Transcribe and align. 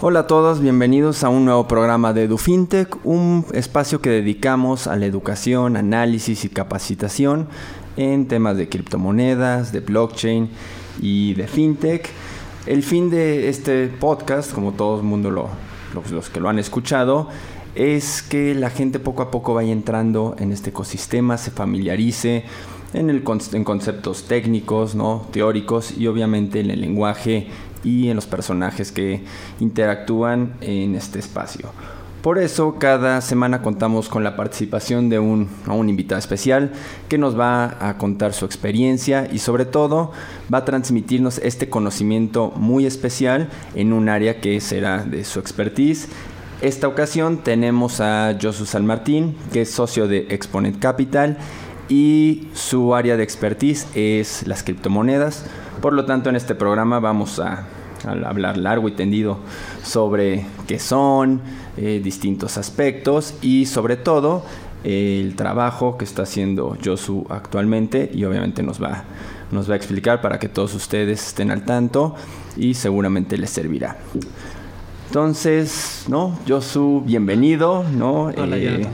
Hola 0.00 0.20
a 0.20 0.26
todos, 0.26 0.60
bienvenidos 0.60 1.24
a 1.24 1.30
un 1.30 1.46
nuevo 1.46 1.66
programa 1.66 2.12
de 2.12 2.24
EduFintech, 2.24 3.06
un 3.06 3.46
espacio 3.54 4.02
que 4.02 4.10
dedicamos 4.10 4.86
a 4.86 4.96
la 4.96 5.06
educación, 5.06 5.78
análisis 5.78 6.44
y 6.44 6.50
capacitación 6.50 7.48
en 7.96 8.28
temas 8.28 8.58
de 8.58 8.68
criptomonedas, 8.68 9.72
de 9.72 9.80
blockchain 9.80 10.50
y 11.00 11.32
de 11.34 11.46
fintech. 11.46 12.10
El 12.66 12.82
fin 12.82 13.08
de 13.08 13.48
este 13.48 13.86
podcast, 13.88 14.52
como 14.52 14.72
todo 14.72 14.98
el 14.98 15.04
mundo 15.04 15.30
lo, 15.30 15.48
los, 15.94 16.10
los 16.10 16.28
que 16.28 16.40
lo 16.40 16.50
han 16.50 16.58
escuchado, 16.58 17.28
es 17.74 18.20
que 18.20 18.54
la 18.54 18.68
gente 18.68 18.98
poco 18.98 19.22
a 19.22 19.30
poco 19.30 19.54
vaya 19.54 19.72
entrando 19.72 20.36
en 20.38 20.52
este 20.52 20.68
ecosistema, 20.68 21.38
se 21.38 21.50
familiarice 21.50 22.44
en, 22.92 23.08
el, 23.08 23.24
en 23.52 23.64
conceptos 23.64 24.24
técnicos, 24.24 24.94
¿no? 24.94 25.26
teóricos 25.32 25.96
y 25.96 26.08
obviamente 26.08 26.60
en 26.60 26.70
el 26.70 26.82
lenguaje 26.82 27.48
y 27.84 28.08
en 28.08 28.16
los 28.16 28.26
personajes 28.26 28.92
que 28.92 29.24
interactúan 29.60 30.54
en 30.60 30.94
este 30.94 31.18
espacio. 31.18 31.70
Por 32.22 32.38
eso 32.38 32.76
cada 32.78 33.20
semana 33.20 33.62
contamos 33.62 34.08
con 34.08 34.22
la 34.22 34.36
participación 34.36 35.08
de 35.08 35.18
un, 35.18 35.48
a 35.66 35.72
un 35.72 35.88
invitado 35.88 36.20
especial 36.20 36.70
que 37.08 37.18
nos 37.18 37.36
va 37.36 37.76
a 37.80 37.98
contar 37.98 38.32
su 38.32 38.44
experiencia 38.44 39.28
y 39.32 39.40
sobre 39.40 39.64
todo 39.64 40.12
va 40.52 40.58
a 40.58 40.64
transmitirnos 40.64 41.38
este 41.38 41.68
conocimiento 41.68 42.52
muy 42.54 42.86
especial 42.86 43.48
en 43.74 43.92
un 43.92 44.08
área 44.08 44.40
que 44.40 44.60
será 44.60 45.02
de 45.02 45.24
su 45.24 45.40
expertise. 45.40 46.08
Esta 46.60 46.86
ocasión 46.86 47.38
tenemos 47.38 48.00
a 48.00 48.38
Josu 48.40 48.66
San 48.66 48.86
Martín, 48.86 49.34
que 49.52 49.62
es 49.62 49.72
socio 49.72 50.06
de 50.06 50.28
Exponent 50.30 50.78
Capital 50.78 51.38
y 51.88 52.46
su 52.54 52.94
área 52.94 53.16
de 53.16 53.24
expertise 53.24 53.88
es 53.96 54.46
las 54.46 54.62
criptomonedas. 54.62 55.44
Por 55.80 55.92
lo 55.94 56.04
tanto, 56.04 56.28
en 56.30 56.36
este 56.36 56.54
programa 56.54 57.00
vamos 57.00 57.38
a, 57.40 57.66
a 58.06 58.10
hablar 58.28 58.56
largo 58.56 58.88
y 58.88 58.92
tendido 58.92 59.38
sobre 59.82 60.44
qué 60.66 60.78
son, 60.78 61.40
eh, 61.76 62.00
distintos 62.02 62.56
aspectos 62.58 63.34
y 63.42 63.66
sobre 63.66 63.96
todo 63.96 64.44
eh, 64.84 65.20
el 65.24 65.34
trabajo 65.34 65.96
que 65.98 66.04
está 66.04 66.22
haciendo 66.22 66.76
Josu 66.84 67.26
actualmente 67.30 68.10
y 68.14 68.24
obviamente 68.24 68.62
nos 68.62 68.80
va, 68.82 69.04
nos 69.50 69.68
va 69.68 69.74
a 69.74 69.76
explicar 69.76 70.20
para 70.20 70.38
que 70.38 70.48
todos 70.48 70.74
ustedes 70.74 71.26
estén 71.28 71.50
al 71.50 71.64
tanto 71.64 72.14
y 72.56 72.74
seguramente 72.74 73.36
les 73.38 73.50
servirá. 73.50 73.96
Entonces, 75.08 76.04
¿no? 76.08 76.38
Josu, 76.48 77.02
bienvenido, 77.04 77.84
¿no? 77.96 78.24
Hola, 78.36 78.56
Eh, 78.56 78.86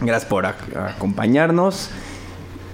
gracias 0.00 0.24
por 0.28 0.44
ac- 0.44 0.76
acompañarnos. 0.96 1.90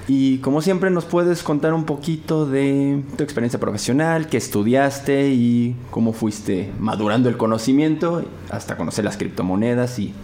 Y 0.08 0.38
como 0.38 0.62
siempre 0.62 0.88
nos 0.90 1.04
puedes 1.04 1.42
contar 1.42 1.74
un 1.74 1.84
poquito 1.84 2.46
de 2.46 3.02
tu 3.16 3.22
experiencia 3.22 3.60
profesional, 3.60 4.26
qué 4.28 4.38
estudiaste 4.38 5.28
y 5.28 5.76
cómo 5.90 6.12
fuiste 6.14 6.72
madurando 6.78 7.28
el 7.28 7.36
conocimiento 7.36 8.24
hasta 8.50 8.76
conocer 8.78 9.04
las 9.04 9.18
criptomonedas 9.18 9.98
y 9.98 10.14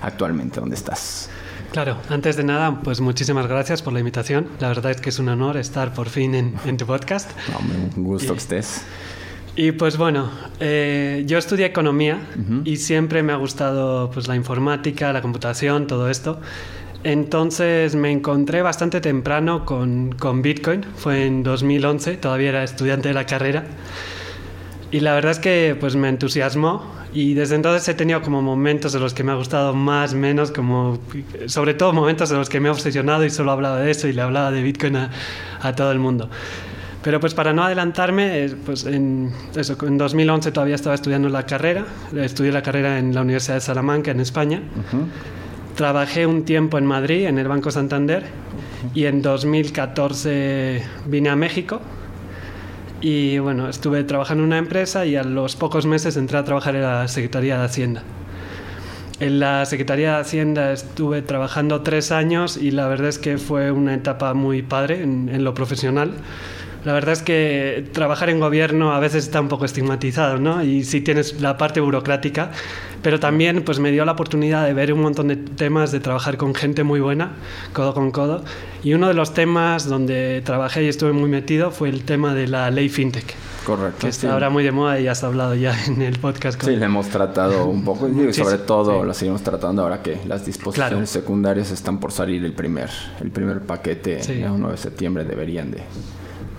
actualmente 0.00 0.60
dónde 0.60 0.76
estás. 0.76 1.28
Claro, 1.72 1.98
antes 2.08 2.36
de 2.36 2.44
nada, 2.44 2.80
pues 2.82 3.00
muchísimas 3.00 3.46
gracias 3.46 3.82
por 3.82 3.92
la 3.92 3.98
invitación. 3.98 4.46
La 4.60 4.68
verdad 4.68 4.92
es 4.92 5.00
que 5.00 5.10
es 5.10 5.18
un 5.18 5.28
honor 5.28 5.56
estar 5.58 5.92
por 5.92 6.08
fin 6.08 6.34
en, 6.34 6.54
en 6.64 6.76
tu 6.78 6.86
podcast. 6.86 7.30
Hombre, 7.58 7.76
un 7.96 8.04
gusto 8.04 8.28
Y- 8.32 8.36
que 8.36 8.38
estés. 8.40 8.82
Y 9.56 9.70
pues 9.72 9.96
bueno, 9.98 10.30
eh, 10.58 11.22
yo 11.26 11.38
estudié 11.38 11.66
economía 11.66 12.26
Ujú. 12.40 12.62
y 12.64 12.76
siempre 12.76 13.22
me 13.22 13.32
ha 13.32 13.36
gustado 13.36 14.10
pues 14.10 14.26
la 14.26 14.34
informática, 14.36 15.12
la 15.12 15.22
computación, 15.22 15.86
todo 15.86 16.08
esto. 16.10 16.40
Entonces 17.04 17.94
me 17.94 18.10
encontré 18.10 18.62
bastante 18.62 19.00
temprano 19.02 19.66
con, 19.66 20.12
con 20.12 20.40
Bitcoin, 20.40 20.82
fue 20.96 21.26
en 21.26 21.42
2011, 21.42 22.16
todavía 22.16 22.48
era 22.48 22.64
estudiante 22.64 23.08
de 23.08 23.14
la 23.14 23.26
carrera. 23.26 23.64
Y 24.90 25.00
la 25.00 25.12
verdad 25.14 25.32
es 25.32 25.38
que 25.38 25.76
pues 25.78 25.96
me 25.96 26.08
entusiasmó 26.08 26.82
y 27.12 27.34
desde 27.34 27.56
entonces 27.56 27.86
he 27.88 27.94
tenido 27.94 28.22
como 28.22 28.40
momentos 28.40 28.92
de 28.92 29.00
los 29.00 29.12
que 29.12 29.22
me 29.22 29.32
ha 29.32 29.34
gustado 29.34 29.74
más, 29.74 30.14
menos, 30.14 30.50
como 30.50 30.98
sobre 31.46 31.74
todo 31.74 31.92
momentos 31.92 32.30
de 32.30 32.36
los 32.36 32.48
que 32.48 32.58
me 32.58 32.68
he 32.68 32.72
obsesionado 32.72 33.24
y 33.24 33.30
solo 33.30 33.52
hablaba 33.52 33.80
de 33.80 33.90
eso 33.90 34.08
y 34.08 34.12
le 34.12 34.22
hablaba 34.22 34.50
de 34.50 34.62
Bitcoin 34.62 34.96
a, 34.96 35.10
a 35.60 35.74
todo 35.74 35.92
el 35.92 35.98
mundo. 35.98 36.30
Pero 37.02 37.20
pues 37.20 37.34
para 37.34 37.52
no 37.52 37.62
adelantarme, 37.62 38.44
eh, 38.46 38.56
pues 38.64 38.86
en, 38.86 39.30
eso, 39.54 39.76
en 39.86 39.98
2011 39.98 40.52
todavía 40.52 40.74
estaba 40.74 40.94
estudiando 40.94 41.28
la 41.28 41.44
carrera, 41.44 41.84
estudié 42.16 42.50
la 42.50 42.62
carrera 42.62 42.98
en 42.98 43.14
la 43.14 43.20
Universidad 43.20 43.56
de 43.56 43.60
Salamanca, 43.60 44.10
en 44.10 44.20
España. 44.20 44.62
Ujú. 44.88 45.06
Trabajé 45.76 46.26
un 46.26 46.44
tiempo 46.44 46.78
en 46.78 46.86
Madrid, 46.86 47.26
en 47.26 47.38
el 47.38 47.48
Banco 47.48 47.70
Santander, 47.72 48.24
y 48.94 49.06
en 49.06 49.22
2014 49.22 50.82
vine 51.06 51.30
a 51.30 51.36
México. 51.36 51.80
Y 53.00 53.38
bueno, 53.38 53.68
estuve 53.68 54.04
trabajando 54.04 54.44
en 54.44 54.48
una 54.48 54.58
empresa 54.58 55.04
y 55.04 55.16
a 55.16 55.24
los 55.24 55.56
pocos 55.56 55.84
meses 55.84 56.16
entré 56.16 56.38
a 56.38 56.44
trabajar 56.44 56.76
en 56.76 56.82
la 56.82 57.08
Secretaría 57.08 57.58
de 57.58 57.64
Hacienda. 57.64 58.02
En 59.20 59.40
la 59.40 59.64
Secretaría 59.66 60.14
de 60.14 60.20
Hacienda 60.20 60.72
estuve 60.72 61.22
trabajando 61.22 61.82
tres 61.82 62.12
años 62.12 62.56
y 62.56 62.70
la 62.70 62.88
verdad 62.88 63.08
es 63.08 63.18
que 63.18 63.38
fue 63.38 63.70
una 63.70 63.94
etapa 63.94 64.32
muy 64.34 64.62
padre 64.62 65.02
en, 65.02 65.44
lo 65.44 65.54
profesional. 65.54 66.12
La 66.84 66.92
verdad 66.92 67.12
es 67.12 67.22
que 67.22 67.88
trabajar 67.92 68.30
en 68.30 68.40
gobierno 68.40 68.92
a 68.92 69.00
veces 69.00 69.24
está 69.24 69.40
un 69.40 69.48
poco 69.48 69.64
estigmatizado, 69.64 70.38
¿no? 70.38 70.62
Y 70.62 70.84
sí 70.84 71.00
tienes 71.00 71.40
la 71.40 71.56
parte 71.56 71.80
burocrática, 71.80 72.50
pero 73.04 73.20
también 73.20 73.62
pues 73.62 73.78
me 73.78 73.92
dio 73.92 74.04
la 74.04 74.12
oportunidad 74.12 74.64
de 74.66 74.72
ver 74.74 74.92
un 74.92 75.00
montón 75.02 75.28
de 75.28 75.36
temas, 75.36 75.92
de 75.92 76.00
trabajar 76.00 76.36
con 76.38 76.54
gente 76.54 76.82
muy 76.82 76.98
buena, 76.98 77.32
codo 77.72 77.94
con 77.94 78.10
codo. 78.10 78.42
Y 78.82 78.94
uno 78.94 79.06
de 79.08 79.14
los 79.14 79.32
temas 79.34 79.86
donde 79.88 80.42
trabajé 80.44 80.82
y 80.84 80.88
estuve 80.88 81.12
muy 81.12 81.28
metido 81.30 81.70
fue 81.70 81.88
el 81.90 82.02
tema 82.04 82.34
de 82.34 82.48
la 82.48 82.70
ley 82.70 82.88
FinTech, 82.88 83.34
Correcto. 83.64 83.98
que 84.06 84.12
sí. 84.12 84.18
está 84.26 84.32
ahora 84.32 84.50
muy 84.50 84.64
de 84.64 84.72
moda 84.72 84.98
y 84.98 85.06
has 85.06 85.22
hablado 85.22 85.54
ya 85.54 85.74
en 85.86 86.02
el 86.02 86.18
podcast. 86.18 86.58
con- 86.60 86.70
Sí, 86.70 86.76
le 86.76 86.84
hemos 86.86 87.08
tratado 87.08 87.66
un 87.66 87.84
poco, 87.84 88.08
y 88.08 88.32
Sí, 88.32 88.42
sobre 88.42 88.56
sí, 88.56 88.62
todo 88.66 89.00
sí. 89.00 89.06
lo 89.06 89.14
seguimos 89.14 89.42
tratando 89.42 89.82
ahora 89.82 90.02
que 90.02 90.18
las 90.26 90.44
disposiciones 90.46 90.90
Claro. 90.90 91.06
secundarias 91.06 91.70
están 91.70 92.00
por 92.00 92.10
salir 92.10 92.44
el 92.44 92.52
primer, 92.54 92.88
el 93.20 93.30
primer 93.30 93.60
paquete, 93.60 94.22
Sí. 94.22 94.32
el 94.42 94.50
1 94.50 94.70
de 94.70 94.76
septiembre 94.78 95.24
deberían 95.24 95.70
de, 95.70 95.78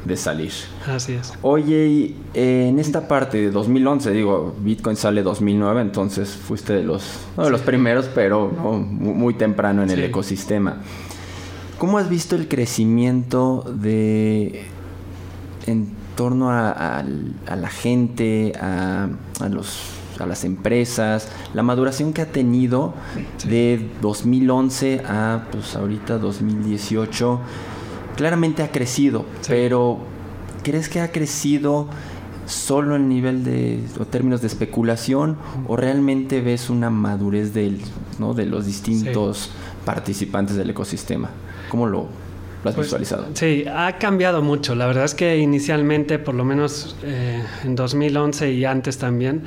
de 0.06 0.16
salir. 0.18 0.52
Así 0.88 1.14
es. 1.14 1.34
Oye, 1.42 1.88
y, 1.88 2.16
eh, 2.34 2.68
en 2.70 2.80
esta 2.80 3.08
parte 3.08 3.38
de 3.40 3.52
2011, 3.52 4.12
digo, 4.12 4.56
Bitcoin 4.60 4.96
sale 4.96 5.24
2009, 5.24 5.82
entonces 5.82 6.30
fuiste 6.30 6.74
de 6.74 6.84
los, 6.84 7.04
no 7.36 7.44
de 7.46 7.50
los 7.50 7.62
primeros, 7.62 8.06
pero 8.14 8.52
¿no? 8.56 8.74
muy, 8.74 9.14
muy 9.14 9.34
temprano 9.34 9.82
en 9.84 9.90
el 9.90 9.98
Sí. 9.98 10.04
ecosistema. 10.04 10.78
¿Cómo 11.80 11.98
has 11.98 12.08
visto 12.10 12.36
el 12.36 12.48
crecimiento 12.48 13.66
de 13.76 14.66
en 15.68 15.90
torno 16.16 16.52
a, 16.52 16.70
a- 16.70 17.04
a 17.48 17.56
la 17.56 17.68
gente, 17.70 18.54
a, 18.62 19.10
a 19.42 19.50
los, 19.50 19.80
a 20.20 20.26
las 20.26 20.46
empresas, 20.46 21.28
la 21.54 21.64
maduración 21.64 22.14
que 22.14 22.22
ha 22.22 22.32
tenido 22.32 22.94
de 23.50 23.90
2011 24.02 25.02
a 25.06 25.46
pues 25.52 25.76
ahorita 25.76 26.18
2018? 26.20 27.40
Claramente 28.16 28.64
ha 28.64 28.72
crecido, 28.72 29.26
Sí. 29.42 29.48
pero 29.50 30.00
¿crees 30.64 30.90
que 30.90 31.02
ha 31.02 31.12
crecido 31.12 31.88
solo 32.46 32.96
en 32.96 33.10
nivel 33.10 33.44
de 33.44 33.80
o 34.00 34.06
términos 34.06 34.42
de 34.42 34.48
especulación 34.48 35.38
o 35.68 35.76
realmente 35.76 36.42
ves 36.42 36.70
una 36.70 36.90
madurez 36.90 37.54
del, 37.54 37.82
¿no? 38.20 38.34
de 38.34 38.46
los 38.46 38.66
distintos 38.66 39.50
participantes 39.84 40.56
del 40.56 40.70
ecosistema? 40.70 41.30
¿Cómo 41.70 41.88
lo, 41.88 42.08
lo 42.64 42.70
has 42.70 42.76
Pues, 42.76 42.88
visualizado? 42.88 43.28
Sí, 43.34 43.66
ha 43.68 43.98
cambiado 43.98 44.42
mucho. 44.42 44.76
La 44.76 44.86
verdad 44.86 45.06
es 45.06 45.16
que 45.16 45.38
inicialmente, 45.40 46.20
por 46.20 46.36
lo 46.36 46.46
menos 46.46 46.96
eh, 47.04 47.42
en 47.64 47.76
2011 47.76 48.52
y 48.54 48.66
antes 48.66 48.98
también, 49.00 49.42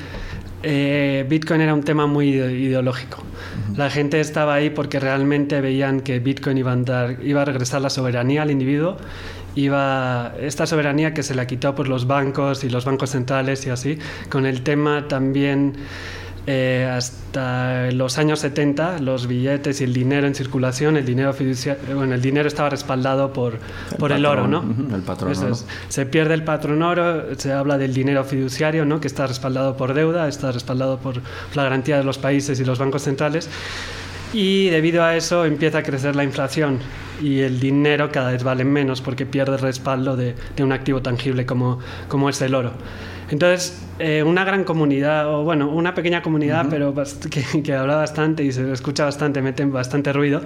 eh, 0.65 1.25
Bitcoin 1.29 1.61
era 1.61 1.73
un 1.73 1.85
tema 1.85 2.07
muy 2.07 2.33
La 3.77 3.91
gente 3.91 4.21
estaba 4.21 4.55
ahí 4.55 4.71
porque 4.71 4.99
realmente 5.01 5.61
veían 5.61 6.01
que 6.01 6.19
Bitcoin 6.19 6.59
iba 6.59 6.73
a, 6.73 6.77
dar- 6.77 7.17
iba 7.23 7.43
a 7.43 7.45
regresar 7.45 7.81
la 7.81 7.91
soberanía 7.91 8.43
al 8.43 8.51
individuo. 8.51 8.97
Iba, 9.55 10.35
esta 10.41 10.67
soberanía 10.67 11.15
que 11.15 11.23
se 11.23 11.35
la 11.35 11.47
quitó 11.47 11.75
por 11.75 11.89
los 11.89 12.07
bancos 12.07 12.63
y 12.65 12.71
los 12.71 12.85
bancos 12.85 13.11
centrales 13.11 13.67
y 13.67 13.71
así, 13.71 13.99
con 14.31 14.47
el 14.47 14.63
tema 14.63 15.09
también 15.09 15.75
eh, 16.51 16.91
hasta 16.91 17.91
los 17.91 18.17
años 18.17 18.39
70 18.39 19.01
los 19.01 19.27
billetes 19.27 19.83
y 19.83 19.85
el 19.85 19.93
dinero 19.93 20.27
en 20.27 20.35
circulación, 20.35 20.97
el 20.97 21.05
dinero 21.05 21.35
fiduciario, 21.35 21.95
bueno, 21.95 22.15
el 22.15 22.23
dinero 22.23 22.49
estaba 22.49 22.71
respaldado 22.71 23.35
por, 23.35 23.59
por 23.99 24.13
el 24.13 24.25
oro, 24.25 24.49
¿no? 24.49 24.65
el 24.95 25.03
patrón 25.03 25.33
Eso 25.33 25.45
oro. 25.45 25.53
es. 25.53 25.67
Se 25.91 26.07
pierde 26.07 26.33
el 26.33 26.45
patrón 26.45 26.83
oro, 26.83 27.35
se 27.37 27.53
habla 27.53 27.77
del 27.77 27.93
dinero 27.93 28.25
fiduciario, 28.25 28.87
¿no? 28.87 28.99
Que 28.99 29.09
está 29.09 29.27
respaldado 29.27 29.77
por 29.77 29.93
deuda, 29.93 30.27
está 30.27 30.51
respaldado 30.51 30.97
por 30.97 31.21
la 31.55 31.65
garantía 31.65 31.99
de 31.99 32.05
los 32.05 32.17
países 32.17 32.59
y 32.59 32.65
los 32.65 32.79
bancos 32.79 33.03
centrales. 33.03 33.51
Y 34.33 34.71
debido 34.71 35.05
a 35.05 35.17
eso 35.17 35.45
empieza 35.45 35.79
a 35.79 35.83
crecer 35.83 36.17
la 36.17 36.25
inflación 36.25 36.79
y 37.21 37.41
el 37.41 37.61
dinero 37.61 38.11
cada 38.11 38.33
vez 38.33 38.43
vale 38.43 38.65
menos 38.65 39.03
porque 39.03 39.27
pierde 39.27 39.57
el 39.57 39.59
respaldo 39.61 40.17
de, 40.17 40.35
de 40.57 40.65
un 40.65 40.73
activo 40.73 41.03
tangible 41.03 41.45
como, 41.45 41.79
como 42.09 42.31
es 42.31 42.41
el 42.41 42.55
oro. 42.55 42.73
Entonces, 43.31 43.79
eh, 43.99 44.23
una 44.23 44.45
gran 44.45 44.65
comunidad, 44.65 45.29
o 45.29 45.43
bueno, 45.43 45.69
una 45.69 45.95
pequeña 45.95 46.23
comunidad, 46.23 46.67
pero 46.71 46.95
que, 47.31 47.63
que, 47.63 47.75
habla 47.75 47.97
bastante 47.97 48.45
y 48.45 48.53
se 48.53 48.71
escucha 48.73 49.05
bastante, 49.05 49.43
meten 49.43 49.73
bastante 49.73 50.13
ruido, 50.13 50.41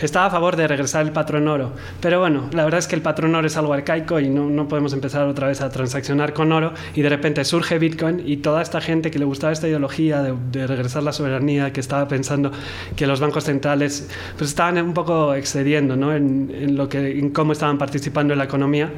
estaba 0.00 0.26
a 0.26 0.30
favor 0.30 0.56
de 0.56 0.66
regresar 0.66 1.04
el 1.04 1.12
patrón 1.12 1.46
oro. 1.46 1.72
Pero 2.00 2.20
bueno, 2.20 2.48
la 2.52 2.64
verdad 2.64 2.78
es 2.78 2.88
que 2.88 2.96
el 2.96 3.02
patrón 3.02 3.34
oro 3.34 3.46
es 3.46 3.56
algo 3.56 3.72
arcaico 3.72 4.18
y 4.18 4.28
no, 4.28 4.48
no 4.48 4.66
podemos 4.66 4.92
empezar 4.92 5.26
otra 5.26 5.48
vez 5.48 5.60
a 5.60 5.68
transaccionar 5.68 6.32
con 6.32 6.50
oro 6.52 6.72
y 6.94 7.02
de 7.02 7.08
repente 7.08 7.44
surge 7.44 7.78
Bitcoin 7.78 8.22
y 8.24 8.38
toda 8.38 8.62
esta 8.62 8.80
gente 8.80 9.10
que 9.10 9.18
le 9.18 9.24
gustaba 9.24 9.52
esta 9.52 9.68
ideología 9.68 10.22
de, 10.22 10.34
de 10.50 10.66
regresar 10.66 11.02
la 11.02 11.12
soberanía, 11.12 11.72
que 11.72 11.80
estaba 11.80 12.08
pensando 12.08 12.50
que 12.96 13.06
los 13.06 13.20
bancos 13.20 13.44
centrales 13.44 14.08
pues 14.36 14.50
estaban 14.50 14.78
un 14.78 14.94
poco 14.94 15.34
excediendo 15.34 15.96
¿no? 15.96 16.14
en, 16.14 16.50
en, 16.52 16.76
lo 16.76 16.88
que, 16.88 17.18
en 17.18 17.30
cómo 17.30 17.52
estaban 17.52 17.78
participando 17.78 18.32
en 18.32 18.38
la 18.38 18.44
economía, 18.44 18.90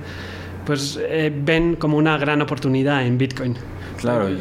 pues 0.68 1.00
eh, 1.00 1.32
ven 1.34 1.76
como 1.76 1.96
una 1.96 2.18
gran 2.18 2.42
oportunidad 2.42 3.06
en 3.06 3.16
Bitcoin. 3.16 3.56
Claro, 3.96 4.28
y, 4.28 4.38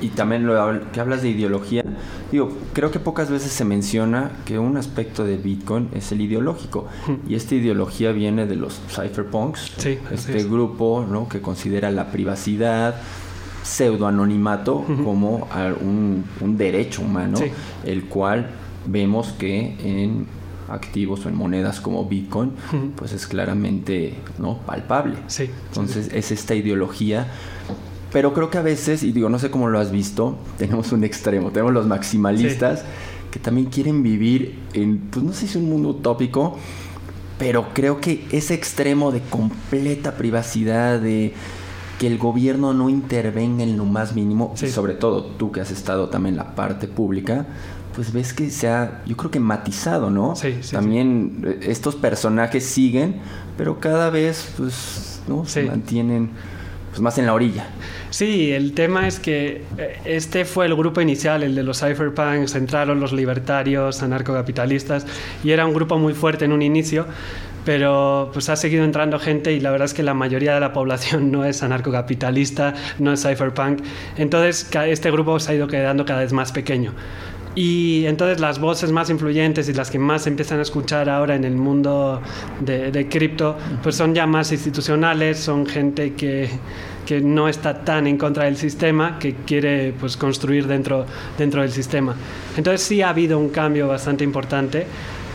y 0.00 0.10
también 0.10 0.46
lo 0.46 0.54
que 0.92 1.00
hablas 1.00 1.22
de 1.22 1.30
ideología, 1.30 1.84
digo, 2.30 2.56
creo 2.72 2.92
que 2.92 3.00
pocas 3.00 3.28
veces 3.28 3.50
se 3.50 3.64
menciona 3.64 4.30
que 4.44 4.60
un 4.60 4.76
aspecto 4.76 5.24
de 5.24 5.36
Bitcoin 5.36 5.88
es 5.92 6.12
el 6.12 6.20
ideológico. 6.20 6.86
Y 7.28 7.34
esta 7.34 7.56
ideología 7.56 8.12
viene 8.12 8.46
de 8.46 8.54
los 8.54 8.80
cypherpunks, 8.88 9.72
sí, 9.78 9.98
este 10.12 10.36
es. 10.36 10.48
grupo 10.48 11.04
¿no? 11.10 11.28
que 11.28 11.40
considera 11.40 11.90
la 11.90 12.12
privacidad, 12.12 12.94
pseudoanonimato 13.64 14.84
como 15.02 15.48
un, 15.80 16.24
un, 16.40 16.56
derecho 16.56 17.02
humano, 17.02 17.36
sí. 17.36 17.46
el 17.84 18.04
cual 18.04 18.46
vemos 18.86 19.32
que 19.36 19.74
en 19.82 20.28
activos 20.68 21.24
o 21.26 21.28
en 21.28 21.36
monedas 21.36 21.80
como 21.80 22.04
Bitcoin, 22.06 22.52
pues 22.96 23.12
es 23.12 23.26
claramente 23.26 24.14
¿no? 24.38 24.58
palpable. 24.58 25.16
Sí, 25.26 25.50
Entonces 25.68 26.10
es 26.12 26.30
esta 26.32 26.54
ideología 26.54 27.26
pero 28.12 28.32
creo 28.32 28.48
que 28.48 28.58
a 28.58 28.62
veces, 28.62 29.02
y 29.02 29.10
digo, 29.10 29.28
no 29.28 29.40
sé 29.40 29.50
cómo 29.50 29.66
lo 29.68 29.80
has 29.80 29.90
visto, 29.90 30.36
tenemos 30.56 30.92
un 30.92 31.02
extremo, 31.02 31.50
tenemos 31.50 31.72
los 31.72 31.84
maximalistas 31.88 32.78
sí. 32.78 32.86
que 33.32 33.40
también 33.40 33.66
quieren 33.66 34.04
vivir 34.04 34.56
en, 34.72 34.98
pues 35.10 35.24
no 35.24 35.32
sé 35.32 35.48
si 35.48 35.58
un 35.58 35.68
mundo 35.68 35.88
utópico, 35.88 36.56
pero 37.40 37.70
creo 37.74 38.00
que 38.00 38.24
ese 38.30 38.54
extremo 38.54 39.10
de 39.10 39.20
completa 39.20 40.14
privacidad, 40.16 41.00
de 41.00 41.34
que 41.98 42.06
el 42.06 42.18
gobierno 42.18 42.72
no 42.72 42.88
intervenga 42.88 43.64
en 43.64 43.76
lo 43.76 43.84
más 43.84 44.14
mínimo, 44.14 44.52
Sí. 44.54 44.66
y 44.66 44.70
sobre 44.70 44.94
todo 44.94 45.24
tú 45.24 45.50
que 45.50 45.60
has 45.60 45.72
estado 45.72 46.08
también 46.08 46.34
en 46.34 46.38
la 46.38 46.54
parte 46.54 46.86
pública, 46.86 47.46
pues 47.94 48.12
ves 48.12 48.32
que 48.32 48.50
se 48.50 48.68
ha, 48.68 49.02
yo 49.06 49.16
creo 49.16 49.30
que 49.30 49.40
matizado, 49.40 50.10
¿no? 50.10 50.34
Sí, 50.36 50.56
sí, 50.60 50.72
También 50.74 51.42
eh, 51.46 51.58
estos 51.68 51.94
personajes 51.94 52.64
siguen, 52.64 53.16
pero 53.56 53.78
cada 53.80 54.10
vez, 54.10 54.52
pues, 54.56 55.22
¿no? 55.28 55.44
Se 55.46 55.62
Sí. 55.62 55.68
mantienen 55.68 56.30
pues 56.90 57.00
más 57.00 57.18
en 57.18 57.26
la 57.26 57.34
orilla. 57.34 57.66
Sí, 58.10 58.52
el 58.52 58.72
tema 58.72 59.08
es 59.08 59.18
que 59.18 59.64
eh, 59.78 59.98
este 60.04 60.44
fue 60.44 60.66
el 60.66 60.76
grupo 60.76 61.00
inicial, 61.00 61.42
el 61.42 61.54
de 61.56 61.64
los 61.64 61.80
cypherpunks, 61.80 62.54
entraron 62.54 63.00
los 63.00 63.12
libertarios, 63.12 64.00
anarcocapitalistas, 64.04 65.04
y 65.42 65.50
era 65.50 65.66
un 65.66 65.74
grupo 65.74 65.98
muy 65.98 66.14
fuerte 66.14 66.44
en 66.44 66.52
un 66.52 66.62
inicio, 66.62 67.06
pero 67.64 68.30
pues 68.32 68.48
ha 68.48 68.54
seguido 68.56 68.84
entrando 68.84 69.18
gente 69.18 69.52
y 69.52 69.58
la 69.58 69.70
verdad 69.72 69.86
es 69.86 69.94
que 69.94 70.02
la 70.04 70.14
mayoría 70.14 70.54
de 70.54 70.60
la 70.60 70.72
población 70.72 71.32
no 71.32 71.44
es 71.44 71.62
anarcocapitalista, 71.64 72.74
no 72.98 73.12
es 73.12 73.22
cypherpunk, 73.22 73.80
entonces 74.16 74.68
este 74.86 75.10
grupo 75.10 75.40
se 75.40 75.50
ha 75.52 75.54
ido 75.56 75.66
quedando 75.66 76.04
cada 76.04 76.20
vez 76.20 76.32
más 76.32 76.52
pequeño. 76.52 76.92
Y 77.54 78.04
entonces 78.06 78.40
las 78.40 78.58
voces 78.58 78.90
más 78.90 79.10
influyentes 79.10 79.68
y 79.68 79.74
las 79.74 79.90
que 79.90 79.98
más 79.98 80.22
se 80.22 80.30
empiezan 80.30 80.58
a 80.58 80.62
escuchar 80.62 81.08
ahora 81.08 81.36
en 81.36 81.44
el 81.44 81.54
mundo 81.54 82.20
de, 82.60 82.90
de 82.90 83.08
cripto, 83.08 83.56
pues 83.82 83.94
son 83.94 84.14
ya 84.14 84.26
más 84.26 84.50
institucionales, 84.50 85.38
son 85.38 85.64
gente 85.64 86.14
que, 86.14 86.48
que 87.04 87.20
no 87.20 87.48
está 87.48 87.84
tan 87.84 88.06
en 88.06 88.16
contra 88.18 88.44
del 88.44 88.56
sistema, 88.56 89.18
que 89.18 89.34
quiere 89.46 89.92
pues, 89.98 90.16
construir 90.16 90.66
dentro, 90.66 91.06
dentro 91.38 91.62
del 91.62 91.70
sistema. 91.70 92.16
Entonces 92.56 92.82
sí 92.82 93.02
ha 93.02 93.10
habido 93.10 93.38
un 93.38 93.50
cambio 93.50 93.86
bastante 93.88 94.24
importante. 94.24 94.86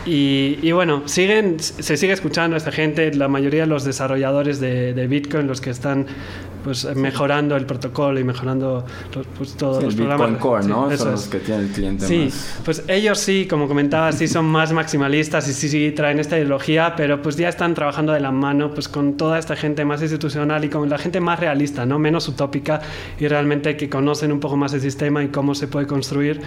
Y, 0.06 0.58
y, 0.62 0.72
bueno, 0.72 1.04
siguen, 1.08 1.60
se 1.60 1.98
sigue 1.98 2.14
escuchando 2.14 2.56
a 2.56 2.58
esta 2.58 2.72
gente, 2.72 3.14
la 3.14 3.28
mayoría 3.28 3.62
de 3.62 3.68
los 3.68 3.84
desarrolladores 3.84 4.60
de, 4.60 4.94
de 4.94 5.08
Bitcoin, 5.08 5.46
los 5.46 5.62
que 5.62 5.70
están 5.70 6.08
pues 6.64 6.96
mejorando 6.96 7.56
el 7.56 7.66
protocolo 7.66 8.20
y 8.20 8.24
mejorando 8.24 8.86
pues, 9.38 9.54
todos 9.56 9.78
Sí, 9.80 9.84
los 9.86 9.94
el 9.94 9.98
programas. 10.00 10.30
Bitcoin 10.32 10.42
Core, 10.62 10.68
¿no? 10.68 10.90
Sí, 10.92 10.98
Son 10.98 11.12
los 11.12 11.28
que 11.28 11.40
tienen 11.40 11.66
el 11.66 11.72
cliente 11.72 12.06
Sí, 12.08 12.26
más. 12.26 12.60
pues 12.66 12.84
ellos 12.88 13.20
sí, 13.20 13.48
como 13.50 13.68
comentaba, 13.68 14.12
sí 14.12 14.28
son 14.28 14.46
más 14.46 14.72
maximalistas 14.74 15.48
y 15.48 15.54
sí, 15.54 15.70
sí 15.70 15.92
traen 15.96 16.20
esta 16.20 16.38
ideología, 16.38 16.94
pero 16.96 17.22
pues 17.22 17.36
ya 17.38 17.50
están 17.50 17.74
trabajando 17.74 18.14
de 18.14 18.20
la 18.20 18.32
mano 18.32 18.72
pues 18.74 18.88
con 18.88 19.16
toda 19.18 19.40
esta 19.40 19.56
gente 19.56 19.86
más 19.86 20.02
institucional 20.02 20.64
y 20.66 20.70
con 20.70 20.90
la 20.90 20.98
gente 20.98 21.20
más 21.20 21.40
realista, 21.40 21.86
¿no? 21.86 22.00
Menos 22.00 22.28
utópica 22.28 22.82
y 23.20 23.28
realmente 23.28 23.78
que 23.78 23.90
conocen 23.90 24.32
un 24.32 24.40
poco 24.40 24.58
más 24.58 24.74
el 24.74 24.82
sistema 24.82 25.24
y 25.24 25.30
cómo 25.30 25.56
se 25.56 25.68
puede 25.68 25.88
construir 25.88 26.42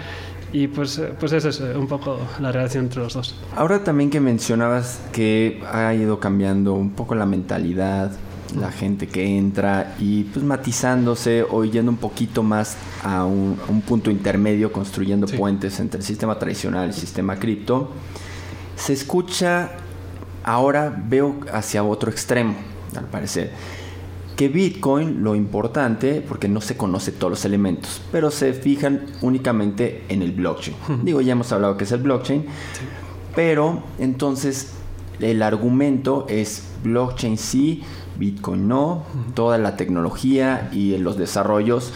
y 0.53 0.67
pues, 0.69 0.99
eh, 0.99 1.13
pues 1.19 1.33
eso 1.33 1.49
es 1.49 1.61
eh, 1.61 1.75
un 1.77 1.87
poco 1.89 2.19
la 2.41 2.53
relación 2.53 2.85
entre 2.85 3.01
los 3.03 3.15
dos. 3.15 3.35
Ahora 3.57 3.83
también 3.85 4.11
que 4.11 4.21
mencionabas 4.21 5.01
que 5.13 5.63
ha 5.73 5.95
ido 5.95 6.21
cambiando 6.21 6.75
un 6.75 6.91
poco 6.91 7.15
la 7.15 7.25
mentalidad, 7.25 8.11
la 8.59 8.71
gente 8.71 9.07
que 9.09 9.39
entra 9.39 9.95
y 9.99 10.25
pues 10.25 10.45
matizándose 10.45 11.43
o 11.43 11.65
yendo 11.65 11.91
un 11.91 11.97
poquito 11.97 12.43
más 12.43 12.77
a 13.03 13.25
un, 13.25 13.59
a 13.67 13.71
un 13.71 13.81
punto 13.83 14.11
intermedio, 14.11 14.73
construyendo 14.73 15.27
Sí. 15.27 15.37
puentes 15.37 15.79
entre 15.81 15.99
el 16.01 16.05
sistema 16.05 16.39
tradicional 16.39 16.87
y 16.87 16.89
el 16.91 16.95
sistema 16.95 17.37
cripto, 17.37 17.91
se 18.77 18.93
escucha, 18.93 19.71
ahora 20.45 20.95
veo 21.09 21.37
hacia 21.53 21.85
otro 21.85 22.11
extremo, 22.11 22.55
al 22.97 23.05
parecer. 23.07 23.53
Que 24.37 24.49
Bitcoin, 24.49 25.23
lo 25.23 25.35
importante, 25.35 26.21
porque 26.27 26.49
no 26.49 26.61
se 26.61 26.77
conoce 26.77 27.13
todos 27.13 27.31
los 27.31 27.45
elementos, 27.45 28.01
pero 28.11 28.31
se 28.31 28.53
fijan 28.55 29.03
únicamente 29.21 30.05
en 30.09 30.23
el 30.23 30.33
blockchain. 30.33 30.77
Digo, 31.05 31.21
ya 31.21 31.33
hemos 31.33 31.53
hablado 31.53 31.77
que 31.77 31.85
es 31.85 31.93
el 31.93 32.01
blockchain, 32.03 32.47
pero 33.37 33.83
entonces 33.99 34.73
el 35.21 35.43
argumento 35.43 36.27
es 36.29 36.65
blockchain 36.83 37.37
sí, 37.39 37.83
Bitcoin 38.19 38.69
no, 38.69 39.05
toda 39.35 39.59
la 39.59 39.77
tecnología 39.77 40.69
y 40.73 40.97
los 40.99 41.17
desarrollos 41.17 41.93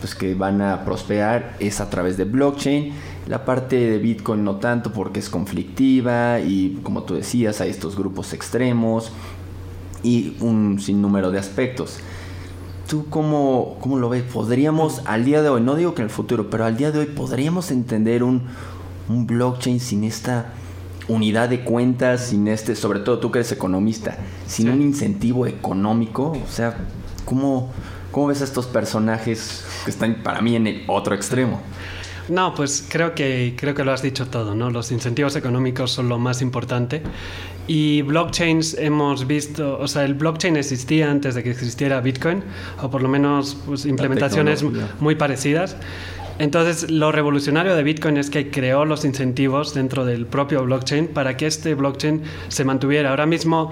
pues 0.00 0.14
que 0.14 0.34
van 0.34 0.62
a 0.62 0.84
prosperar 0.84 1.56
es 1.60 1.80
a 1.80 1.90
través 1.90 2.16
de 2.16 2.24
blockchain. 2.24 2.92
La 3.26 3.44
parte 3.44 3.76
de 3.76 3.98
Bitcoin 3.98 4.42
no 4.44 4.56
tanto 4.56 4.92
porque 4.92 5.20
es 5.20 5.28
conflictiva 5.28 6.40
y 6.40 6.80
como 6.82 7.02
tú 7.02 7.14
decías 7.14 7.60
hay 7.60 7.70
estos 7.70 7.96
grupos 7.96 8.32
extremos 8.32 9.12
y 10.02 10.36
un 10.40 10.80
sinnúmero 10.80 11.30
de 11.30 11.38
aspectos. 11.38 11.98
¿Tú 12.88 13.06
cómo, 13.08 13.76
cómo 13.80 13.98
lo 13.98 14.08
ves? 14.08 14.24
¿Podríamos 14.24 15.02
al 15.04 15.24
día 15.24 15.42
de 15.42 15.48
hoy, 15.48 15.60
no 15.60 15.76
digo 15.76 15.94
que 15.94 16.02
en 16.02 16.06
el 16.06 16.10
futuro, 16.10 16.50
pero 16.50 16.64
al 16.64 16.76
día 16.76 16.90
de 16.90 17.00
hoy 17.00 17.06
podríamos 17.06 17.70
entender 17.70 18.24
un, 18.24 18.42
un 19.08 19.26
blockchain 19.26 19.78
sin 19.78 20.02
esta 20.02 20.54
unidad 21.10 21.48
de 21.48 21.60
cuentas, 21.60 22.28
sin 22.28 22.48
este, 22.48 22.74
sobre 22.76 23.00
todo 23.00 23.18
tú 23.18 23.30
que 23.30 23.40
eres 23.40 23.52
economista, 23.52 24.16
sin 24.46 24.66
Sí. 24.66 24.72
un 24.72 24.82
incentivo 24.82 25.46
económico? 25.46 26.32
O 26.32 26.50
sea, 26.50 26.76
¿cómo, 27.24 27.70
¿cómo 28.10 28.28
ves 28.28 28.40
a 28.40 28.44
estos 28.44 28.66
personajes 28.66 29.64
que 29.84 29.90
están 29.90 30.22
para 30.22 30.40
mí 30.40 30.56
en 30.56 30.66
el 30.66 30.82
otro 30.86 31.14
extremo? 31.14 31.60
No, 32.28 32.54
pues 32.54 32.86
creo 32.88 33.14
que, 33.14 33.56
creo 33.58 33.74
que 33.74 33.82
lo 33.82 33.92
has 33.92 34.02
dicho 34.02 34.28
todo, 34.28 34.54
¿no? 34.54 34.70
Los 34.70 34.92
incentivos 34.92 35.34
económicos 35.34 35.90
son 35.90 36.08
lo 36.08 36.16
más 36.18 36.42
importante. 36.42 37.02
Y 37.66 38.02
blockchains 38.02 38.74
hemos 38.78 39.26
visto, 39.26 39.78
o 39.80 39.88
sea, 39.88 40.04
el 40.04 40.14
blockchain 40.14 40.56
existía 40.56 41.10
antes 41.10 41.34
de 41.34 41.42
que 41.42 41.50
existiera 41.50 42.00
Bitcoin, 42.00 42.42
o 42.82 42.90
por 42.90 43.02
lo 43.02 43.08
menos 43.08 43.56
pues, 43.66 43.84
implementaciones 43.84 44.64
muy 45.00 45.14
parecidas. 45.16 45.76
Entonces, 46.40 46.90
lo 46.90 47.12
revolucionario 47.12 47.76
de 47.76 47.82
Bitcoin 47.82 48.16
es 48.16 48.30
que 48.30 48.50
creó 48.50 48.86
los 48.86 49.04
incentivos 49.04 49.74
dentro 49.74 50.06
del 50.06 50.24
propio 50.24 50.64
blockchain 50.64 51.08
para 51.08 51.36
que 51.36 51.46
este 51.46 51.74
blockchain 51.74 52.22
se 52.48 52.64
mantuviera. 52.64 53.10
Ahora 53.10 53.26
mismo, 53.26 53.70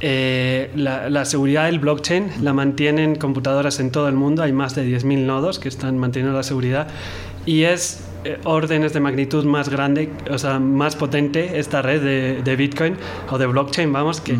eh, 0.00 0.70
la, 0.74 1.24
seguridad 1.26 1.66
del 1.66 1.78
blockchain 1.78 2.42
la 2.42 2.54
mantienen 2.54 3.16
computadoras 3.16 3.80
en 3.80 3.90
todo 3.90 4.08
el 4.08 4.14
mundo. 4.14 4.42
Hay 4.42 4.52
más 4.52 4.74
de 4.74 4.86
10.000 4.88 5.26
nodos 5.26 5.58
que 5.58 5.68
están 5.68 5.98
manteniendo 5.98 6.34
la 6.34 6.42
seguridad. 6.42 6.88
Y 7.44 7.64
es 7.64 8.02
eh, 8.24 8.38
órdenes 8.44 8.94
de 8.94 9.00
magnitud 9.00 9.44
más 9.44 9.68
grande, 9.68 10.10
o 10.30 10.38
sea, 10.38 10.58
más 10.58 10.96
potente 10.96 11.58
esta 11.58 11.82
red 11.82 12.42
de, 12.42 12.56
Bitcoin 12.56 12.96
o 13.30 13.36
de 13.36 13.44
blockchain, 13.44 13.92
vamos, 13.92 14.22
que. 14.22 14.38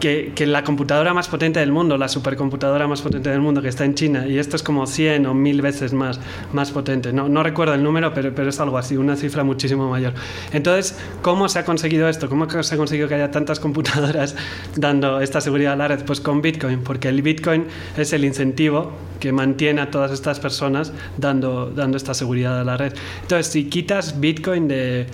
Que, 0.00 0.46
la 0.46 0.64
computadora 0.64 1.14
más 1.14 1.28
potente 1.28 1.60
del 1.60 1.70
mundo, 1.70 1.96
la 1.96 2.08
supercomputadora 2.08 2.88
más 2.88 3.02
potente 3.02 3.30
del 3.30 3.40
mundo 3.40 3.62
que 3.62 3.68
está 3.68 3.84
en 3.84 3.94
China. 3.94 4.26
Y 4.26 4.38
esto 4.38 4.56
es 4.56 4.62
como 4.62 4.86
100 4.86 5.26
o 5.26 5.34
1000 5.34 5.62
veces 5.62 5.92
más, 5.92 6.18
más 6.52 6.70
potente. 6.70 7.12
No, 7.12 7.28
no 7.28 7.42
recuerdo 7.42 7.74
el 7.74 7.82
número, 7.82 8.12
pero, 8.14 8.34
pero 8.34 8.48
es 8.48 8.58
algo 8.58 8.78
así, 8.78 8.96
una 8.96 9.16
cifra 9.16 9.44
muchísimo 9.44 9.88
mayor. 9.88 10.14
Entonces, 10.52 10.98
¿cómo 11.22 11.48
se 11.48 11.58
ha 11.58 11.64
conseguido 11.64 12.08
esto? 12.08 12.28
¿Cómo 12.28 12.48
se 12.48 12.74
ha 12.74 12.78
conseguido 12.78 13.08
que 13.08 13.14
haya 13.14 13.30
tantas 13.30 13.60
computadoras 13.60 14.34
dando 14.76 15.20
esta 15.20 15.40
seguridad 15.40 15.74
a 15.74 15.76
la 15.76 15.88
red? 15.88 16.04
Pues 16.04 16.20
con 16.20 16.42
Bitcoin, 16.42 16.80
porque 16.82 17.08
el 17.08 17.22
Bitcoin 17.22 17.66
es 17.96 18.12
el 18.12 18.24
incentivo 18.24 18.92
que 19.20 19.32
mantiene 19.32 19.82
a 19.82 19.90
todas 19.90 20.10
estas 20.10 20.40
personas 20.40 20.92
dando, 21.18 21.70
dando 21.70 21.98
esta 21.98 22.14
seguridad 22.14 22.58
a 22.58 22.64
la 22.64 22.78
red. 22.78 22.94
Entonces, 23.22 23.48
si 23.48 23.64
quitas 23.68 24.18
Bitcoin 24.18 24.66
de, 24.66 25.06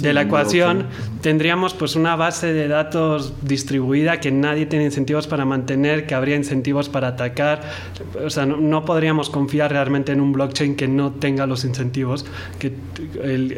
de 0.00 0.12
la 0.12 0.22
ecuación, 0.22 0.86
tendríamos 1.20 1.74
pues 1.74 1.96
una 1.96 2.16
base 2.16 2.52
de 2.52 2.68
datos 2.68 3.32
distribuida 3.42 4.20
que 4.20 4.30
nadie 4.30 4.66
tiene 4.66 4.84
incentivos 4.84 5.26
para 5.26 5.44
mantener, 5.44 6.06
que 6.06 6.14
habría 6.14 6.36
incentivos 6.36 6.88
para 6.88 7.08
atacar. 7.08 7.62
O 8.24 8.30
sea, 8.30 8.46
no, 8.46 8.84
podríamos 8.84 9.30
confiar 9.30 9.70
realmente 9.70 10.12
en 10.12 10.20
un 10.20 10.32
blockchain 10.32 10.76
que 10.76 10.88
no 10.88 11.12
tenga 11.12 11.46
los 11.46 11.64
incentivos, 11.64 12.24
que 12.58 12.72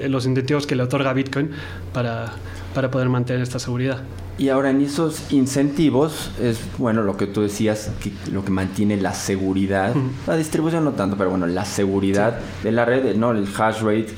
los 0.09 0.27
incentivos 0.27 0.67
que 0.67 0.77
le 0.77 0.83
otorga 0.83 1.13
Bitcoin 1.13 1.51
para, 1.93 2.33
para 2.75 2.91
poder 2.91 3.09
mantener 3.09 3.43
esta 3.43 3.59
seguridad. 3.59 4.03
Y 4.37 4.49
ahora 4.49 4.71
en 4.71 4.81
esos 4.81 5.33
incentivos 5.33 6.33
es, 6.43 6.59
bueno, 6.77 7.03
lo 7.03 7.17
que 7.17 7.29
tú 7.29 7.43
decías, 7.43 7.91
que 8.03 8.13
lo 8.33 8.45
que 8.45 8.51
mantiene 8.51 8.97
la 8.97 9.15
seguridad, 9.15 9.95
la 10.27 10.37
distribución 10.37 10.83
no 10.83 10.91
tanto, 10.91 11.17
pero 11.17 11.31
bueno, 11.31 11.47
la 11.47 11.65
seguridad 11.65 12.41
de 12.65 12.73
la 12.73 12.85
red, 12.85 13.15
¿no? 13.15 13.31
El 13.31 13.47
hash 13.57 13.81
rate, 13.83 14.09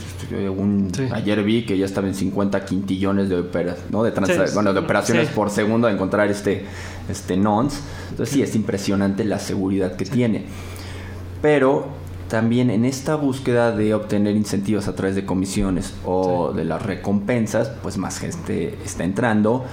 ayer 1.12 1.42
vi 1.42 1.66
que 1.66 1.76
ya 1.76 1.84
estaba 1.84 2.08
en 2.08 2.14
50 2.14 2.64
quintillones 2.64 3.28
de, 3.28 3.44
¿no? 3.90 4.02
de, 4.02 4.12
bueno, 4.54 4.72
de 4.72 4.80
operaciones 4.80 5.28
por 5.28 5.50
segundo 5.50 5.86
a 5.86 5.92
encontrar 5.92 6.30
este, 6.30 6.64
este 7.10 7.36
nonce. 7.36 7.78
Entonces 8.10 8.34
sí, 8.34 8.42
es 8.42 8.56
impresionante 8.56 9.22
la 9.22 9.38
seguridad 9.38 9.96
que 9.96 10.06
tiene. 10.06 10.46
Pero 11.42 12.05
también 12.28 12.70
en 12.70 12.84
esta 12.84 13.14
búsqueda 13.14 13.72
de 13.72 13.94
obtener 13.94 14.36
incentivos 14.36 14.88
a 14.88 14.94
través 14.94 15.14
de 15.14 15.24
comisiones 15.24 15.94
o 16.04 16.52
de 16.52 16.64
las 16.64 16.82
recompensas, 16.82 17.70
pues 17.82 17.98
más 17.98 18.18
gente 18.18 18.78
está 18.84 19.04
entrando 19.04 19.64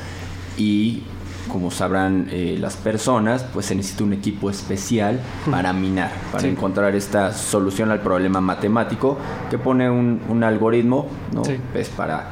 y 0.58 1.04
como 1.48 1.72
sabrán 1.72 2.28
eh, 2.32 2.58
las 2.60 2.78
personas, 2.78 3.44
pues 3.44 3.66
se 3.66 3.76
necesita 3.76 4.04
un 4.04 4.14
equipo 4.14 4.50
especial 4.50 5.20
para 5.52 5.74
minar, 5.74 6.12
para 6.32 6.48
encontrar 6.48 6.96
esta 6.96 7.34
solución 7.34 7.92
al 7.92 8.00
problema 8.00 8.40
matemático 8.40 9.18
que 9.50 9.58
pone 9.58 9.90
un, 9.90 10.44
algoritmo 10.44 11.08
¿no? 11.34 11.44
pues 11.74 11.90
para, 11.90 12.30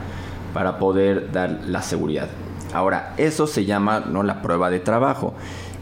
para 0.54 0.78
poder 0.78 1.32
dar 1.32 1.62
la 1.66 1.82
seguridad. 1.82 2.30
Ahora, 2.74 3.14
eso 3.18 3.48
se 3.48 3.66
llama 3.66 4.00
¿no? 4.00 4.24
la 4.24 4.42
prueba 4.42 4.70
de 4.70 4.80
trabajo. 4.80 5.34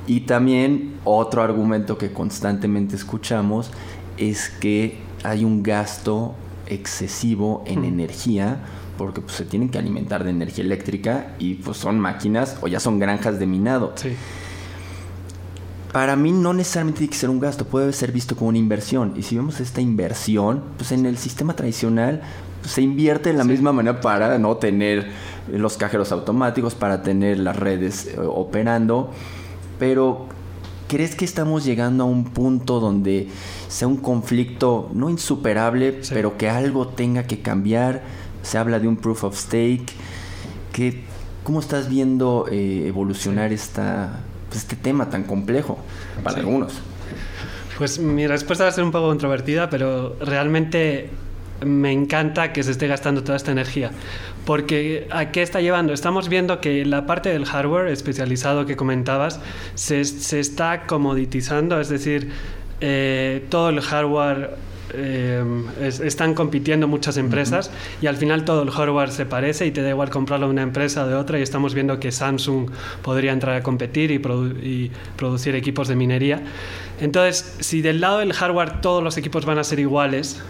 Y 0.07 0.21
también 0.21 0.95
otro 1.03 1.43
argumento 1.43 1.99
que 1.99 2.11
constantemente 2.11 2.95
escuchamos 2.95 3.71
es 4.19 4.49
que 4.49 4.99
hay 5.23 5.43
un 5.43 5.63
gasto 5.63 6.35
excesivo 6.67 7.63
en 7.65 7.85
energía 7.85 8.59
porque 8.97 9.21
pues, 9.21 9.33
se 9.33 9.45
tienen 9.45 9.69
que 9.69 9.77
alimentar 9.77 10.23
de 10.23 10.29
energía 10.29 10.63
eléctrica 10.63 11.33
y 11.39 11.55
pues 11.55 11.77
son 11.77 11.99
máquinas 11.99 12.57
o 12.61 12.67
ya 12.67 12.79
son 12.79 12.99
granjas 12.99 13.39
de 13.39 13.47
minado. 13.47 13.93
Sí. 13.95 14.09
Para 15.93 16.15
mí 16.15 16.31
no 16.31 16.53
necesariamente 16.53 16.99
tiene 16.99 17.11
que 17.11 17.17
ser 17.17 17.29
un 17.29 17.39
gasto, 17.39 17.65
puede 17.65 17.91
ser 17.93 18.11
visto 18.11 18.35
como 18.35 18.49
una 18.49 18.59
inversión. 18.59 19.13
Y 19.15 19.23
si 19.23 19.37
vemos 19.37 19.59
esta 19.59 19.81
inversión, 19.81 20.61
pues 20.77 20.91
en 20.91 21.05
el 21.05 21.17
sistema 21.17 21.55
tradicional 21.55 22.21
pues, 22.61 22.73
se 22.73 22.81
invierte 22.81 23.31
de 23.31 23.37
la 23.37 23.45
misma 23.45 23.71
manera 23.71 24.01
para 24.01 24.37
no 24.37 24.57
tener 24.57 25.09
los 25.47 25.77
cajeros 25.77 26.11
automáticos, 26.11 26.75
para 26.75 27.01
tener 27.01 27.39
las 27.39 27.55
redes 27.55 28.07
eh, 28.07 28.19
operando. 28.19 29.11
Pero 29.79 30.27
¿crees 30.89 31.15
que 31.15 31.23
estamos 31.23 31.63
llegando 31.63 32.03
a 32.03 32.07
un 32.07 32.25
punto 32.25 32.81
donde 32.81 33.29
sea 33.69 33.87
un 33.87 33.97
conflicto 33.97 34.89
no 34.93 35.09
insuperable, 35.09 36.01
pero 36.09 36.37
que 36.37 36.49
algo 36.49 36.89
tenga 36.89 37.23
que 37.23 37.39
cambiar? 37.39 38.19
se 38.41 38.57
habla 38.57 38.79
de 38.79 38.87
un 38.87 38.97
proof 38.97 39.23
of 39.23 39.37
stake. 39.37 39.91
Que, 40.73 41.03
¿Cómo 41.43 41.59
estás 41.59 41.89
viendo 41.89 42.47
eh, 42.51 42.85
evolucionar 42.87 43.51
esta, 43.51 44.19
pues, 44.49 44.61
este 44.61 44.75
tema 44.75 45.09
tan 45.09 45.23
complejo 45.23 45.79
para 46.23 46.37
algunos? 46.37 46.73
Pues 47.77 47.97
mi 47.97 48.27
respuesta 48.27 48.65
va 48.65 48.69
a 48.69 48.73
ser 48.73 48.83
un 48.83 48.91
poco 48.91 49.07
controvertida, 49.07 49.69
pero 49.69 50.15
realmente 50.19 51.09
me 51.65 51.91
encanta 51.91 52.53
que 52.53 52.63
se 52.63 52.71
esté 52.71 52.87
gastando 52.87 53.23
toda 53.23 53.37
esta 53.37 53.51
energía. 53.51 53.91
Porque 54.49 55.05
¿a 55.11 55.29
qué 55.31 55.43
está 55.43 55.61
llevando? 55.61 55.93
Estamos 55.93 56.27
viendo 56.27 56.59
que 56.59 56.83
la 56.83 57.05
parte 57.05 57.29
del 57.29 57.45
hardware 57.45 57.89
especializado 57.89 58.65
que 58.65 58.75
comentabas 58.75 59.39
se, 59.75 60.03
se 60.03 60.39
está 60.39 60.87
comoditizando, 60.87 61.79
es 61.79 61.87
decir, 61.87 62.31
eh, 62.81 63.45
todo 63.49 63.69
el 63.69 63.79
hardware 63.79 64.55
eh, 64.95 65.43
están 66.01 66.33
compitiendo 66.33 66.87
muchas 66.87 67.17
empresas 67.17 67.69
y 68.01 68.07
al 68.07 68.17
final 68.17 68.43
todo 68.43 68.63
el 68.63 68.71
hardware 68.71 69.11
se 69.11 69.27
parece 69.27 69.67
y 69.67 69.71
te 69.71 69.83
da 69.83 69.89
igual 69.89 70.09
comprarlo 70.09 70.47
de 70.47 70.53
una 70.53 70.63
empresa 70.63 71.05
o 71.05 71.07
de 71.07 71.13
otra 71.13 71.37
y 71.37 71.43
estamos 71.43 71.75
viendo 71.75 71.99
que 71.99 72.11
Samsung 72.11 72.71
podría 73.03 73.33
entrar 73.33 73.55
a 73.55 73.61
competir 73.61 74.09
y, 74.09 74.15
y, 74.15 74.91
producir 75.15 75.53
equipos 75.53 75.87
de 75.87 75.95
minería. 75.95 76.41
Entonces, 76.99 77.55
si 77.59 77.83
del 77.83 78.01
lado 78.01 78.17
del 78.17 78.33
hardware 78.33 78.81
todos 78.81 79.03
los 79.03 79.15
equipos 79.15 79.45
van 79.45 79.59
a 79.59 79.63
ser 79.63 79.79
iguales 79.79 80.41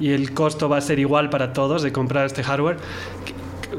y 0.00 0.12
el 0.12 0.32
costo 0.32 0.68
va 0.68 0.78
a 0.78 0.80
ser 0.80 0.98
igual 0.98 1.30
para 1.30 1.52
todos 1.52 1.82
de 1.82 1.92
comprar 1.92 2.26
este 2.26 2.42
hardware, 2.42 2.76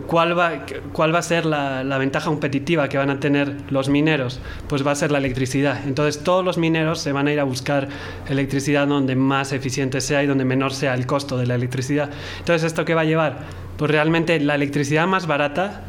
¿cuál 0.07 0.37
va, 0.37 0.65
cuál 0.91 1.13
va 1.13 1.19
a 1.19 1.23
ser 1.23 1.45
la, 1.45 1.97
ventaja 1.97 2.27
competitiva 2.27 2.89
que 2.89 2.97
van 2.97 3.09
a 3.09 3.19
tener 3.19 3.55
los 3.69 3.89
mineros? 3.89 4.39
Pues 4.67 4.85
va 4.85 4.91
a 4.91 4.95
ser 4.95 5.11
la 5.11 5.17
electricidad. 5.17 5.81
Entonces 5.85 6.23
todos 6.23 6.43
los 6.43 6.57
mineros 6.57 6.99
se 6.99 7.11
van 7.11 7.27
a 7.27 7.33
ir 7.33 7.39
a 7.39 7.43
buscar 7.43 7.87
electricidad 8.29 8.87
donde 8.87 9.15
más 9.15 9.51
eficiente 9.53 10.01
sea 10.01 10.23
y 10.23 10.27
donde 10.27 10.45
menor 10.45 10.73
sea 10.73 10.93
el 10.93 11.05
costo 11.05 11.37
de 11.37 11.47
la 11.47 11.55
electricidad. 11.55 12.09
Entonces, 12.39 12.63
¿esto 12.63 12.85
qué 12.85 12.93
va 12.93 13.01
a 13.01 13.05
llevar? 13.05 13.39
Pues 13.77 13.91
realmente 13.91 14.39
la 14.39 14.55
electricidad 14.55 15.07
más 15.07 15.27
barata 15.27 15.83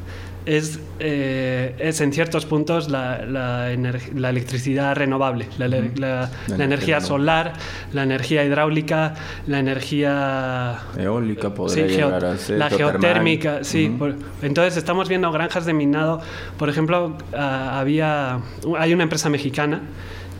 es, 0.48 0.80
eh, 0.98 1.74
es 1.78 2.00
en 2.00 2.12
ciertos 2.12 2.46
puntos 2.46 2.88
la, 2.88 3.24
la, 3.26 3.68
la 4.14 4.30
electricidad 4.30 4.96
renovable, 4.96 5.46
la, 5.58 6.30
energía 6.58 7.02
solar, 7.02 7.52
la 7.92 8.02
energía 8.04 8.44
hidráulica, 8.44 9.14
la 9.46 9.58
energía 9.58 10.78
eólica, 10.96 11.52
podría 11.52 11.86
llegar 11.86 12.24
a 12.24 12.36
ser, 12.38 12.58
la 12.58 12.70
geotérmica. 12.70 13.62
Sí, 13.62 13.94
entonces 14.40 14.78
estamos 14.78 15.08
viendo 15.10 15.30
granjas 15.32 15.66
de 15.66 15.74
minado. 15.74 16.22
Por 16.56 16.70
ejemplo, 16.70 17.16
ah, 17.34 17.78
había 17.78 18.40
hay 18.78 18.94
una 18.94 19.02
empresa 19.02 19.28
mexicana 19.28 19.82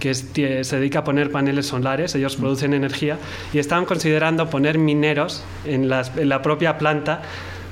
que 0.01 0.15
se 0.15 0.77
dedica 0.77 1.01
a 1.01 1.05
poner 1.05 1.31
paneles 1.31 1.67
solares, 1.67 2.15
ellos 2.15 2.37
producen 2.37 2.73
energía, 2.73 3.19
y 3.53 3.59
estaban 3.59 3.85
considerando 3.85 4.49
poner 4.49 4.79
mineros 4.79 5.45
en, 5.67 5.93
en 5.93 6.29
la 6.29 6.41
propia 6.41 6.79
planta 6.79 7.23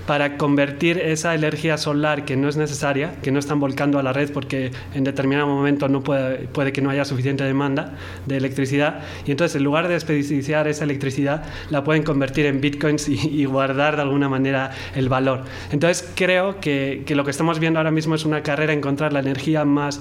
para 0.07 0.39
convertir 0.39 0.99
esa 0.99 1.35
energía 1.35 1.77
solar 1.77 2.25
que 2.25 2.37
no 2.37 2.49
es 2.49 2.57
necesaria, 2.57 3.17
que 3.23 3.33
no 3.33 3.39
están 3.39 3.59
volcando 3.59 3.99
a 3.99 4.03
la 4.03 4.13
red 4.13 4.31
porque 4.33 4.71
en 4.95 5.05
determinado 5.05 5.47
momento 5.47 5.89
puede, 6.03 6.73
que 6.73 6.81
no 6.81 6.91
haya 6.91 7.05
suficiente 7.05 7.45
demanda 7.45 7.95
de 8.27 8.37
electricidad, 8.37 9.01
y 9.27 9.33
entonces 9.33 9.57
en 9.57 9.65
lugar 9.65 9.89
de 9.89 9.95
desperdiciar 9.95 10.69
esa 10.69 10.85
electricidad, 10.85 11.45
la 11.71 11.83
pueden 11.85 12.03
convertir 12.03 12.47
en 12.47 12.61
bitcoins 12.61 13.09
y, 13.09 13.45
guardar 13.47 13.97
de 13.97 14.03
alguna 14.03 14.29
manera 14.29 14.73
el 14.95 15.09
valor. 15.09 15.45
Entonces 15.71 16.11
creo 16.15 16.61
que, 16.61 17.05
lo 17.09 17.25
que 17.25 17.31
estamos 17.31 17.59
viendo 17.59 17.79
ahora 17.79 17.91
mismo 17.91 18.15
es 18.15 18.25
una 18.25 18.43
carrera 18.43 18.73
en 18.73 18.79
encontrar 18.79 19.13
la 19.13 19.21
energía 19.21 19.65
más, 19.65 20.01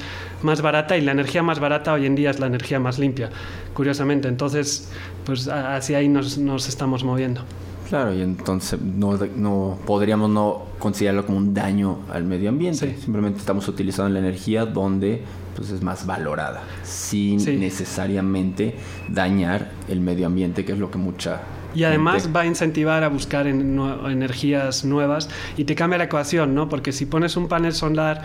barata 0.61 0.97
y 0.97 1.01
la 1.01 1.11
energía 1.11 1.41
más 1.43 1.59
barata 1.59 1.93
hoy 1.93 2.05
en 2.05 2.15
día 2.15 2.31
es 2.31 2.39
la 2.39 2.47
energía 2.47 2.79
más 2.79 2.99
limpia, 2.99 3.29
curiosamente. 3.73 4.27
Entonces, 4.27 4.91
pues 5.25 5.47
hacia 5.47 5.99
ahí 5.99 6.09
nos 6.09 6.67
estamos 6.67 7.03
moviendo. 7.03 7.43
Claro, 7.87 8.13
y 8.13 8.21
entonces 8.21 8.81
no, 8.81 9.17
no 9.35 9.77
podríamos 9.85 10.29
no 10.29 10.63
considerarlo 10.79 11.25
como 11.25 11.37
un 11.37 11.53
daño 11.53 11.99
al 12.11 12.23
medio 12.23 12.49
ambiente. 12.49 12.95
Simplemente 12.99 13.39
estamos 13.39 13.67
utilizando 13.67 14.09
la 14.09 14.19
energía 14.19 14.65
donde 14.65 15.23
pues, 15.55 15.69
es 15.69 15.81
más 15.81 16.05
valorada, 16.05 16.63
sin 16.83 17.37
necesariamente 17.59 18.75
dañar 19.07 19.71
el 19.87 20.01
medio 20.01 20.27
ambiente, 20.27 20.65
que 20.65 20.73
es 20.73 20.79
lo 20.79 20.89
que 20.89 20.97
mucha 20.97 21.41
y 21.75 21.83
además 21.83 22.29
va 22.33 22.41
a 22.41 22.45
incentivar 22.45 23.03
a 23.03 23.09
buscar 23.09 23.47
energías 23.47 24.85
nuevas 24.85 25.29
y 25.57 25.65
te 25.65 25.75
cambia 25.75 25.97
la 25.97 26.05
ecuación, 26.05 26.55
¿no? 26.55 26.69
Porque 26.69 26.93
si 26.93 27.05
pones 27.05 27.35
un 27.35 27.49
panel 27.49 27.73
solar 27.73 28.21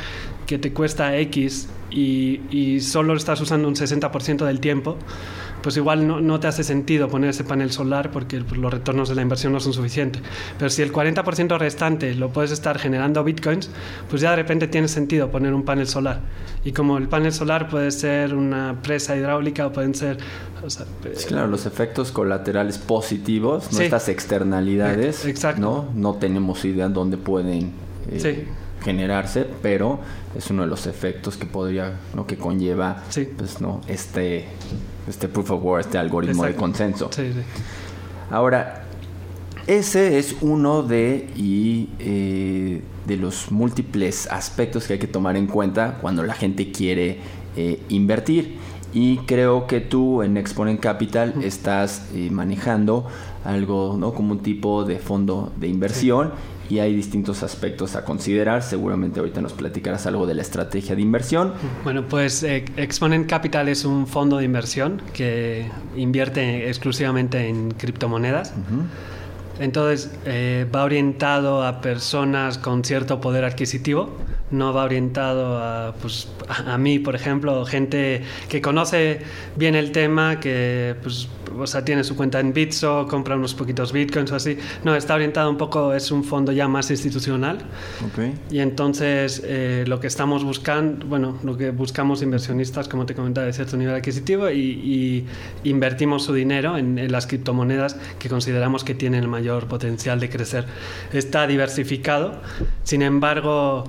que 0.47 0.59
te 0.59 0.73
cuesta 0.73 1.17
X 1.19 1.69
y, 1.90 2.40
y 2.50 2.81
solo 2.81 3.14
estás 3.14 3.40
usando 3.40 3.67
un 3.67 3.75
60% 3.75 4.47
del 4.47 4.61
tiempo, 4.61 4.97
pues 5.62 5.76
igual 5.76 6.07
no, 6.07 6.21
no, 6.21 6.40
te 6.40 6.47
hace 6.47 6.64
sentido 6.64 7.09
poner 7.09 7.31
ese 7.31 7.45
panel 7.45 7.71
solar 7.71 8.11
porque 8.11 8.40
los 8.40 8.73
retornos 8.73 9.09
de 9.09 9.14
la 9.14 9.23
inversión 9.23 9.52
no 9.52 9.61
son 9.61 9.73
suficientes. 9.73 10.23
Pero 10.59 10.71
si 10.71 10.83
el 10.83 10.93
40% 10.93 11.59
restante 11.59 12.14
lo 12.14 12.31
puedes 12.31 12.50
estar 12.50 12.79
generando 12.79 13.23
bitcoins, 13.25 13.71
pues 14.09 14.23
ya 14.23 14.31
de 14.31 14.37
repente 14.37 14.69
tiene 14.69 14.88
sentido 14.88 15.31
poner 15.31 15.55
un 15.55 15.64
panel 15.64 15.87
solar. 15.87 16.21
Y 16.64 16.73
como 16.73 16.99
el 16.99 17.09
panel 17.09 17.33
solar 17.33 17.69
puede 17.69 17.90
ser 17.90 18.35
una 18.35 18.81
presa 18.83 19.17
hidráulica 19.17 19.67
o 19.67 19.73
pueden 19.73 19.95
ser... 19.95 20.19
claro, 21.26 21.47
los 21.47 21.67
efectos 21.67 22.12
colaterales 22.12 22.79
positivos, 22.79 23.73
¿no? 23.73 23.81
estas 23.81 24.09
externalidades, 24.09 25.26
¿no? 25.59 25.88
no 25.95 26.14
tenemos 26.14 26.64
idea 26.64 26.88
de 26.88 26.95
dónde 26.95 27.17
pueden... 27.17 27.73
Eh, 28.11 28.47
generarse, 28.83 29.47
pero 29.62 30.00
es 30.35 30.50
uno 30.50 30.62
de 30.62 30.69
los 30.69 30.87
efectos 30.87 31.37
que 31.37 31.47
podría, 31.47 31.99
¿no? 32.14 32.26
que 32.26 32.37
conlleva, 32.37 33.02
pues, 33.37 33.61
¿no? 33.61 33.81
este 33.87 34.47
este 35.09 35.28
proof 35.28 35.50
of 35.50 35.64
work, 35.64 35.87
este 35.87 35.99
algoritmo 35.99 36.45
de 36.45 36.54
consenso. 36.54 37.11
Ahora, 38.30 38.85
ese 39.66 40.19
es 40.19 40.37
uno 40.40 40.83
de, 40.83 41.28
y, 41.37 41.90
eh, 41.99 42.83
de 43.07 43.16
los 43.16 43.50
múltiples 43.50 44.26
aspectos 44.30 44.87
que 44.87 44.95
hay 44.95 44.99
que 44.99 45.07
tomar 45.07 45.37
en 45.37 45.47
cuenta 45.47 45.99
cuando 46.00 46.23
la 46.23 46.35
gente 46.35 46.73
quiere 46.73 47.19
eh, 47.57 47.80
invertir. 47.88 48.59
Y 48.92 49.19
creo 49.19 49.66
que 49.66 49.80
tú 49.80 50.23
en 50.23 50.37
Exponent 50.37 50.80
Capital 50.80 51.45
estás 51.45 52.09
eh, 52.12 52.28
manejando 52.30 53.07
algo 53.45 53.97
¿no? 53.99 54.12
como 54.12 54.33
un 54.33 54.40
tipo 54.40 54.85
de 54.85 54.99
fondo 54.99 55.52
de 55.57 55.69
inversión 55.69 56.33
y 56.70 56.78
hay 56.78 56.94
distintos 56.94 57.42
aspectos 57.42 57.96
a 57.96 58.04
considerar. 58.04 58.62
Seguramente 58.62 59.20
ahorita 59.20 59.40
nos 59.40 59.52
platicarás 59.52 60.06
algo 60.06 60.26
de 60.26 60.34
la 60.34 60.42
estrategia 60.42 60.94
de 60.94 61.02
inversión. 61.02 61.52
Bueno, 61.84 62.06
pues 62.08 62.42
eh, 62.42 62.64
Exponent 62.76 63.28
Capital 63.28 63.68
es 63.68 63.84
un 63.84 64.06
fondo 64.06 64.38
de 64.38 64.44
inversión 64.44 65.02
que 65.12 65.66
invierte 65.96 66.68
exclusivamente 66.68 67.48
en 67.48 67.72
criptomonedas. 67.72 68.54
Entonces 69.58 70.10
eh, 70.24 70.66
va 70.74 70.84
orientado 70.84 71.66
a 71.66 71.80
personas 71.80 72.56
con 72.56 72.84
cierto 72.84 73.20
poder 73.20 73.44
adquisitivo 73.44 74.10
no 74.50 74.73
va 74.73 74.85
orientado 74.85 75.59
a, 75.59 75.95
pues, 76.00 76.28
a 76.49 76.76
mí, 76.78 76.99
por 76.99 77.14
ejemplo, 77.14 77.64
gente 77.64 78.23
que 78.49 78.61
conoce 78.61 79.21
bien 79.57 79.75
el 79.75 79.92
tema, 79.92 80.40
que 80.40 80.97
pues, 81.02 81.28
o 81.57 81.66
sea, 81.66 81.85
tiene 81.85 82.04
su 82.04 82.16
cuenta 82.16 82.40
en 82.40 82.52
Bitso, 82.52 83.07
compra 83.09 83.37
unos 83.37 83.54
poquitos 83.54 83.92
bitcoins 83.92 84.33
o 84.33 84.37
así. 84.37 84.59
No, 84.85 84.95
está 84.95 85.14
orientado 85.14 85.50
un 85.50 85.57
poco, 85.57 85.95
es 85.95 86.11
un 86.11 86.25
fondo 86.25 86.52
ya 86.52 86.69
más 86.69 86.90
institucional. 86.90 87.59
Okay. 88.12 88.35
Y 88.50 88.61
entonces 88.61 89.42
eh, 89.45 89.85
lo 89.87 90.00
que 90.00 90.07
estamos 90.07 90.45
buscando, 90.45 91.07
bueno, 91.07 91.38
lo 91.42 91.57
que 91.57 91.71
buscamos 91.71 92.23
inversionistas, 92.23 92.88
como 92.88 93.07
te 93.07 93.14
comentaba, 93.14 93.47
de 93.47 93.52
cierto 93.52 93.76
nivel 93.76 93.95
adquisitivo 93.95 94.50
y, 94.50 95.26
invertimos 95.64 96.25
su 96.25 96.33
dinero 96.33 96.76
en, 96.76 96.99
en 96.99 97.12
las 97.12 97.26
criptomonedas 97.26 97.97
que 98.19 98.28
consideramos 98.28 98.85
que 98.85 98.95
tienen 98.95 99.23
el 99.23 99.28
mayor 99.28 99.66
potencial 99.66 100.19
de 100.21 100.28
crecer. 100.28 100.64
Está 101.12 101.47
diversificado, 101.47 102.40
sin 102.83 103.02
embargo, 103.02 103.85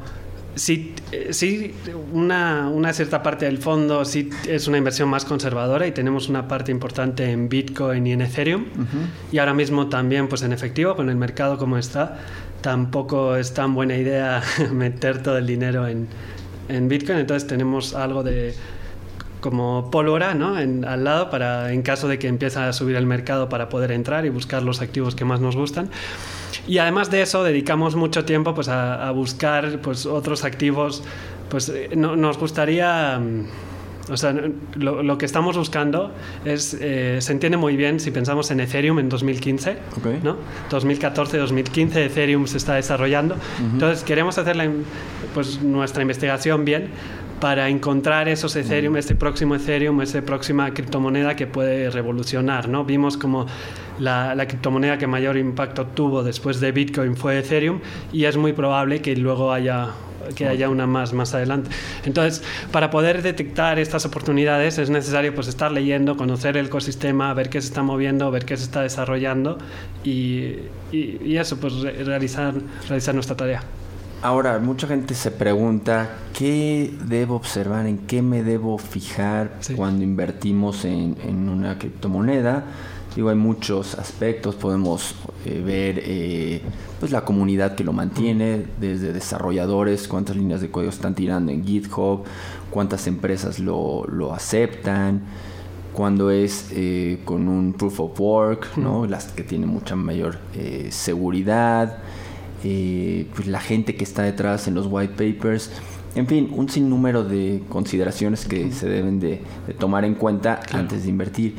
sí, 0.55 0.93
eh, 1.11 1.29
sí 1.31 1.73
una, 2.11 2.69
una, 2.69 2.93
cierta 2.93 3.23
parte 3.23 3.45
del 3.45 3.57
fondo 3.57 4.05
sí 4.05 4.29
es 4.47 4.67
una 4.67 4.77
inversión 4.77 5.09
más 5.09 5.25
conservadora 5.25 5.87
y 5.87 5.91
tenemos 5.91 6.29
una 6.29 6.47
parte 6.47 6.71
importante 6.71 7.29
en 7.31 7.49
Bitcoin 7.49 8.07
y 8.07 8.13
en 8.13 8.21
Ethereum. 8.21 8.65
Y 9.31 9.37
ahora 9.37 9.53
mismo 9.53 9.87
también 9.87 10.27
pues 10.27 10.41
en 10.43 10.53
efectivo, 10.53 10.95
con 10.95 11.09
el 11.09 11.15
mercado 11.15 11.57
como 11.57 11.77
está, 11.77 12.19
tampoco 12.61 13.35
es 13.35 13.53
tan 13.53 13.73
buena 13.73 13.95
idea 13.95 14.41
meter 14.71 15.23
todo 15.23 15.37
el 15.37 15.47
dinero 15.47 15.87
en, 15.87 16.07
en 16.69 16.87
Bitcoin. 16.87 17.19
Entonces 17.19 17.47
tenemos 17.47 17.93
algo 17.93 18.23
de 18.23 18.53
como 19.41 19.89
pólvora 19.91 20.35
¿no? 20.35 20.57
en, 20.59 20.85
al 20.85 21.03
lado 21.03 21.29
para 21.29 21.73
en 21.73 21.81
caso 21.81 22.07
de 22.07 22.19
que 22.19 22.27
empiece 22.27 22.59
a 22.59 22.71
subir 22.71 22.95
el 22.95 23.07
mercado 23.07 23.49
para 23.49 23.69
poder 23.69 23.91
entrar 23.91 24.25
y 24.25 24.29
buscar 24.29 24.61
los 24.61 24.81
activos 24.81 25.15
que 25.15 25.25
más 25.25 25.41
nos 25.41 25.55
gustan. 25.55 25.89
Y 26.67 26.77
además 26.77 27.09
de 27.11 27.21
eso, 27.21 27.43
dedicamos 27.43 27.95
mucho 27.95 28.25
tiempo 28.25 28.53
pues, 28.53 28.67
a, 28.67 29.09
buscar 29.11 29.79
pues, 29.81 30.05
otros 30.05 30.43
activos. 30.43 31.03
Pues 31.49 31.69
eh, 31.69 31.89
nos 31.95 32.37
gustaría... 32.37 33.19
Mm, 33.19 33.45
o 34.11 34.17
sea, 34.17 34.35
lo, 34.75 35.17
que 35.17 35.25
estamos 35.25 35.57
buscando 35.57 36.11
es, 36.45 36.77
eh, 36.79 37.17
se 37.21 37.31
entiende 37.31 37.57
muy 37.57 37.75
bien 37.75 37.99
si 37.99 38.11
pensamos 38.11 38.51
en 38.51 38.59
Ethereum 38.59 38.99
en 38.99 39.09
2015, 39.09 39.77
¿no? 40.23 40.37
2014, 40.69 41.37
2015 41.37 42.05
Ethereum 42.05 42.47
se 42.47 42.57
está 42.57 42.75
desarrollando. 42.75 43.35
Entonces 43.59 44.03
queremos 44.03 44.37
hacer 44.37 44.57
pues, 45.33 45.61
nuestra 45.61 46.01
investigación 46.01 46.65
bien 46.65 46.89
para 47.41 47.69
encontrar 47.69 48.29
esos 48.29 48.55
Ethereum, 48.55 48.97
este 48.97 49.15
próximo 49.15 49.55
Ethereum, 49.55 49.99
esa 50.01 50.21
próxima 50.21 50.71
criptomoneda 50.73 51.35
que 51.35 51.47
puede 51.47 51.89
revolucionar, 51.89 52.69
¿no? 52.69 52.85
Vimos 52.85 53.17
como 53.17 53.47
la, 53.97 54.35
criptomoneda 54.47 54.99
que 54.99 55.07
mayor 55.07 55.37
impacto 55.37 55.87
tuvo 55.87 56.21
después 56.23 56.59
de 56.59 56.71
Bitcoin 56.71 57.15
fue 57.15 57.39
Ethereum 57.39 57.79
y 58.13 58.25
es 58.25 58.37
muy 58.37 58.53
probable 58.53 59.01
que 59.01 59.15
luego 59.15 59.51
haya 59.51 59.89
que 60.35 60.47
haya 60.47 60.69
una 60.69 60.87
más 60.87 61.13
más 61.13 61.33
adelante. 61.33 61.69
Entonces, 62.05 62.43
para 62.71 62.89
poder 62.89 63.21
detectar 63.21 63.79
estas 63.79 64.05
oportunidades 64.05 64.77
es 64.77 64.89
necesario 64.89 65.33
pues 65.33 65.47
estar 65.47 65.71
leyendo, 65.71 66.17
conocer 66.17 66.57
el 66.57 66.67
ecosistema, 66.67 67.33
ver 67.33 67.49
qué 67.49 67.61
se 67.61 67.67
está 67.67 67.83
moviendo, 67.83 68.29
ver 68.31 68.45
qué 68.45 68.57
se 68.57 68.63
está 68.63 68.81
desarrollando 68.81 69.57
y, 70.03 70.55
y, 70.91 71.37
eso, 71.37 71.57
pues 71.57 71.81
realizar, 71.81 72.53
realizar 72.87 73.13
nuestra 73.13 73.35
tarea. 73.35 73.63
Ahora, 74.23 74.59
mucha 74.59 74.87
gente 74.87 75.15
se 75.15 75.31
pregunta, 75.31 76.17
¿qué 76.37 76.93
debo 77.05 77.35
observar? 77.35 77.87
¿En 77.87 77.97
qué 77.99 78.21
me 78.21 78.43
debo 78.43 78.77
fijar 78.77 79.53
cuando 79.75 80.03
invertimos 80.03 80.85
en, 80.85 81.17
en, 81.23 81.49
una 81.49 81.79
criptomoneda? 81.79 82.65
Digo, 83.15 83.29
hay 83.29 83.35
muchos 83.35 83.95
aspectos, 83.95 84.55
podemos 84.55 85.15
eh, 85.45 85.61
ver 85.65 86.01
eh, 86.05 86.61
pues 86.99 87.11
la 87.11 87.25
comunidad 87.25 87.75
que 87.75 87.83
lo 87.83 87.91
mantiene, 87.91 88.65
desde 88.79 89.11
desarrolladores, 89.11 90.07
cuántas 90.07 90.37
líneas 90.37 90.61
de 90.61 90.71
código 90.71 90.91
están 90.91 91.13
tirando 91.13 91.51
en 91.51 91.65
GitHub, 91.65 92.23
cuántas 92.69 93.07
empresas 93.07 93.59
lo, 93.59 94.05
lo 94.07 94.33
aceptan, 94.33 95.23
cuando 95.93 96.31
es 96.31 96.69
eh, 96.71 97.19
con 97.25 97.49
un 97.49 97.73
proof 97.73 97.99
of 97.99 98.19
work, 98.19 98.77
¿no? 98.77 99.05
las 99.05 99.25
que 99.25 99.43
tienen 99.43 99.67
mucha 99.67 99.95
mayor 99.97 100.39
seguridad 100.89 102.01
eh, 102.63 103.25
pues 103.35 103.47
la 103.47 103.59
gente 103.59 103.95
que 103.95 104.03
está 104.03 104.21
detrás 104.21 104.67
en 104.67 104.75
los 104.75 104.85
white 104.87 105.13
papers, 105.13 105.71
en 106.13 106.27
fin, 106.27 106.51
un 106.53 106.69
sinnúmero 106.69 107.23
de 107.23 107.63
consideraciones 107.69 108.45
que 108.45 108.71
se 108.71 108.87
deben 108.87 109.19
de, 109.19 109.41
tomar 109.79 110.05
en 110.05 110.13
cuenta 110.13 110.59
antes 110.71 111.03
de 111.03 111.09
invertir. 111.09 111.55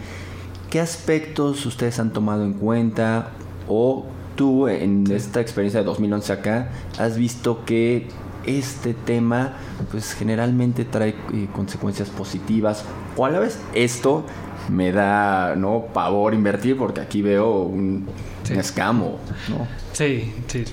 ¿Qué 0.72 0.80
aspectos 0.80 1.66
ustedes 1.66 1.98
han 1.98 2.14
tomado 2.14 2.46
en 2.46 2.54
cuenta 2.54 3.32
o 3.68 4.06
tú 4.36 4.68
en 4.68 5.04
esta 5.12 5.42
experiencia 5.42 5.80
de 5.80 5.84
2011 5.84 6.32
acá 6.32 6.70
has 6.98 7.18
visto 7.18 7.66
que 7.66 8.08
este 8.46 8.94
tema 8.94 9.52
pues 9.90 10.14
generalmente 10.14 10.86
trae 10.86 11.10
eh, 11.10 11.46
consecuencias 11.52 12.08
positivas 12.08 12.86
o 13.18 13.26
a 13.26 13.30
la 13.30 13.40
vez 13.40 13.58
esto 13.74 14.24
me 14.70 14.92
da 14.92 15.56
no 15.56 15.88
pavor 15.92 16.32
invertir 16.32 16.78
porque 16.78 17.02
aquí 17.02 17.20
veo 17.20 17.64
un, 17.64 18.06
escamo 18.48 19.18
¿no? 19.50 19.68
sí 19.92 20.32
sí 20.46 20.64
sí 20.64 20.72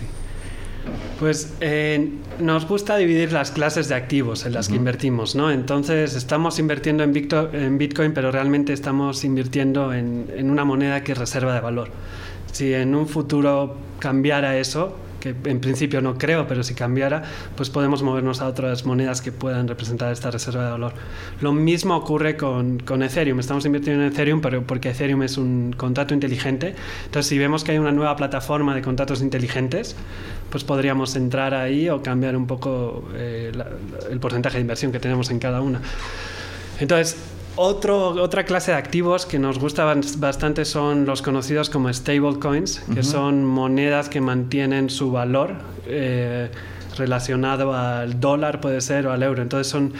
pues 1.19 1.53
eh, 1.61 2.09
nos 2.39 2.67
gusta 2.67 2.97
dividir 2.97 3.31
las 3.31 3.51
clases 3.51 3.89
de 3.89 3.95
activos 3.95 4.45
en 4.45 4.53
las 4.53 4.69
que 4.69 4.75
invertimos, 4.75 5.35
¿no? 5.35 5.51
Entonces 5.51 6.15
estamos 6.15 6.59
invirtiendo 6.59 7.03
en, 7.03 7.13
en 7.53 7.77
Bitcoin, 7.77 8.13
pero 8.13 8.31
realmente 8.31 8.73
estamos 8.73 9.23
invirtiendo 9.23 9.93
en, 9.93 10.27
en 10.35 10.49
una 10.49 10.65
moneda 10.65 11.03
que 11.03 11.11
es 11.13 11.17
reserva 11.17 11.53
de 11.53 11.61
valor. 11.61 11.89
Si 12.51 12.73
en 12.73 12.95
un 12.95 13.07
futuro 13.07 13.77
cambiara 13.99 14.57
eso, 14.57 14.95
que 15.19 15.35
en 15.45 15.59
principio 15.59 16.01
no 16.01 16.17
creo, 16.17 16.47
pero 16.47 16.63
si 16.63 16.73
cambiara, 16.73 17.23
pues 17.55 17.69
podemos 17.69 18.03
movernos 18.03 18.41
a 18.41 18.47
otras 18.47 18.85
monedas 18.85 19.21
que 19.21 19.31
puedan 19.31 19.67
representar 19.67 20.11
esta 20.11 20.31
reserva 20.31 20.65
de 20.65 20.71
valor. 20.71 20.93
Lo 21.41 21.53
mismo 21.53 21.95
ocurre 21.95 22.37
con, 22.37 22.79
con 22.79 23.03
Ethereum. 23.03 23.39
Estamos 23.39 23.65
invirtiendo 23.65 24.03
en 24.03 24.11
Ethereum 24.11 24.41
pero 24.41 24.63
porque 24.63 24.89
Ethereum 24.89 25.23
es 25.23 25.37
un 25.37 25.73
contrato 25.75 26.13
inteligente. 26.13 26.75
Entonces, 27.05 27.27
si 27.27 27.37
vemos 27.37 27.63
que 27.63 27.71
hay 27.71 27.77
una 27.77 27.91
nueva 27.91 28.15
plataforma 28.15 28.75
de 28.75 28.81
contratos 28.81 29.21
inteligentes, 29.21 29.95
pues 30.49 30.63
podríamos 30.63 31.15
entrar 31.15 31.53
ahí 31.53 31.89
o 31.89 32.01
cambiar 32.01 32.35
un 32.35 32.47
poco 32.47 33.09
eh, 33.15 33.51
el 34.09 34.19
porcentaje 34.19 34.57
de 34.57 34.61
inversión 34.61 34.91
que 34.91 34.99
tenemos 34.99 35.29
en 35.29 35.39
cada 35.39 35.61
una. 35.61 35.81
Entonces, 36.79 37.17
otra 37.59 38.45
clase 38.45 38.71
de 38.71 38.77
activos 38.77 39.25
que 39.25 39.37
nos 39.37 39.59
gusta 39.59 39.93
bastante 40.17 40.63
son 40.63 41.05
los 41.05 41.21
conocidos 41.21 41.69
como 41.69 41.91
stablecoins, 41.91 42.81
que 42.93 43.03
son 43.03 43.45
monedas 43.45 44.07
que 44.07 44.21
mantienen 44.21 44.89
su 44.89 45.11
valor 45.11 45.55
eh, 45.85 46.49
relacionado 46.97 47.73
al 47.73 48.19
dólar, 48.19 48.61
puede 48.61 48.79
ser, 48.79 49.07
o 49.07 49.11
al 49.11 49.23
euro. 49.23 49.41
Entonces 49.41 49.67
son 49.67 49.93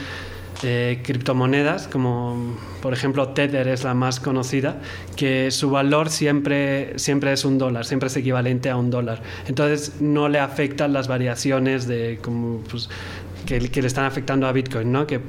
eh, 0.64 1.02
criptomonedas, 1.04 1.88
como 1.88 2.58
por 2.82 2.94
ejemplo 2.94 3.30
Tether 3.30 3.68
es 3.68 3.84
la 3.84 3.94
más 3.94 4.20
conocida, 4.20 4.78
que 5.16 5.52
su 5.52 5.70
valor 5.70 6.10
siempre, 6.10 6.98
siempre 6.98 7.34
es 7.34 7.46
un 7.46 7.58
dólar, 7.58 7.86
siempre 7.86 8.08
es 8.08 8.16
equivalente 8.16 8.70
a 8.70 8.78
un 8.78 8.90
dólar. 8.90 9.22
Entonces 9.48 10.02
no 10.02 10.30
le 10.30 10.40
afectan 10.40 10.94
las 10.94 11.08
variaciones 11.08 11.88
de 11.88 12.20
como, 12.22 12.60
pues, 12.70 12.90
que, 13.46 13.60
le 13.60 13.88
están 13.88 14.06
afectando 14.06 14.48
a 14.48 14.52
Bitcoin, 14.52 14.92
¿no? 14.92 15.08
que 15.08 15.20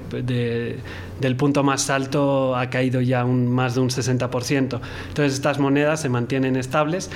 del 1.21 1.37
punto 1.37 1.63
más 1.63 1.91
alto 1.91 2.57
ha 2.57 2.71
caído 2.71 3.01
ya 3.01 3.25
un, 3.25 3.49
más 3.49 3.75
de 3.75 3.81
un 3.81 3.91
60%. 3.91 4.81
Entonces 5.09 5.35
estas 5.35 5.59
monedas 5.59 6.01
se 6.01 6.09
mantienen 6.09 6.57
estables 6.57 7.11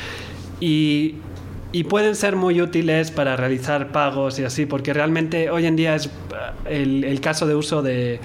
y, 0.61 1.17
y 1.73 1.85
pueden 1.85 2.15
ser 2.17 2.37
muy 2.37 2.61
útiles 2.61 3.11
para 3.11 3.37
realizar 3.37 3.93
pagos 3.93 4.39
y 4.39 4.45
así, 4.45 4.67
porque 4.67 4.93
realmente 4.93 5.51
hoy 5.51 5.67
en 5.67 5.77
día 5.77 5.95
es 5.95 6.11
el, 6.67 7.05
el 7.05 7.21
caso 7.21 7.47
de 7.47 7.55
uso 7.55 7.83
de 7.83 8.21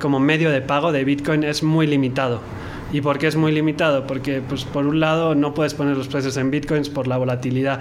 como 0.00 0.20
medio 0.20 0.50
de 0.50 0.60
pago 0.60 0.92
de 0.92 1.04
Bitcoin 1.04 1.44
es 1.44 1.62
muy 1.62 1.86
limitado. 1.86 2.40
¿Y 2.92 3.02
por 3.02 3.18
qué 3.18 3.26
es 3.26 3.36
muy 3.36 3.52
limitado? 3.52 4.06
Porque, 4.06 4.40
pues, 4.40 4.64
por 4.64 4.86
un 4.86 4.98
lado, 4.98 5.34
no 5.34 5.52
puedes 5.52 5.74
poner 5.74 5.96
los 5.96 6.08
precios 6.08 6.36
en 6.38 6.50
bitcoins 6.50 6.88
por 6.88 7.06
la 7.06 7.18
volatilidad. 7.18 7.80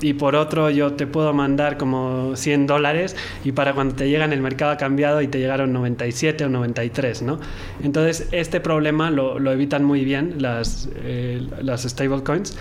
Y 0.00 0.14
por 0.14 0.34
otro, 0.34 0.70
yo 0.70 0.94
te 0.94 1.06
puedo 1.06 1.32
mandar 1.34 1.76
como 1.76 2.36
100 2.36 2.66
dólares 2.66 3.16
y 3.44 3.52
para 3.52 3.74
cuando 3.74 3.94
te 3.94 4.08
llegan 4.08 4.32
el 4.32 4.40
mercado 4.40 4.72
ha 4.72 4.76
cambiado 4.76 5.20
y 5.22 5.28
te 5.28 5.38
llegaron 5.38 5.72
97 5.72 6.44
o 6.44 6.48
93, 6.48 7.22
¿no? 7.22 7.38
Entonces, 7.82 8.28
este 8.32 8.60
problema 8.60 9.10
lo, 9.10 9.38
lo 9.38 9.52
evitan 9.52 9.84
muy 9.84 10.04
bien 10.04 10.36
las, 10.38 10.88
eh, 10.96 11.46
las 11.62 11.82
stablecoins. 11.82 12.56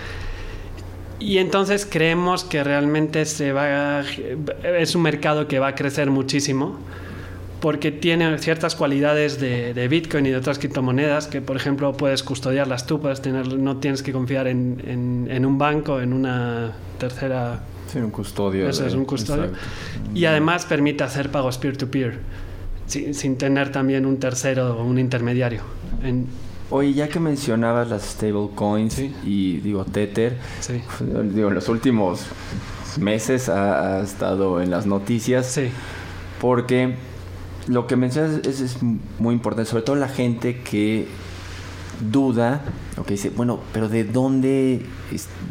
Y 1.20 1.38
entonces 1.38 1.88
creemos 1.90 2.44
que 2.44 2.64
realmente 2.64 3.26
se 3.26 3.54
va, 3.54 4.02
es 4.02 4.96
un 4.96 5.02
mercado 5.02 5.48
que 5.48 5.60
va 5.60 5.70
a 5.70 5.76
crecer 5.76 6.12
muchísimo 6.12 6.78
porque 7.66 7.92
tiene 7.92 8.38
ciertas 8.38 8.76
cualidades 8.76 9.40
de, 9.40 9.88
Bitcoin 9.88 10.28
y 10.28 10.30
de 10.30 10.38
otras 10.38 10.60
criptomonedas 10.60 11.26
que, 11.26 11.42
por 11.42 11.58
ejemplo, 11.58 11.94
puedes 11.94 12.22
custodiarlas 12.22 12.86
tú, 12.86 13.02
puedes 13.02 13.24
tener, 13.24 13.58
no 13.58 13.78
tienes 13.78 14.04
que 14.04 14.14
confiar 14.14 14.46
en, 14.46 15.26
en, 15.28 15.46
un 15.48 15.58
banco, 15.58 16.00
en 16.00 16.14
una 16.14 16.74
tercera 17.00 17.64
Sí, 17.88 17.98
un 17.98 18.12
custodio. 18.12 18.70
Eso 18.70 18.86
es 18.86 18.94
un 18.94 19.06
custodio. 19.06 19.50
Y 20.14 20.26
además 20.26 20.68
permite 20.68 21.04
hacer 21.04 21.32
pagos 21.32 21.58
peer-to-peer, 21.58 22.20
sin, 22.86 23.36
tener 23.36 23.72
también 23.72 24.06
un 24.06 24.20
tercero 24.20 24.78
o 24.78 24.86
un 24.86 25.00
intermediario. 25.00 25.62
En, 26.04 26.28
Oye, 26.70 26.94
ya 26.94 27.10
que 27.10 27.20
mencionabas 27.20 27.90
las 27.90 28.04
stablecoins 28.04 29.00
y 29.26 29.58
digo 29.58 29.86
Tether, 29.86 30.38
digo, 31.34 31.48
en 31.48 31.56
los 31.56 31.68
últimos 31.68 32.28
meses 33.00 33.50
ha, 33.50 34.02
estado 34.04 34.62
en 34.62 34.70
las 34.70 34.86
noticias. 34.86 35.48
Sí. 35.48 35.72
Porque 36.40 36.94
lo 37.68 37.88
que 37.88 37.96
mencionas 37.96 38.46
es, 38.46 38.78
muy 39.20 39.34
importante, 39.34 39.70
sobre 39.70 39.84
todo 39.84 39.96
la 39.96 40.08
gente 40.08 40.62
que 40.62 41.08
duda, 42.12 42.62
o 42.98 43.04
que 43.04 43.14
dice, 43.14 43.30
bueno, 43.30 43.60
pero 43.74 43.90
¿de 43.90 44.04
dónde 44.04 44.86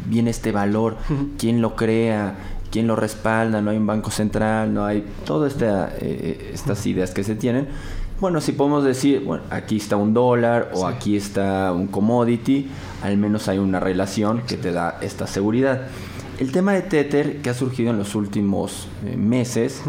viene 0.07 0.29
este 0.29 0.51
valor? 0.51 0.97
¿Quién 1.37 1.61
lo 1.61 1.75
crea? 1.75 2.35
¿Quién 2.71 2.87
lo 2.87 2.95
respalda? 2.95 3.61
No 3.61 3.71
hay 3.71 3.77
un 3.77 3.87
banco 3.87 4.11
central, 4.11 4.73
no 4.73 4.85
hay 4.85 5.05
todas 5.25 5.53
esta, 5.53 5.93
eh, 5.99 6.51
estas 6.53 6.85
ideas 6.85 7.11
que 7.11 7.23
se 7.23 7.35
tienen. 7.35 7.67
Bueno, 8.19 8.39
si 8.39 8.53
podemos 8.53 8.83
decir, 8.85 9.23
bueno, 9.25 9.43
aquí 9.49 9.77
está 9.77 9.97
un 9.97 10.13
dólar 10.13 10.71
o 10.73 10.87
aquí 10.87 11.17
está 11.17 11.73
un 11.73 11.87
commodity, 11.87 12.69
al 13.03 13.17
menos 13.17 13.49
hay 13.49 13.57
una 13.57 13.79
relación 13.79 14.41
que 14.47 14.55
te 14.55 14.71
da 14.71 14.99
esta 15.01 15.27
seguridad. 15.27 15.87
El 16.39 16.51
tema 16.51 16.73
de 16.73 16.81
Tether 16.81 17.41
que 17.41 17.49
ha 17.49 17.53
surgido 17.53 17.91
en 17.91 17.97
los 17.97 18.15
últimos 18.15 18.87
eh, 19.05 19.17
meses 19.17 19.81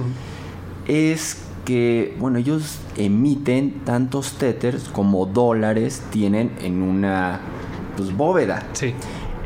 es 0.89 1.46
que, 1.67 2.17
bueno, 2.19 2.39
ellos 2.39 2.79
emiten 2.97 3.83
tantos 3.85 4.33
Tethers 4.39 4.89
como 4.89 5.27
dólares 5.27 6.03
tienen 6.11 6.53
en 6.63 6.83
una 6.83 7.41
pues, 7.99 8.17
bóveda. 8.17 8.67
Sí. 8.73 8.95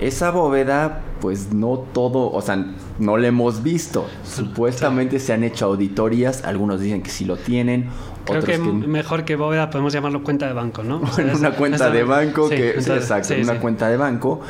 Esa 0.00 0.30
bóveda, 0.30 1.00
pues 1.20 1.52
no 1.52 1.78
todo, 1.92 2.30
o 2.30 2.40
sea, 2.40 2.64
no 3.00 3.16
la 3.16 3.26
hemos 3.26 3.64
visto. 3.64 4.06
Supuestamente 4.22 5.18
se 5.18 5.32
han 5.32 5.42
hecho 5.42 5.66
auditorías, 5.66 6.44
algunos 6.44 6.80
dicen 6.80 7.02
que 7.02 7.10
sí 7.10 7.24
lo 7.24 7.36
tienen, 7.36 7.88
Creo 8.24 8.42
que, 8.42 8.58
mejor 8.58 9.24
que 9.24 9.34
bóveda 9.34 9.70
podemos 9.70 9.92
llamarlo 9.92 10.22
cuenta 10.22 10.46
de 10.46 10.52
banco, 10.52 10.82
¿no? 10.84 11.00
una 11.34 11.52
cuenta 11.52 11.90
de 11.90 12.04
banco 12.04 12.48
que... 12.48 12.70
exacto, 12.70 13.34
una 13.42 13.58
cuenta 13.58 13.88
de 13.88 13.96
banco. 13.96 14.40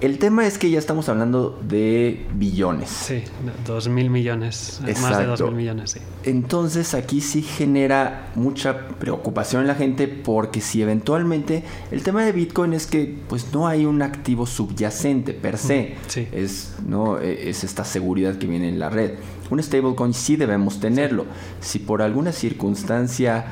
El 0.00 0.18
tema 0.18 0.46
es 0.46 0.58
que 0.58 0.70
ya 0.70 0.78
estamos 0.78 1.08
hablando 1.08 1.58
de 1.62 2.26
billones. 2.34 2.90
Sí, 2.90 3.22
dos 3.66 3.88
mil 3.88 4.10
millones, 4.10 4.80
más 5.00 5.18
de 5.18 5.24
dos 5.24 5.40
mil 5.42 5.54
millones, 5.54 5.92
sí. 5.92 6.00
Entonces 6.24 6.94
aquí 6.94 7.20
sí 7.20 7.42
genera 7.42 8.30
mucha 8.34 8.88
preocupación 8.88 9.62
en 9.62 9.68
la 9.68 9.74
gente 9.74 10.08
porque 10.08 10.60
si 10.60 10.82
eventualmente 10.82 11.64
el 11.90 12.02
tema 12.02 12.24
de 12.24 12.32
Bitcoin 12.32 12.74
es 12.74 12.86
que 12.86 13.18
pues 13.28 13.52
no 13.52 13.66
hay 13.66 13.86
un 13.86 14.02
activo 14.02 14.46
subyacente 14.46 15.32
per 15.32 15.58
se, 15.58 15.94
sí. 16.08 16.28
es 16.32 16.74
no 16.86 17.20
e, 17.20 17.48
es 17.48 17.64
esta 17.64 17.84
seguridad 17.84 18.36
que 18.36 18.46
viene 18.46 18.68
en 18.68 18.78
la 18.78 18.90
red. 18.90 19.12
Un 19.50 19.62
stablecoin 19.62 20.14
sí 20.14 20.36
debemos 20.36 20.80
tenerlo. 20.80 21.26
Si 21.60 21.78
por 21.78 22.02
alguna 22.02 22.32
circunstancia 22.32 23.46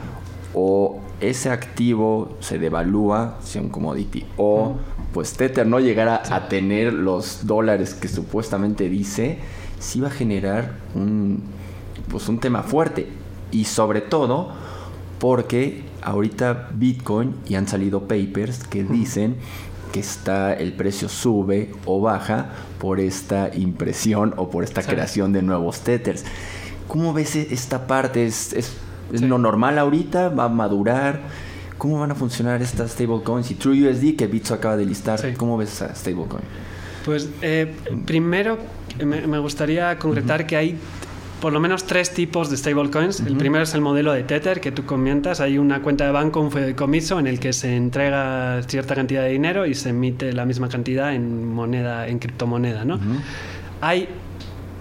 o 0.54 1.00
ese 1.20 1.50
activo 1.50 2.36
se 2.40 2.58
devalúa, 2.58 3.38
sea 3.42 3.62
un 3.62 3.68
commodity, 3.68 4.26
o 4.36 4.76
pues 5.12 5.34
Tether 5.34 5.66
no 5.66 5.80
llegara 5.80 6.22
a 6.30 6.48
tener 6.48 6.92
los 6.92 7.46
dólares 7.46 7.94
que 7.94 8.08
supuestamente 8.08 8.88
dice, 8.88 9.38
sí 9.78 10.00
va 10.00 10.08
a 10.08 10.10
generar 10.10 10.76
un, 10.94 11.42
pues 12.08 12.28
un 12.28 12.38
tema 12.38 12.62
fuerte. 12.62 13.08
Y 13.50 13.64
sobre 13.64 14.00
todo 14.00 14.52
porque 15.18 15.84
ahorita 16.02 16.70
Bitcoin 16.74 17.36
y 17.46 17.54
han 17.54 17.68
salido 17.68 18.08
papers 18.08 18.64
que 18.64 18.84
dicen 18.84 19.36
que 19.92 20.00
está 20.00 20.54
el 20.54 20.72
precio 20.72 21.08
sube 21.08 21.70
o 21.84 22.00
baja 22.00 22.50
por 22.78 22.98
esta 22.98 23.54
impresión 23.54 24.34
o 24.36 24.50
por 24.50 24.64
esta 24.64 24.82
creación 24.82 25.32
de 25.32 25.42
nuevos 25.42 25.80
Tethers. 25.80 26.24
¿Cómo 26.88 27.12
ves 27.12 27.36
e-, 27.36 27.52
esta 27.52 27.86
parte? 27.86 28.26
¿Es, 28.26 28.52
es, 28.52 28.72
lo 29.20 29.36
normal 29.38 29.78
ahorita? 29.78 30.30
¿Va 30.30 30.44
a 30.44 30.48
madurar? 30.48 31.20
¿Cómo 31.82 31.98
van 31.98 32.12
a 32.12 32.14
funcionar 32.14 32.62
estas 32.62 32.92
stablecoins? 32.92 33.50
Y 33.50 33.54
TrueUSD, 33.54 34.14
que 34.14 34.28
Bitso 34.28 34.54
acaba 34.54 34.76
de 34.76 34.86
listar, 34.86 35.34
¿cómo 35.36 35.58
ves 35.58 35.82
a 35.82 35.92
stablecoin? 35.92 36.44
Pues 37.04 37.28
eh, 37.42 37.74
primero 38.06 38.56
me, 39.04 39.38
gustaría 39.40 39.98
concretar 39.98 40.46
que 40.46 40.56
hay 40.56 40.78
por 41.40 41.52
lo 41.52 41.58
menos 41.58 41.82
tres 41.82 42.14
tipos 42.14 42.50
de 42.50 42.56
stablecoins. 42.56 43.18
El 43.18 43.36
primero 43.36 43.64
es 43.64 43.74
el 43.74 43.80
modelo 43.80 44.12
de 44.12 44.22
Tether 44.22 44.60
que 44.60 44.70
tú 44.70 44.86
comentas. 44.86 45.40
Hay 45.40 45.58
una 45.58 45.82
cuenta 45.82 46.06
de 46.06 46.12
banco, 46.12 46.40
un 46.40 46.52
fideicomiso 46.52 47.18
en 47.18 47.26
el 47.26 47.40
que 47.40 47.52
se 47.52 47.74
entrega 47.74 48.62
cierta 48.68 48.94
cantidad 48.94 49.22
de 49.24 49.30
dinero 49.30 49.66
y 49.66 49.74
se 49.74 49.88
emite 49.88 50.32
la 50.32 50.46
misma 50.46 50.68
cantidad 50.68 51.12
en 51.12 51.52
moneda, 51.52 52.06
en 52.06 52.20
criptomoneda, 52.20 52.84
¿no? 52.84 53.00
Hay 53.80 54.08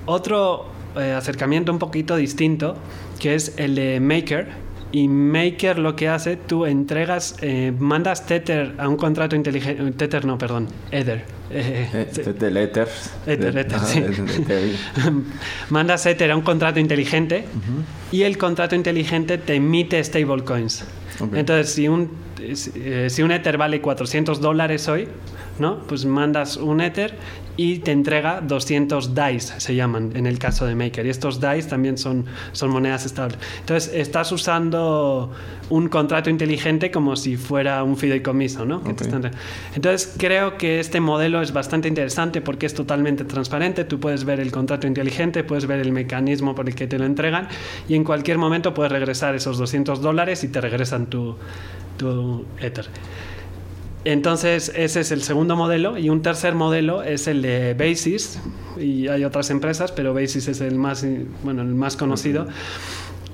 otro 0.05 0.67
eh, 0.95 1.13
acercamiento 1.13 1.71
un 1.71 1.79
poquito 1.79 2.15
distinto 2.15 2.75
que 3.19 3.33
es 3.33 3.55
el 3.57 3.73
de 3.73 3.99
Maker 3.99 4.60
y 4.91 5.07
Maker 5.07 5.79
lo 5.79 5.95
que 5.95 6.07
hace, 6.09 6.35
tú 6.35 6.65
entregas, 6.65 7.35
eh, 7.41 7.73
mandas 7.77 8.25
Tether 8.25 8.73
a 8.77 8.87
un 8.87 8.97
contrato 8.97 9.35
inteligente. 9.35 9.91
Tether 9.91 10.25
no, 10.25 10.37
perdón, 10.37 10.67
Ether. 10.91 11.23
Eh, 11.49 11.89
eh 11.93 12.05
Tether, 12.13 12.57
Ether. 12.57 12.87
Ether, 13.25 13.57
Ether, 13.57 13.79
sí. 13.79 14.03
mandas 15.69 16.05
Ether 16.05 16.31
a 16.31 16.35
un 16.35 16.41
contrato 16.41 16.79
inteligente 16.79 17.45
y 18.11 18.23
el 18.23 18.37
contrato 18.37 18.75
inteligente 18.75 19.37
te 19.37 19.55
emite 19.55 20.03
stablecoins. 20.03 20.85
Entonces, 21.33 21.73
si 21.73 21.87
un, 21.87 22.09
eh, 22.39 23.07
si 23.09 23.21
un 23.21 23.31
Ether 23.31 23.57
vale 23.57 23.81
400 23.81 24.41
dólares 24.41 24.87
hoy, 24.87 25.07
¿no? 25.59 25.79
Pues 25.87 26.05
mandas 26.05 26.57
un 26.57 26.81
Ether 26.81 27.15
y 27.61 27.77
te 27.77 27.91
entrega 27.91 28.41
200 28.41 29.13
DICE, 29.13 29.59
se 29.59 29.75
llaman 29.75 30.13
en 30.15 30.25
el 30.25 30.39
caso 30.39 30.65
de 30.65 30.73
Maker. 30.73 31.05
Y 31.05 31.09
estos 31.09 31.39
DICE 31.39 31.69
también 31.69 31.95
son, 31.95 32.25
son 32.53 32.71
monedas 32.71 33.05
estables. 33.05 33.37
Entonces, 33.59 33.93
estás 33.93 34.31
usando 34.31 35.31
un 35.69 35.87
contrato 35.87 36.31
inteligente 36.31 36.89
como 36.89 37.15
si 37.15 37.37
fuera 37.37 37.83
un 37.83 37.97
fideicomiso, 37.97 38.65
¿no? 38.65 38.81
Entonces, 39.75 40.15
creo 40.17 40.57
que 40.57 40.79
este 40.79 40.99
modelo 40.99 41.39
es 41.43 41.53
bastante 41.53 41.87
interesante 41.87 42.41
porque 42.41 42.65
es 42.65 42.73
totalmente 42.73 43.25
transparente. 43.25 43.83
Tú 43.83 43.99
puedes 43.99 44.25
ver 44.25 44.39
el 44.39 44.51
contrato 44.51 44.87
inteligente, 44.87 45.43
puedes 45.43 45.67
ver 45.67 45.81
el 45.81 45.91
mecanismo 45.91 46.55
por 46.55 46.67
el 46.67 46.73
que 46.73 46.87
te 46.87 46.97
lo 46.97 47.05
entregan 47.05 47.47
y 47.87 47.93
en 47.93 48.03
cualquier 48.03 48.39
momento 48.39 48.73
puedes 48.73 48.91
regresar 48.91 49.35
esos 49.35 49.59
200 49.59 50.01
dólares 50.01 50.43
y 50.43 50.47
te 50.47 50.61
regresan 50.61 51.05
tu, 51.05 51.35
tu 51.97 52.43
Ether. 52.59 52.87
Entonces, 54.03 54.71
ese 54.75 55.01
es 55.01 55.11
el 55.11 55.21
segundo 55.21 55.55
modelo. 55.55 55.97
Y 55.97 56.09
un 56.09 56.21
tercer 56.21 56.55
modelo 56.55 57.03
es 57.03 57.27
el 57.27 57.41
de 57.41 57.73
Basis. 57.73 58.39
Y 58.79 59.07
hay 59.07 59.23
otras 59.23 59.49
empresas, 59.49 59.91
pero 59.91 60.13
Basis 60.13 60.47
es 60.47 60.61
el 60.61 60.75
más, 60.75 61.05
bueno, 61.43 61.61
el 61.61 61.75
más 61.75 61.95
conocido. 61.95 62.47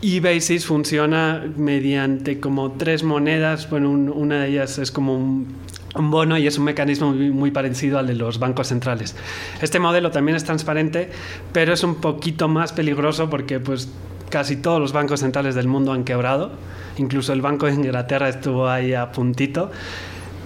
Y 0.02 0.20
Basis 0.20 0.66
funciona 0.66 1.44
mediante 1.56 2.40
como 2.40 2.74
tres 2.74 3.04
monedas. 3.04 3.70
Bueno, 3.70 3.92
una 3.92 4.42
de 4.42 4.50
ellas 4.50 4.78
es 4.78 4.92
como 4.92 5.16
un, 5.16 5.56
bono 5.96 6.38
y 6.38 6.46
es 6.46 6.60
un 6.60 6.66
mecanismo 6.66 7.12
muy, 7.12 7.32
muy, 7.32 7.50
parecido 7.50 7.98
al 7.98 8.06
de 8.06 8.14
los 8.14 8.38
bancos 8.38 8.68
centrales. 8.68 9.16
Este 9.62 9.80
modelo 9.80 10.12
también 10.12 10.36
es 10.36 10.44
transparente, 10.44 11.10
pero 11.52 11.74
es 11.74 11.84
un 11.84 11.96
poquito 11.96 12.48
más 12.48 12.72
peligroso 12.74 13.32
porque 13.32 13.60
pues 13.60 13.90
casi 14.30 14.58
todos 14.58 14.80
los 14.80 14.94
bancos 14.94 15.22
centrales 15.22 15.56
del 15.56 15.68
mundo 15.68 15.94
han 15.94 16.04
quebrado. 16.04 16.52
Incluso 16.98 17.34
el 17.34 17.42
Banco 17.42 17.66
de 17.66 17.74
Inglaterra 17.74 18.30
estuvo 18.30 18.68
ahí 18.68 18.94
a 18.94 19.12
puntito. 19.12 19.72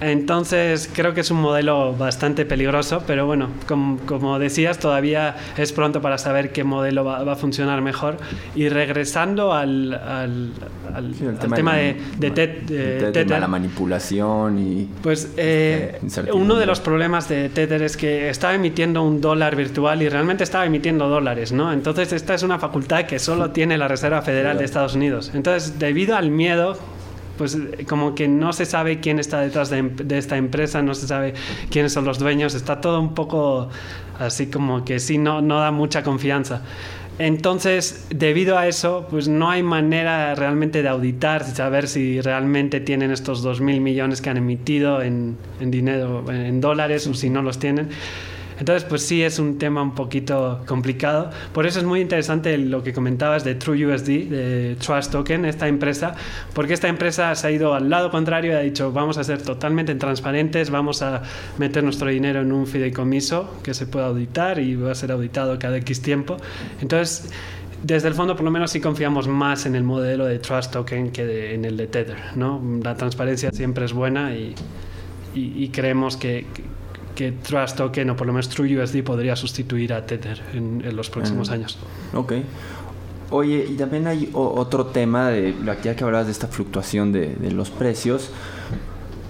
Entonces 0.02 0.90
creo 0.92 1.14
que 1.14 1.20
es 1.20 1.30
un 1.30 1.40
modelo 1.40 1.94
bastante 1.94 2.44
peligroso, 2.44 3.02
pero 3.06 3.26
bueno, 3.26 3.48
como, 3.66 4.38
decías, 4.38 4.78
todavía 4.78 5.36
es 5.56 5.72
pronto 5.72 6.00
para 6.00 6.18
saber 6.18 6.52
qué 6.52 6.64
modelo 6.64 7.04
va, 7.04 7.32
a 7.32 7.36
funcionar 7.36 7.80
mejor. 7.82 8.16
Y 8.54 8.68
regresando 8.68 9.52
al, 9.52 10.52
tema, 11.54 11.76
de, 11.76 11.96
Tether, 12.18 13.40
la 13.40 13.48
manipulación 13.48 14.58
y... 14.58 14.88
Pues 15.02 15.32
eh, 15.36 16.00
uno 16.32 16.56
de 16.56 16.66
los 16.66 16.80
problemas 16.80 17.28
de 17.28 17.48
Tether 17.48 17.82
es 17.82 17.96
que 17.96 18.28
estaba 18.28 18.54
emitiendo 18.54 19.02
un 19.02 19.20
dólar 19.20 19.56
virtual 19.56 20.02
y 20.02 20.08
realmente 20.08 20.44
estaba 20.44 20.66
emitiendo 20.66 21.08
dólares, 21.08 21.52
¿no? 21.52 21.72
Entonces 21.72 22.12
esta 22.12 22.34
es 22.34 22.42
una 22.42 22.58
facultad 22.58 23.04
que 23.04 23.18
solo 23.18 23.50
tiene 23.50 23.78
la 23.78 23.88
Reserva 23.88 24.22
Federal 24.22 24.58
de 24.58 24.64
Estados 24.64 24.94
Unidos. 24.94 25.30
Entonces, 25.34 25.78
debido 25.78 26.16
al 26.16 26.30
miedo 26.30 26.76
pues 27.36 27.56
como 27.88 28.14
que 28.14 28.28
no 28.28 28.52
se 28.52 28.66
sabe 28.66 29.00
quién 29.00 29.18
está 29.18 29.40
detrás 29.40 29.70
de, 29.70 30.18
esta 30.18 30.36
empresa, 30.36 30.82
no 30.82 30.94
se 30.94 31.06
sabe 31.06 31.34
quiénes 31.70 31.92
son 31.92 32.04
los 32.04 32.18
dueños, 32.18 32.54
está 32.54 32.80
todo 32.80 33.00
un 33.00 33.14
poco 33.14 33.68
así 34.18 34.46
como 34.46 34.84
que 34.84 35.00
sí, 35.00 35.18
no, 35.18 35.40
no 35.40 35.60
da 35.60 35.70
mucha 35.70 36.02
confianza. 36.02 36.62
Entonces, 37.18 38.06
debido 38.10 38.56
a 38.56 38.66
eso, 38.66 39.06
pues 39.10 39.28
no 39.28 39.50
hay 39.50 39.62
manera 39.62 40.34
realmente 40.34 40.82
de 40.82 40.88
auditar, 40.88 41.44
de 41.44 41.54
saber 41.54 41.86
si 41.86 42.20
realmente 42.20 42.80
tienen 42.80 43.10
estos 43.10 43.44
2.000 43.44 43.80
millones 43.80 44.22
que 44.22 44.30
han 44.30 44.38
emitido 44.38 45.02
en, 45.02 45.36
en 45.60 45.70
dinero, 45.70 46.24
en 46.30 46.60
dólares, 46.60 47.06
o 47.06 47.14
si 47.14 47.28
no 47.28 47.42
los 47.42 47.58
tienen. 47.58 47.90
Entonces, 48.62 48.88
pues 48.88 49.02
sí 49.02 49.24
es 49.24 49.40
un 49.40 49.58
tema 49.58 49.82
un 49.82 49.92
poquito 49.92 50.60
complicado. 50.68 51.30
Por 51.52 51.66
eso 51.66 51.80
es 51.80 51.84
muy 51.84 52.00
interesante 52.00 52.56
lo 52.58 52.84
que 52.84 52.92
comentabas 52.92 53.42
de 53.42 53.56
TrueUSD, 53.56 54.28
de 54.28 54.76
Trust 54.76 55.10
Token, 55.10 55.46
esta 55.46 55.66
empresa, 55.66 56.14
porque 56.54 56.72
esta 56.72 56.86
empresa 56.86 57.34
se 57.34 57.48
ha 57.48 57.50
ido 57.50 57.74
al 57.74 57.90
lado 57.90 58.12
contrario 58.12 58.52
y 58.52 58.54
ha 58.54 58.60
dicho, 58.60 58.92
vamos 58.92 59.18
a 59.18 59.24
ser 59.24 59.42
totalmente 59.42 59.92
transparentes, 59.96 60.70
vamos 60.70 61.02
a 61.02 61.22
meter 61.58 61.82
nuestro 61.82 62.08
dinero 62.08 62.42
en 62.42 62.52
un 62.52 62.68
fideicomiso 62.68 63.52
que 63.64 63.74
se 63.74 63.86
pueda 63.86 64.06
auditar 64.06 64.60
y 64.60 64.76
va 64.76 64.92
a 64.92 64.94
ser 64.94 65.10
auditado 65.10 65.58
cada 65.58 65.78
X 65.78 66.00
tiempo. 66.00 66.36
Entonces, 66.80 67.32
desde 67.82 68.06
el 68.06 68.14
fondo 68.14 68.36
por 68.36 68.44
lo 68.44 68.52
menos 68.52 68.70
sí 68.70 68.80
confiamos 68.80 69.26
más 69.26 69.66
en 69.66 69.74
el 69.74 69.82
modelo 69.82 70.24
de 70.24 70.38
Trust 70.38 70.72
Token 70.72 71.10
que 71.10 71.52
en 71.52 71.64
el 71.64 71.76
de 71.76 71.88
Tether. 71.88 72.36
¿no? 72.36 72.62
La 72.80 72.94
transparencia 72.94 73.50
siempre 73.50 73.86
es 73.86 73.92
buena 73.92 74.36
y, 74.36 74.54
y, 75.34 75.68
creemos 75.70 76.16
que, 76.16 76.46
que, 77.14 77.32
Trust 77.32 77.76
Token 77.76 78.10
o 78.10 78.16
por 78.16 78.26
lo 78.26 78.32
menos 78.32 78.48
TrueUSD 78.48 79.02
podría 79.02 79.36
sustituir 79.36 79.92
a 79.92 80.06
Tether 80.06 80.42
en, 80.54 80.82
los 80.94 81.10
próximos 81.10 81.50
ah, 81.50 81.54
años. 81.54 81.78
Ok. 82.14 82.34
Oye, 83.30 83.66
y 83.70 83.76
también 83.76 84.06
hay 84.06 84.28
otro 84.34 84.86
tema, 84.86 85.30
de, 85.30 85.54
ya 85.82 85.96
que 85.96 86.04
hablabas 86.04 86.26
de 86.26 86.32
esta 86.32 86.48
fluctuación 86.48 87.12
de, 87.12 87.34
de 87.34 87.50
los 87.50 87.70
precios, 87.70 88.30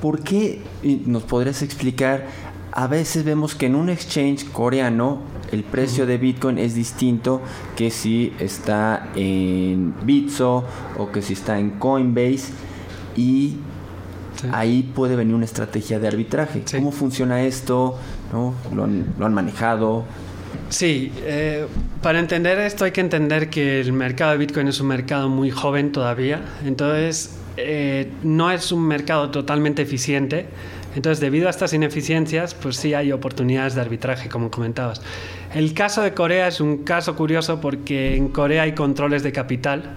¿por 0.01 0.21
qué 0.25 0.61
nos 1.07 1.23
podrías 1.23 1.63
explicar? 1.63 2.27
A 2.73 2.87
veces 2.89 3.25
vemos 3.25 3.55
que 3.55 3.67
en 3.67 3.77
un 3.77 3.91
exchange 3.91 4.51
coreano 4.51 5.21
el 5.53 5.63
precio 5.63 6.07
de 6.07 6.17
Bitcoin 6.17 6.59
es 6.59 6.75
distinto 6.75 7.43
que 7.77 7.91
si 7.91 8.33
está 8.41 9.11
en 9.15 9.95
Bitso 10.05 10.65
o 10.99 11.13
que 11.13 11.21
si 11.21 11.35
está 11.35 11.59
en 11.59 11.73
Coinbase 11.73 12.53
y 13.15 13.57
ahí 14.53 14.83
puede 14.95 15.17
venir 15.17 15.35
una 15.35 15.45
estrategia 15.45 15.99
de 15.99 16.09
arbitraje. 16.09 16.63
¿Cómo 16.73 16.93
funciona 16.93 17.43
esto? 17.43 17.99
¿No? 18.33 18.55
¿Lo, 18.75 18.85
han, 18.85 19.35
manejado? 19.35 20.05
Sí, 20.69 21.13
eh, 21.19 21.67
para 22.03 22.19
entender 22.19 22.59
esto 22.59 22.85
hay 22.85 22.93
que 22.93 23.01
entender 23.01 23.51
que 23.51 23.81
el 23.81 23.93
mercado 23.93 24.33
de 24.33 24.39
Bitcoin 24.39 24.69
es 24.69 24.81
un 24.81 24.89
mercado 24.89 25.29
muy 25.29 25.51
joven 25.51 25.93
todavía, 25.93 26.41
entonces 26.65 27.37
eh, 27.57 28.11
no 28.23 28.51
es 28.51 28.73
un 28.73 28.83
mercado 28.87 29.31
totalmente 29.31 29.83
eficiente. 29.83 30.47
Entonces, 30.95 31.21
debido 31.21 31.47
a 31.47 31.51
estas 31.51 31.73
ineficiencias, 31.73 32.55
pues 32.55 32.77
sí 32.77 32.93
hay 32.93 33.13
oportunidades 33.13 33.75
de 33.75 33.81
arbitraje, 33.81 34.29
como 34.29 34.51
comentabas. 34.51 35.01
El 35.55 35.73
caso 35.75 36.03
de 36.03 36.13
Corea 36.13 36.49
es 36.49 36.61
un 36.61 36.85
caso 36.85 37.17
curioso 37.17 37.61
porque 37.61 38.17
en 38.17 38.29
Corea 38.29 38.65
hay 38.65 38.73
controles 38.73 39.23
de 39.23 39.33
capital. 39.33 39.97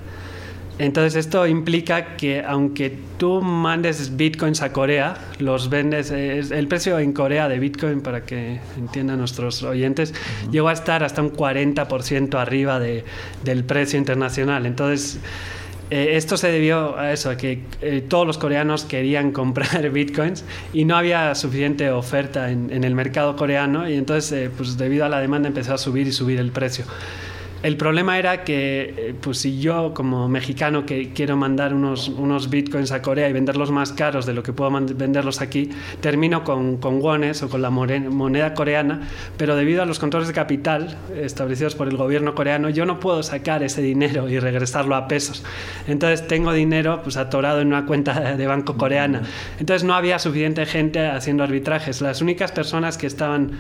Entonces 0.78 1.16
esto 1.16 1.48
implica 1.48 2.18
que 2.18 2.44
aunque 2.44 2.98
tú 3.18 3.42
mandes 3.42 4.18
bitcoins 4.18 4.62
a 4.62 4.74
Corea, 4.74 5.16
los 5.40 5.70
vendes, 5.70 6.12
el 6.12 6.68
precio 6.68 7.00
en 7.00 7.14
Corea 7.14 7.48
de 7.48 7.60
bitcoin, 7.60 8.02
para 8.02 8.26
que 8.26 8.60
entiendan 8.78 9.20
nuestros 9.20 9.64
oyentes, 9.64 10.14
llegó 10.52 10.68
a 10.68 10.74
estar 10.74 11.04
hasta 11.04 11.22
un 11.22 11.32
40% 11.32 12.36
arriba 12.38 12.80
de, 12.80 13.06
del 13.44 13.64
precio 13.64 13.98
internacional. 13.98 14.66
Entonces 14.66 15.20
eh, 15.92 16.16
esto 16.16 16.36
se 16.36 16.48
debió 16.48 16.98
a 16.98 17.14
eso, 17.14 17.30
a 17.30 17.38
que 17.38 17.62
eh, 17.82 18.04
todos 18.08 18.26
los 18.26 18.40
coreanos 18.40 18.86
querían 18.86 19.32
comprar 19.34 19.90
bitcoins 19.92 20.44
y 20.74 20.84
no 20.86 20.98
había 20.98 21.36
suficiente 21.36 21.92
oferta 21.92 22.50
en, 22.50 22.84
el 22.84 22.96
mercado 22.96 23.36
coreano 23.36 23.88
y 23.88 23.94
entonces, 23.94 24.32
eh, 24.32 24.52
pues 24.56 24.78
debido 24.78 25.06
a 25.06 25.10
la 25.10 25.20
demanda 25.20 25.48
empezó 25.48 25.76
a 25.76 25.78
subir 25.78 26.08
y 26.08 26.12
subir 26.12 26.40
el 26.40 26.52
precio. 26.52 26.86
El 27.64 27.78
problema 27.78 28.20
era 28.20 28.44
que, 28.44 28.94
eh, 28.96 29.16
pues 29.20 29.40
si 29.40 29.60
yo 29.60 29.94
como 29.94 30.30
mexicano 30.30 30.86
que 30.86 31.14
quiero 31.14 31.36
mandar 31.36 31.74
unos, 31.74 32.10
unos 32.10 32.50
bitcoins 32.50 32.92
a 32.92 33.02
Corea 33.02 33.28
y 33.28 33.34
venderlos 33.34 33.72
más 33.72 33.92
caros 33.92 34.26
de 34.26 34.34
lo 34.34 34.44
que 34.44 34.54
puedo 34.54 34.70
venderlos 34.72 35.42
aquí, 35.42 35.70
termino 36.00 36.44
con, 36.44 36.78
con 36.78 37.02
wones 37.02 37.42
o 37.42 37.50
con 37.50 37.62
la 37.62 37.72
moneda 37.72 38.54
coreana, 38.54 39.08
pero 39.38 39.56
debido 39.56 39.82
a 39.82 39.86
los 39.86 39.98
controles 39.98 40.28
de 40.28 40.34
capital 40.34 40.96
establecidos 41.16 41.76
por 41.76 41.88
el 41.88 41.98
gobierno 41.98 42.36
coreano, 42.36 42.70
yo 42.70 42.86
no 42.86 43.00
puedo 43.00 43.24
sacar 43.24 43.64
ese 43.64 43.82
dinero 43.82 44.30
y 44.30 44.40
regresarlo 44.40 44.96
a 44.96 45.08
pesos. 45.08 45.44
Entonces 45.88 46.28
tengo 46.28 46.54
dinero 46.54 47.02
pues 47.04 47.18
atorado 47.18 47.62
en 47.62 47.68
una 47.68 47.86
cuenta 47.86 48.36
de 48.36 48.48
banco 48.48 48.78
coreana. 48.78 49.24
Entonces 49.60 49.84
no 49.84 49.96
había 49.96 50.20
suficiente 50.20 50.66
gente 50.66 51.08
haciendo 51.08 51.44
arbitrajes. 51.44 52.02
Las 52.02 52.22
únicas 52.22 52.52
personas 52.52 52.98
que 52.98 53.08
estaban 53.08 53.52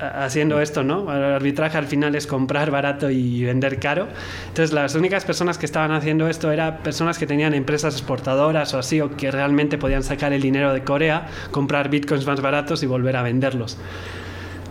haciendo 0.00 0.60
esto, 0.60 0.82
¿no? 0.84 1.12
El 1.14 1.22
arbitraje 1.22 1.78
al 1.78 1.86
final 1.86 2.14
es 2.14 2.26
comprar 2.26 2.70
barato 2.70 3.10
y 3.10 3.44
vender 3.44 3.78
caro. 3.78 4.08
Entonces, 4.48 4.72
las 4.72 4.94
únicas 4.94 5.24
personas 5.24 5.58
que 5.58 5.66
estaban 5.66 5.92
haciendo 5.92 6.28
esto 6.28 6.50
eran 6.50 6.78
personas 6.78 7.18
que 7.18 7.26
tenían 7.26 7.54
empresas 7.54 7.94
exportadoras 7.94 8.74
o 8.74 8.78
así, 8.78 9.00
o 9.00 9.16
que 9.16 9.30
realmente 9.30 9.78
podían 9.78 10.02
sacar 10.02 10.32
el 10.32 10.42
dinero 10.42 10.72
de 10.72 10.82
Corea, 10.82 11.28
comprar 11.50 11.88
bitcoins 11.90 12.26
más 12.26 12.40
baratos 12.40 12.82
y 12.82 12.86
volver 12.86 13.16
a 13.16 13.22
venderlos. 13.22 13.78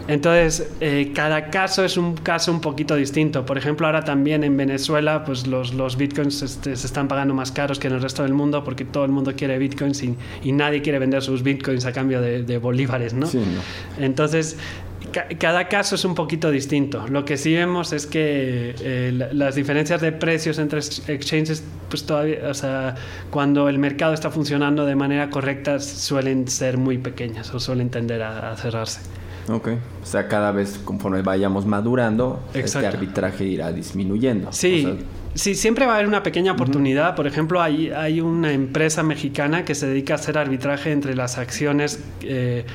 Entonces, 0.08 0.70
eh, 0.80 1.12
cada 1.14 1.50
caso 1.50 1.84
es 1.84 1.98
un 1.98 2.16
caso 2.16 2.52
un 2.52 2.62
poquito 2.62 2.96
distinto. 2.96 3.46
Por 3.46 3.58
ejemplo, 3.58 3.88
ahora 3.88 4.06
también 4.06 4.44
en 4.46 4.56
Venezuela, 4.56 5.26
pues 5.26 5.48
los, 5.48 5.74
los 5.74 5.98
bitcoins 5.98 6.42
este, 6.44 6.76
se 6.78 6.88
están 6.88 7.10
pagando 7.10 7.34
más 7.34 7.52
caros 7.52 7.78
que 7.78 7.88
en 7.88 7.94
el 7.94 8.02
resto 8.02 8.24
del 8.24 8.34
mundo 8.34 8.64
porque 8.64 8.86
todo 8.86 9.04
el 9.04 9.12
mundo 9.12 9.34
quiere 9.36 9.58
bitcoins 9.58 10.02
y, 10.04 10.16
y 10.44 10.54
nadie 10.54 10.82
quiere 10.82 11.00
vender 11.00 11.22
sus 11.22 11.44
bitcoins 11.44 11.86
a 11.86 11.92
cambio 11.92 12.22
de, 12.22 12.58
bolívares, 12.58 13.14
¿no? 13.14 13.28
Sí, 13.28 13.40
¿no? 13.40 14.04
Entonces, 14.04 14.58
cada 15.12 15.68
caso 15.68 15.96
es 15.96 16.06
un 16.06 16.16
poquito 16.16 16.52
distinto. 16.52 17.08
Lo 17.08 17.26
que 17.26 17.38
sí 17.38 17.54
vemos 17.54 17.94
es 17.94 18.06
que 18.06 18.76
eh, 18.80 19.30
las 19.34 19.56
diferencias 19.56 20.02
de 20.02 20.12
precios 20.12 20.60
entre 20.60 20.80
exchanges, 20.80 21.64
pues 21.90 22.06
todavía, 22.06 22.50
o 22.50 22.54
sea, 22.54 22.96
cuando 23.30 23.70
el 23.70 23.80
mercado 23.80 24.14
está 24.14 24.30
funcionando 24.32 24.86
de 24.86 24.96
manera 24.96 25.30
correcta, 25.30 25.80
suelen 25.80 26.48
ser 26.48 26.78
muy 26.78 26.98
pequeñas 26.98 27.54
o 27.54 27.60
suelen 27.60 27.90
tender 27.90 28.24
a, 28.24 28.56
cerrarse. 28.58 29.02
Ok, 29.50 29.70
o 30.04 30.06
sea, 30.06 30.28
cada 30.28 30.52
vez 30.52 30.80
conforme 30.84 31.22
vayamos 31.22 31.66
madurando, 31.66 32.44
este 32.54 32.86
arbitraje 32.86 33.46
irá 33.46 33.72
disminuyendo. 33.72 34.52
Sí. 34.52 34.98
Sí, 35.38 35.54
siempre 35.54 35.86
va 35.86 35.92
a 35.92 35.96
haber 35.98 36.08
una 36.08 36.24
pequeña 36.24 36.54
oportunidad. 36.54 37.16
Por 37.16 37.28
ejemplo, 37.28 37.62
hay, 37.62 37.92
hay 37.92 38.22
una 38.22 38.54
empresa 38.54 39.04
mexicana 39.04 39.66
que 39.66 39.76
se 39.76 39.86
dedica 39.86 40.14
a 40.14 40.16
hacer 40.16 40.36
arbitraje 40.36 40.92
entre 40.92 41.16
las 41.16 41.38
acciones 41.38 42.04
eh, 42.22 42.66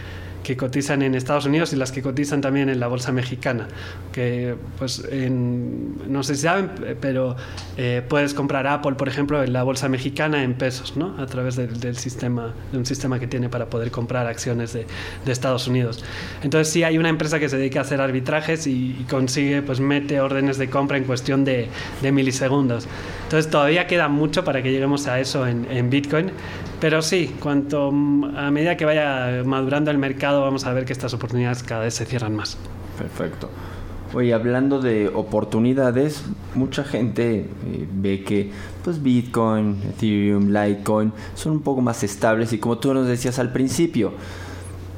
que 0.42 0.56
cotizan 0.56 1.02
en 1.02 1.14
Estados 1.14 1.46
Unidos 1.46 1.72
y 1.72 1.76
las 1.76 1.92
que 1.92 2.02
cotizan 2.02 2.40
también 2.40 2.68
en 2.68 2.80
la 2.80 2.88
bolsa 2.88 3.12
mexicana. 3.12 3.68
Que, 4.12 4.56
pues, 4.78 5.02
no 5.30 6.22
sé 6.22 6.34
si 6.34 6.42
saben, 6.42 6.70
pero 7.00 7.36
eh, 7.76 8.02
puedes 8.08 8.34
comprar 8.34 8.66
Apple, 8.66 8.94
por 8.94 9.08
ejemplo, 9.08 9.42
en 9.42 9.52
la 9.52 9.62
bolsa 9.62 9.88
mexicana 9.88 10.42
en 10.42 10.54
pesos, 10.54 10.96
¿no? 10.96 11.16
A 11.18 11.26
través 11.26 11.56
del, 11.56 11.96
sistema, 11.96 12.52
de 12.72 12.78
un 12.78 12.86
sistema 12.86 13.18
que 13.18 13.26
tiene 13.26 13.48
para 13.48 13.66
poder 13.66 13.90
comprar 13.90 14.26
acciones 14.26 14.72
de, 14.72 14.86
de, 15.24 15.32
Estados 15.32 15.66
Unidos. 15.66 16.04
Entonces, 16.42 16.72
sí 16.72 16.84
hay 16.84 16.98
una 16.98 17.08
empresa 17.08 17.38
que 17.38 17.48
se 17.48 17.56
dedica 17.56 17.80
a 17.80 17.82
hacer 17.82 18.00
arbitrajes 18.00 18.66
y, 18.66 19.06
consigue, 19.08 19.62
pues, 19.62 19.80
mete 19.80 20.20
órdenes 20.20 20.58
de 20.58 20.68
compra 20.68 20.98
en 20.98 21.04
cuestión 21.04 21.44
de, 21.44 21.68
de, 22.00 22.12
milisegundos. 22.12 22.86
Entonces, 23.32 23.50
todavía 23.50 23.86
queda 23.86 24.08
mucho 24.08 24.44
para 24.44 24.62
que 24.62 24.70
lleguemos 24.70 25.06
a 25.06 25.18
eso 25.18 25.46
en, 25.46 25.66
en 25.70 25.88
Bitcoin. 25.88 26.32
Pero 26.80 27.00
sí, 27.00 27.34
cuanto 27.40 27.88
a 27.88 28.50
medida 28.50 28.76
que 28.76 28.84
vaya 28.84 29.42
madurando 29.42 29.90
el 29.90 29.96
mercado, 29.96 30.42
vamos 30.42 30.66
a 30.66 30.72
ver 30.74 30.84
que 30.84 30.92
estas 30.92 31.14
oportunidades 31.14 31.62
cada 31.62 31.84
vez 31.84 31.94
se 31.94 32.04
cierran 32.04 32.36
más. 32.36 32.58
Perfecto. 32.98 33.48
Oye, 34.12 34.34
hablando 34.34 34.82
de 34.82 35.08
oportunidades, 35.08 36.24
mucha 36.54 36.84
gente 36.84 37.46
eh, 37.64 37.88
ve 37.90 38.22
que 38.22 38.50
pues 38.84 39.02
Bitcoin, 39.02 39.78
Ethereum, 39.88 40.48
Litecoin 40.48 41.14
son 41.34 41.52
un 41.52 41.62
poco 41.62 41.80
más 41.80 42.02
estables 42.02 42.52
y 42.52 42.58
como 42.58 42.76
tú 42.76 42.92
nos 42.92 43.06
decías 43.06 43.38
al 43.38 43.50
principio, 43.50 44.12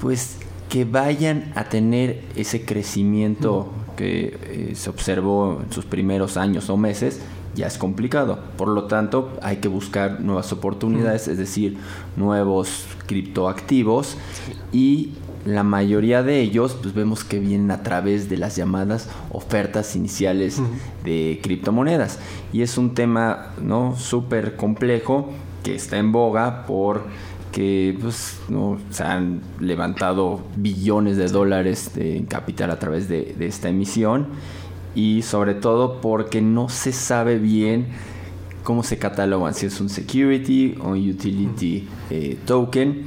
pues 0.01 0.38
que 0.68 0.85
vayan 0.85 1.53
a 1.55 1.66
tener 1.66 2.23
ese 2.35 2.64
crecimiento 2.64 3.70
que 3.97 4.37
eh, 4.42 4.73
se 4.75 4.90
observó 4.90 5.61
en 5.64 5.73
sus 5.73 5.85
primeros 5.85 6.37
años 6.37 6.68
o 6.68 6.77
meses, 6.77 7.20
ya 7.55 7.67
es 7.67 7.79
complicado. 7.79 8.38
Por 8.57 8.69
lo 8.69 8.85
tanto, 8.85 9.33
hay 9.43 9.59
que 9.59 9.69
buscar 9.69 10.21
nuevas 10.21 10.53
oportunidades, 10.53 11.29
es 11.29 11.38
decir, 11.38 11.79
nuevos 12.17 12.85
criptoactivos. 13.07 14.17
Y 14.73 15.12
la 15.45 15.62
mayoría 15.62 16.23
de 16.23 16.40
ellos 16.40 16.77
pues 16.81 16.95
vemos 16.95 17.23
que 17.23 17.38
vienen 17.38 17.71
a 17.71 17.83
través 17.83 18.29
de 18.29 18.38
las 18.38 18.57
llamadas 18.57 19.11
ofertas 19.31 19.95
iniciales 19.95 20.61
de 21.05 21.40
criptomonedas. 21.43 22.19
Y 22.53 22.62
es 22.62 22.79
un 22.79 22.95
tema 22.95 23.53
no 23.61 23.97
súper 23.97 24.57
complejo 24.57 25.31
que 25.62 25.75
está 25.75 25.99
en 25.99 26.12
boga 26.12 26.67
por 26.67 27.03
que 27.53 27.97
pues, 28.01 28.40
¿no? 28.49 28.79
se 28.90 29.05
han 29.05 29.40
levantado 29.61 30.40
billones 30.57 31.17
de 31.17 31.29
dólares 31.29 31.93
en 31.97 32.27
capital 32.27 32.73
a 32.73 32.81
través 32.81 33.09
de, 33.09 33.35
de 33.38 33.47
esta 33.47 33.69
emisión 33.69 34.27
y 34.94 35.22
sobre 35.22 35.54
todo 35.54 36.00
porque 36.00 36.40
no 36.40 36.68
se 36.68 36.92
sabe 36.92 37.38
bien 37.38 37.88
cómo 38.62 38.83
se 38.83 38.98
catalogan, 38.98 39.54
si 39.54 39.66
es 39.66 39.80
un 39.80 39.88
security 39.88 40.76
o 40.80 40.90
un 40.90 41.11
utility 41.11 41.87
eh, 42.11 42.38
token. 42.46 43.02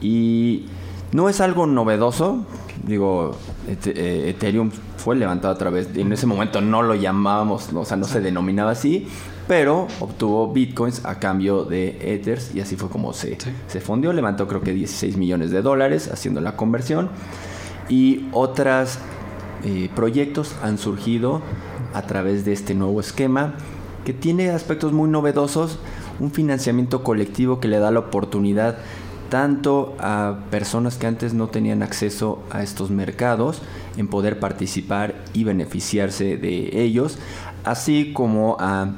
Y 0.00 0.66
no 1.12 1.28
es 1.28 1.40
algo 1.40 1.66
novedoso, 1.66 2.44
digo, 2.86 3.36
eh, 3.66 4.30
Ethereum 4.30 4.70
fue 4.96 5.16
levantado 5.16 5.52
a 5.52 5.58
través, 5.58 5.88
en 5.96 6.12
ese 6.12 6.26
momento 6.26 6.60
no 6.60 6.82
lo 6.82 6.94
llamábamos, 6.94 7.72
o 7.72 7.84
sea, 7.84 7.96
no 7.96 8.04
se 8.04 8.20
denominaba 8.20 8.70
así, 8.70 9.08
pero 9.48 9.88
obtuvo 10.00 10.52
bitcoins 10.52 11.04
a 11.04 11.18
cambio 11.18 11.64
de 11.64 12.14
Ethers 12.14 12.54
y 12.54 12.60
así 12.60 12.76
fue 12.76 12.88
como 12.88 13.12
se, 13.12 13.36
se 13.66 13.80
fundió, 13.80 14.12
levantó 14.12 14.46
creo 14.46 14.60
que 14.60 14.72
16 14.72 15.16
millones 15.16 15.50
de 15.50 15.62
dólares 15.62 16.08
haciendo 16.12 16.40
la 16.40 16.56
conversión. 16.56 17.10
y 17.88 18.28
otros 18.32 18.98
eh, 19.64 19.90
proyectos 19.94 20.54
han 20.62 20.78
surgido 20.78 21.42
a 21.94 22.02
través 22.02 22.44
de 22.44 22.52
este 22.52 22.74
nuevo 22.74 23.00
esquema 23.00 23.54
que 24.04 24.12
tiene 24.12 24.50
aspectos 24.50 24.92
muy 24.92 25.08
novedosos, 25.08 25.78
un 26.18 26.30
financiamiento 26.30 27.02
colectivo 27.04 27.60
que 27.60 27.68
le 27.68 27.78
da 27.78 27.90
la 27.90 28.00
oportunidad 28.00 28.78
tanto 29.28 29.96
a 29.98 30.40
personas 30.50 30.96
que 30.96 31.06
antes 31.06 31.32
no 31.32 31.48
tenían 31.48 31.82
acceso 31.82 32.42
a 32.50 32.62
estos 32.62 32.90
mercados 32.90 33.62
en 33.96 34.08
poder 34.08 34.38
participar 34.38 35.14
y 35.32 35.44
beneficiarse 35.44 36.36
de 36.36 36.82
ellos, 36.82 37.16
así 37.64 38.12
como 38.12 38.56
a 38.60 38.90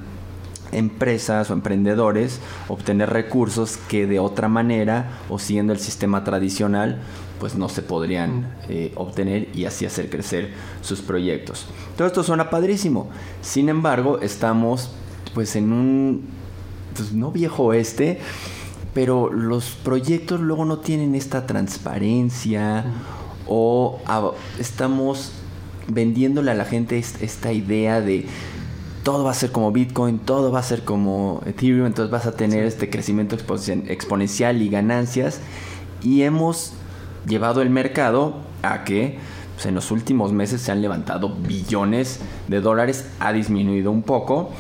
empresas 0.75 1.51
o 1.51 1.55
emprendedores 1.55 2.41
obtener 2.69 3.11
recursos 3.11 3.79
que 3.89 4.07
de 4.07 4.19
otra 4.19 4.49
manera 4.49 5.21
o 5.29 5.39
siguiendo 5.39 5.73
el 5.73 5.79
sistema 5.79 6.25
tradicional 6.25 7.01
pues 7.39 7.57
no 7.57 7.69
se 7.69 7.83
podrían 7.83 8.55
eh, 8.69 8.93
obtener 8.95 9.49
y 9.55 9.65
así 9.65 9.85
hacer 9.85 10.09
crecer 10.09 10.53
sus 10.81 11.01
proyectos. 11.01 11.67
Todo 11.97 12.07
esto 12.07 12.23
suena 12.23 12.49
padrísimo. 12.49 13.11
Sin 13.43 13.69
embargo, 13.69 14.21
estamos 14.21 14.91
pues 15.35 15.57
en 15.57 15.73
un 15.73 16.25
pues, 16.97 17.13
no 17.13 17.33
viejo 17.33 17.65
oeste, 17.65 18.21
pero 18.95 19.33
los 19.33 19.71
proyectos 19.71 20.41
luego 20.41 20.65
no 20.65 20.79
tienen 20.79 21.15
esta 21.15 21.47
transparencia 21.47 22.85
o 23.47 24.01
estamos 24.59 25.33
vendiéndole 25.89 26.51
a 26.51 26.55
la 26.55 26.65
gente 26.65 26.97
esta 26.99 27.53
idea 27.53 28.01
de 28.01 28.27
todo 29.05 29.23
va 29.23 29.33
a 29.33 29.35
ser 29.35 29.53
como 29.53 29.71
Bitcoin, 29.71 30.19
todo 30.19 30.51
va 30.51 30.61
a 30.61 30.62
ser 30.62 30.83
como 30.83 31.43
Ethereum, 31.45 31.87
entonces 31.87 32.11
vas 32.11 32.25
a 32.27 32.33
tener 32.33 32.64
este 32.64 32.88
crecimiento 32.88 33.37
exponencial 33.37 34.62
y 34.62 34.69
ganancias. 34.71 35.40
Y 36.03 36.23
hemos 36.23 36.73
llevado 37.27 37.61
el 37.61 37.69
mercado 37.69 38.35
a 38.62 38.83
que 38.85 39.19
pues, 39.55 39.67
en 39.67 39.75
los 39.75 39.90
últimos 39.90 40.33
meses 40.33 40.62
se 40.62 40.73
han 40.73 40.81
levantado 40.81 41.29
billones 41.29 42.21
de 42.49 42.62
dólares, 42.62 43.11
ha 43.21 43.33
disminuido 43.35 43.90
un 43.90 44.03
poco. 44.03 44.51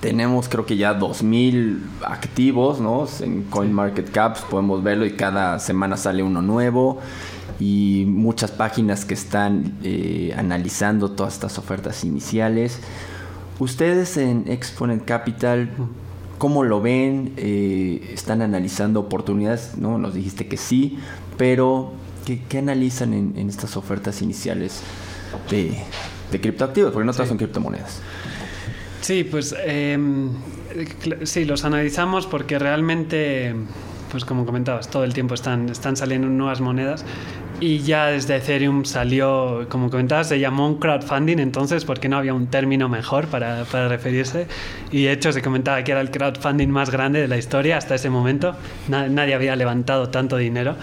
Tenemos 0.00 0.50
creo 0.50 0.66
que 0.66 0.76
ya 0.76 0.98
2.000 0.98 1.78
activos, 2.02 2.80
¿no? 2.80 3.06
En 3.20 3.44
CoinMarketCap 3.44 4.40
podemos 4.50 4.82
verlo 4.82 5.06
y 5.06 5.12
cada 5.12 5.58
semana 5.58 5.96
sale 5.96 6.22
uno 6.22 6.42
nuevo 6.42 6.98
y 7.58 8.04
muchas 8.08 8.50
páginas 8.50 9.06
que 9.06 9.14
están 9.14 9.78
eh, 9.82 10.34
analizando 10.36 11.12
todas 11.12 11.32
estas 11.32 11.58
ofertas 11.58 12.04
iniciales. 12.04 12.80
Ustedes 13.58 14.16
en 14.16 14.44
Exponent 14.48 15.04
Capital, 15.04 15.70
¿cómo 16.38 16.64
lo 16.64 16.80
ven? 16.80 17.32
Eh, 17.36 18.10
¿Están 18.12 18.42
analizando 18.42 19.00
oportunidades? 19.00 19.72
¿no? 19.78 19.98
Nos 19.98 20.14
dijiste 20.14 20.48
que 20.48 20.56
sí, 20.56 20.98
pero 21.38 21.92
¿qué, 22.24 22.58
analizan 22.58 23.14
en, 23.14 23.48
estas 23.48 23.76
ofertas 23.76 24.22
iniciales 24.22 24.80
de, 25.50 25.76
de 26.32 26.40
criptoactivos? 26.40 26.92
Porque 26.92 27.06
no 27.06 27.12
todas 27.12 27.28
son 27.28 27.38
criptomonedas. 27.38 28.00
Sí, 29.04 29.22
pues 29.22 29.54
em, 29.64 30.30
sí, 31.24 31.44
los 31.44 31.64
analizamos 31.64 32.26
porque 32.26 32.58
realmente, 32.58 33.54
pues 34.10 34.24
como 34.24 34.46
comentabas, 34.46 34.88
todo 34.88 35.04
el 35.04 35.12
tiempo 35.12 35.34
están, 35.34 35.68
están 35.68 35.96
saliendo 35.96 36.26
nuevas 36.26 36.60
monedas 36.60 37.04
y 37.60 37.78
ya 37.78 38.06
desde 38.06 38.36
Ethereum 38.36 38.84
salió, 38.84 39.66
como 39.68 39.90
comentabas, 39.90 40.28
se 40.28 40.38
llamó 40.40 40.66
un 40.66 40.78
crowdfunding 40.78 41.38
entonces 41.38 41.84
porque 41.84 42.08
no 42.08 42.16
había 42.16 42.34
un 42.34 42.48
término 42.48 42.88
mejor 42.88 43.28
para, 43.28 43.64
para 43.64 43.88
referirse. 43.88 44.46
Y 44.90 45.04
de 45.04 45.12
hecho 45.12 45.32
se 45.32 45.42
comentaba 45.42 45.82
que 45.84 45.92
era 45.92 46.00
el 46.00 46.10
crowdfunding 46.10 46.68
más 46.68 46.90
grande 46.90 47.20
de 47.20 47.28
la 47.28 47.36
historia 47.36 47.76
hasta 47.76 47.94
ese 47.94 48.10
momento. 48.10 48.56
nadie 48.88 49.34
había 49.34 49.56
levantado 49.56 50.08
tanto 50.08 50.36
dinero. 50.36 50.76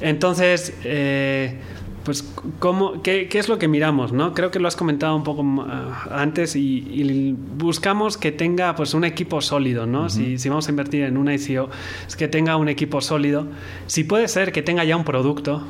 Entonces, 0.00 0.74
eh, 0.82 1.60
pues, 2.04 2.24
¿cómo, 2.58 3.02
qué, 3.02 3.28
qué, 3.28 3.38
es 3.38 3.48
lo 3.48 3.58
que 3.58 3.68
miramos? 3.68 4.12
¿no? 4.12 4.34
Creo 4.34 4.50
que 4.50 4.58
lo 4.58 4.68
has 4.68 4.76
comentado 4.76 5.14
un 5.16 5.24
poco 5.24 5.44
ah, 5.68 6.08
antes 6.10 6.56
y, 6.56 7.36
buscamos 7.56 8.16
que 8.16 8.32
tenga 8.32 8.74
pues, 8.74 8.94
un 8.94 9.04
equipo 9.04 9.40
sólido. 9.40 9.86
¿no? 9.86 10.08
si, 10.10 10.38
si, 10.38 10.48
vamos 10.48 10.68
a 10.68 10.70
invertir 10.70 11.04
en 11.04 11.16
una 11.16 11.34
ICO, 11.34 11.70
es 12.06 12.16
que 12.16 12.28
tenga 12.28 12.56
un 12.56 12.68
equipo 12.68 13.00
sólido. 13.00 13.46
Si 13.86 14.04
puede 14.04 14.28
ser 14.28 14.52
que 14.52 14.62
tenga 14.62 14.84
ya 14.84 14.96
un 14.96 15.04
producto, 15.04 15.62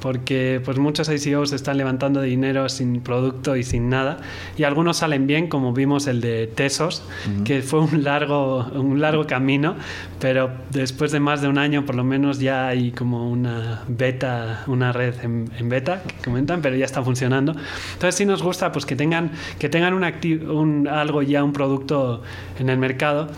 porque 0.00 0.60
pues 0.64 0.78
muchos 0.78 1.08
ICOs 1.08 1.52
están 1.52 1.76
levantando 1.76 2.20
dinero 2.20 2.68
sin 2.68 3.00
producto 3.00 3.56
y 3.56 3.62
sin 3.62 3.88
nada 3.88 4.18
y 4.56 4.64
algunos 4.64 4.98
salen 4.98 5.26
bien 5.26 5.48
como 5.48 5.72
vimos 5.72 6.06
el 6.06 6.20
de 6.20 6.46
Tesos 6.46 7.02
que 7.44 7.62
fue 7.62 7.80
un 7.80 8.04
largo 8.04 8.66
un 8.74 9.00
largo 9.00 9.26
camino 9.26 9.76
pero 10.20 10.50
después 10.70 11.12
de 11.12 11.20
más 11.20 11.42
de 11.42 11.48
un 11.48 11.58
año 11.58 11.84
por 11.84 11.94
lo 11.94 12.04
menos 12.04 12.38
ya 12.38 12.68
hay 12.68 12.92
como 12.92 13.30
una 13.30 13.84
beta 13.88 14.64
una 14.66 14.92
red 14.92 15.14
en, 15.22 15.68
beta 15.68 16.02
que 16.02 16.14
comentan 16.24 16.62
pero 16.62 16.76
ya 16.76 16.84
está 16.84 17.02
funcionando. 17.02 17.52
Entonces 17.92 18.14
sí 18.14 18.24
nos 18.24 18.42
gusta 18.42 18.72
pues 18.72 18.86
que 18.86 18.96
tengan 18.96 19.32
que 19.58 19.68
tengan 19.68 19.94
un, 19.94 20.04
un 20.50 20.88
algo 20.88 21.22
ya 21.22 21.44
un 21.44 21.52
producto 21.52 22.22
en 22.58 22.68
el 22.68 22.78
mercado. 22.78 23.28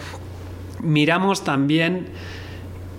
Miramos 0.83 1.45
también 1.45 2.07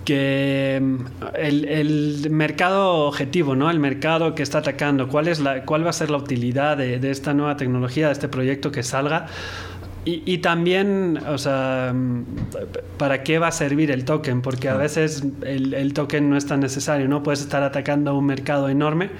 que 0.04 0.80
mm, 0.82 0.96
el, 1.34 2.28
mercado 2.30 3.06
objetivo, 3.06 3.54
¿no? 3.54 3.70
El 3.70 3.78
mercado 3.78 4.34
que 4.34 4.42
está 4.42 4.58
atacando, 4.58 5.08
¿cuál, 5.08 5.28
es 5.28 5.40
la, 5.40 5.64
cuál 5.64 5.84
va 5.84 5.90
a 5.90 5.92
ser 5.92 6.10
la 6.10 6.18
utilidad 6.18 6.76
de, 6.76 7.10
esta 7.10 7.34
nueva 7.34 7.56
tecnología, 7.56 8.06
de 8.06 8.12
este 8.12 8.28
proyecto 8.28 8.72
que 8.72 8.82
salga? 8.82 9.26
Y, 10.04 10.38
también, 10.38 11.20
o 11.28 11.38
sea, 11.38 11.92
mm, 11.94 12.24
¿para 12.98 13.22
qué 13.22 13.38
va 13.38 13.48
a 13.48 13.52
servir 13.52 13.92
el 13.92 14.04
token? 14.04 14.42
Porque 14.42 14.68
a 14.68 14.76
veces 14.76 15.22
el, 15.46 15.74
el, 15.74 15.92
token 15.94 16.28
no 16.28 16.36
es 16.36 16.44
tan 16.44 16.58
necesario, 16.58 17.06
¿no? 17.06 17.22
Puedes 17.22 17.40
estar 17.40 17.62
atacando 17.62 18.18
un 18.18 18.26
mercado 18.26 18.68
enorme, 18.68 19.10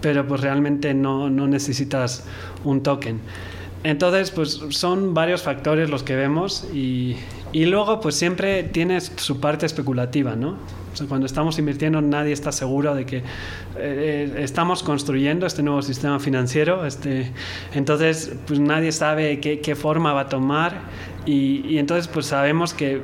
pero 0.00 0.24
pues 0.28 0.40
realmente 0.40 0.94
no, 0.94 1.28
no 1.28 1.48
necesitas 1.48 2.24
un 2.62 2.84
token. 2.84 3.18
Entonces, 3.84 4.30
pues 4.30 4.60
son 4.70 5.12
varios 5.12 5.42
factores 5.42 5.90
los 5.90 6.04
que 6.04 6.14
vemos 6.14 6.68
y, 6.72 7.16
y 7.52 7.66
luego, 7.66 8.00
pues 8.00 8.14
siempre 8.14 8.62
tiene 8.62 9.00
su 9.00 9.40
parte 9.40 9.66
especulativa, 9.66 10.34
¿no? 10.36 10.56
O 10.92 10.96
sea, 10.96 11.06
cuando 11.06 11.26
estamos 11.26 11.58
invirtiendo, 11.58 12.00
nadie 12.00 12.32
está 12.32 12.52
seguro 12.52 12.94
de 12.94 13.06
que 13.06 13.18
eh, 13.18 13.22
eh, 13.76 14.34
estamos 14.38 14.82
construyendo 14.82 15.46
este 15.46 15.62
nuevo 15.62 15.82
sistema 15.82 16.18
financiero. 16.18 16.84
Este, 16.84 17.32
entonces, 17.74 18.32
pues 18.46 18.60
nadie 18.60 18.92
sabe 18.92 19.40
qué, 19.40 19.60
qué 19.60 19.74
forma 19.74 20.12
va 20.12 20.22
a 20.22 20.28
tomar 20.28 20.82
y, 21.24 21.66
y 21.66 21.78
entonces, 21.78 22.08
pues 22.08 22.26
sabemos 22.26 22.74
que 22.74 23.00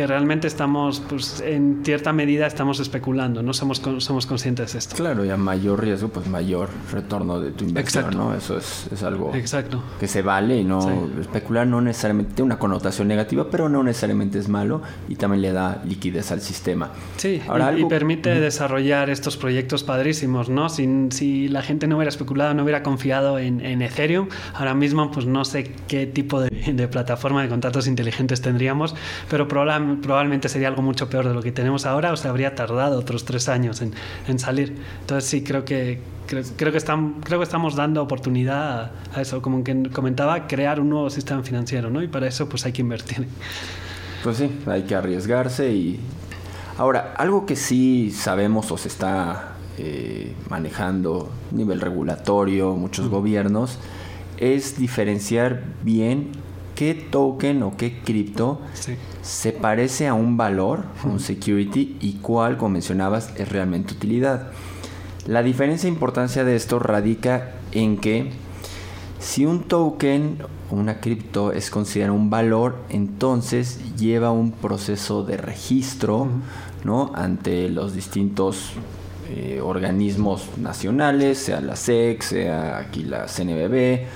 que 0.00 0.06
realmente 0.06 0.46
estamos, 0.46 1.02
pues 1.06 1.42
en 1.44 1.82
cierta 1.84 2.10
medida 2.14 2.46
estamos 2.46 2.80
especulando, 2.80 3.42
no 3.42 3.52
somos, 3.52 3.82
somos 3.98 4.24
conscientes 4.24 4.72
de 4.72 4.78
esto. 4.78 4.96
Claro, 4.96 5.26
y 5.26 5.28
a 5.28 5.36
mayor 5.36 5.82
riesgo, 5.82 6.08
pues 6.08 6.26
mayor 6.26 6.70
retorno 6.90 7.38
de 7.38 7.50
tu 7.50 7.64
inversión, 7.66 8.16
¿no? 8.16 8.34
Eso 8.34 8.56
es, 8.56 8.88
es 8.90 9.02
algo 9.02 9.34
Exacto. 9.34 9.82
que 10.00 10.08
se 10.08 10.22
vale 10.22 10.56
y 10.56 10.64
no 10.64 10.80
especular 11.20 11.66
no 11.66 11.82
necesariamente 11.82 12.32
tiene 12.32 12.46
una 12.46 12.58
connotación 12.58 13.08
negativa, 13.08 13.48
pero 13.50 13.68
no 13.68 13.82
necesariamente 13.82 14.38
es 14.38 14.48
malo 14.48 14.80
y 15.06 15.16
también 15.16 15.42
le 15.42 15.52
da 15.52 15.82
liquidez 15.86 16.32
al 16.32 16.40
sistema. 16.40 16.92
Sí, 17.18 17.42
Ahora, 17.46 17.78
y, 17.78 17.84
permite 17.84 18.40
desarrollar 18.40 19.10
estos 19.10 19.36
proyectos 19.36 19.84
padrísimos, 19.84 20.48
¿no? 20.48 20.70
Si, 20.70 20.88
si 21.10 21.48
la 21.48 21.60
gente 21.60 21.86
no 21.86 21.96
hubiera 21.96 22.08
especulado, 22.08 22.54
no 22.54 22.62
hubiera 22.62 22.82
confiado 22.82 23.38
en, 23.38 23.60
en 23.60 23.82
Ethereum, 23.82 24.28
ahora 24.54 24.72
mismo 24.72 25.10
pues 25.10 25.26
no 25.26 25.44
sé 25.44 25.74
qué 25.88 26.06
tipo 26.06 26.40
de, 26.40 26.48
de 26.72 26.88
plataforma 26.88 27.42
de 27.42 27.50
contratos 27.50 27.86
inteligentes 27.86 28.40
tendríamos, 28.40 28.94
pero 29.28 29.46
probablemente 29.46 29.89
probablemente 29.96 30.48
sería 30.48 30.68
algo 30.68 30.82
mucho 30.82 31.08
peor 31.08 31.28
de 31.28 31.34
lo 31.34 31.42
que 31.42 31.52
tenemos 31.52 31.86
ahora 31.86 32.12
o 32.12 32.16
se 32.16 32.28
habría 32.28 32.54
tardado 32.54 32.98
otros 32.98 33.24
tres 33.24 33.48
años 33.48 33.82
en, 33.82 33.92
en 34.28 34.38
salir. 34.38 34.76
Entonces 35.00 35.28
sí, 35.28 35.42
creo 35.42 35.64
que, 35.64 36.00
creo, 36.26 36.42
creo, 36.56 36.72
que 36.72 36.78
están, 36.78 37.20
creo 37.22 37.38
que 37.38 37.44
estamos 37.44 37.76
dando 37.76 38.02
oportunidad 38.02 38.92
a, 39.14 39.20
eso, 39.20 39.42
como 39.42 39.64
que 39.64 39.90
comentaba, 39.90 40.46
crear 40.46 40.80
un 40.80 40.90
nuevo 40.90 41.10
sistema 41.10 41.42
financiero, 41.42 41.90
¿no? 41.90 42.02
Y 42.02 42.08
para 42.08 42.26
eso 42.26 42.48
pues 42.48 42.64
hay 42.66 42.72
que 42.72 42.82
invertir. 42.82 43.26
Pues 44.22 44.36
sí, 44.36 44.50
hay 44.66 44.82
que 44.82 44.94
arriesgarse 44.94 45.72
y... 45.72 46.00
Ahora, 46.78 47.14
algo 47.18 47.44
que 47.44 47.56
sí 47.56 48.10
sabemos 48.10 48.70
o 48.70 48.78
se 48.78 48.88
está 48.88 49.56
eh, 49.76 50.34
manejando 50.48 51.30
a 51.50 51.54
nivel 51.54 51.80
regulatorio, 51.80 52.74
muchos 52.74 53.08
gobiernos, 53.08 53.78
es 54.38 54.78
diferenciar 54.78 55.62
bien 55.82 56.32
qué 56.74 56.94
token 56.94 57.62
o 57.62 57.76
qué 57.76 58.00
cripto 58.00 58.60
se 59.22 59.52
parece 59.52 60.08
a 60.08 60.14
un 60.14 60.36
valor, 60.36 60.84
un 61.04 61.20
security, 61.20 61.96
y 62.00 62.14
cuál, 62.14 62.56
como 62.56 62.70
mencionabas, 62.70 63.32
es 63.36 63.48
realmente 63.48 63.94
utilidad. 63.94 64.50
La 65.26 65.42
diferencia 65.42 65.86
e 65.86 65.90
importancia 65.90 66.44
de 66.44 66.56
esto 66.56 66.78
radica 66.78 67.52
en 67.72 67.98
que 67.98 68.30
si 69.18 69.44
un 69.44 69.64
token 69.64 70.38
o 70.70 70.74
una 70.74 71.00
cripto 71.00 71.52
es 71.52 71.70
considerado 71.70 72.14
un 72.14 72.30
valor, 72.30 72.78
entonces 72.88 73.96
lleva 73.96 74.30
un 74.30 74.50
proceso 74.52 75.22
de 75.22 75.36
registro 75.36 76.26
¿no? 76.84 77.12
ante 77.14 77.68
los 77.68 77.94
distintos 77.94 78.72
eh, 79.28 79.60
organismos 79.62 80.46
nacionales, 80.56 81.38
sea 81.38 81.60
la 81.60 81.76
SEC, 81.76 82.22
sea 82.22 82.78
aquí 82.78 83.02
la 83.02 83.26
CNBB, 83.26 84.06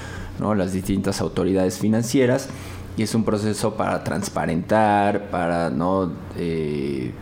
¿no? 0.40 0.55
las 0.55 0.73
distintas 0.73 1.21
autoridades 1.21 1.79
financieras 1.79 2.49
y 2.96 3.02
es 3.02 3.14
un 3.14 3.24
proceso 3.24 3.74
para 3.74 4.05
transparentar, 4.05 5.30
para 5.30 5.70
no 5.70 6.12
eh, 6.36 7.12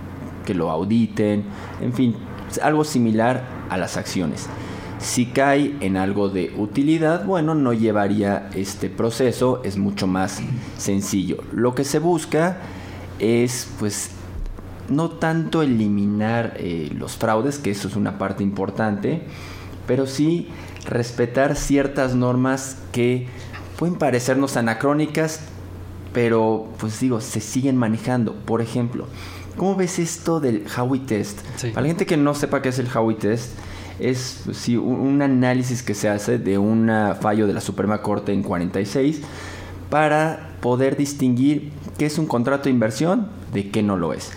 que 0.44 0.54
lo 0.54 0.70
auditen, 0.70 1.44
en 1.80 1.92
fin, 1.92 2.16
algo 2.62 2.84
similar 2.84 3.44
a 3.70 3.76
las 3.78 3.96
acciones. 3.96 4.48
Si 4.98 5.26
cae 5.26 5.74
en 5.80 5.96
algo 5.96 6.28
de 6.28 6.54
utilidad, 6.56 7.24
bueno, 7.24 7.54
no 7.54 7.72
llevaría 7.72 8.50
este 8.54 8.88
proceso, 8.88 9.60
es 9.64 9.76
mucho 9.76 10.06
más 10.06 10.40
sencillo. 10.78 11.38
Lo 11.52 11.74
que 11.74 11.84
se 11.84 11.98
busca 11.98 12.58
es, 13.18 13.68
pues, 13.80 14.10
no 14.88 15.10
tanto 15.10 15.62
eliminar 15.62 16.54
eh, 16.56 16.90
los 16.96 17.16
fraudes, 17.16 17.58
que 17.58 17.70
eso 17.70 17.88
es 17.88 17.96
una 17.96 18.18
parte 18.18 18.42
importante, 18.42 19.22
pero 19.86 20.06
sí 20.06 20.48
respetar 20.86 21.56
ciertas 21.56 22.14
normas 22.14 22.76
que 22.92 23.26
pueden 23.78 23.96
parecernos 23.96 24.56
anacrónicas, 24.56 25.40
pero 26.12 26.68
pues 26.78 27.00
digo, 27.00 27.20
se 27.20 27.40
siguen 27.40 27.76
manejando. 27.76 28.34
Por 28.34 28.60
ejemplo, 28.60 29.06
¿cómo 29.56 29.76
ves 29.76 29.98
esto 29.98 30.40
del 30.40 30.64
Howey 30.76 31.00
Test? 31.00 31.40
Para 31.72 31.82
la 31.82 31.88
gente 31.88 32.06
que 32.06 32.16
no 32.16 32.34
sepa 32.34 32.62
qué 32.62 32.70
es 32.70 32.78
el 32.78 32.88
Howey 32.94 33.16
Test, 33.16 33.52
es 33.98 34.42
pues, 34.44 34.68
un 34.68 35.22
análisis 35.22 35.82
que 35.82 35.94
se 35.94 36.08
hace 36.08 36.38
de 36.38 36.58
un 36.58 36.90
fallo 37.20 37.46
de 37.46 37.52
la 37.52 37.60
Suprema 37.60 38.02
Corte 38.02 38.32
en 38.32 38.42
46 38.42 39.20
para 39.90 40.56
poder 40.60 40.96
distinguir 40.96 41.70
qué 41.98 42.06
es 42.06 42.18
un 42.18 42.26
contrato 42.26 42.64
de 42.64 42.70
inversión 42.70 43.28
de 43.52 43.70
qué 43.70 43.82
no 43.82 43.96
lo 43.96 44.12
es. 44.12 44.30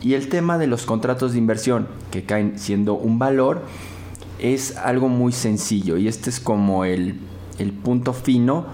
Y 0.00 0.14
el 0.14 0.28
tema 0.28 0.58
de 0.58 0.66
los 0.66 0.84
contratos 0.84 1.32
de 1.32 1.38
inversión 1.38 1.88
que 2.10 2.22
caen 2.22 2.58
siendo 2.58 2.94
un 2.94 3.18
valor 3.18 3.62
es 4.38 4.76
algo 4.76 5.08
muy 5.08 5.32
sencillo 5.32 5.96
y 5.96 6.06
este 6.06 6.30
es 6.30 6.38
como 6.38 6.84
el, 6.84 7.18
punto 7.82 8.12
fino 8.12 8.66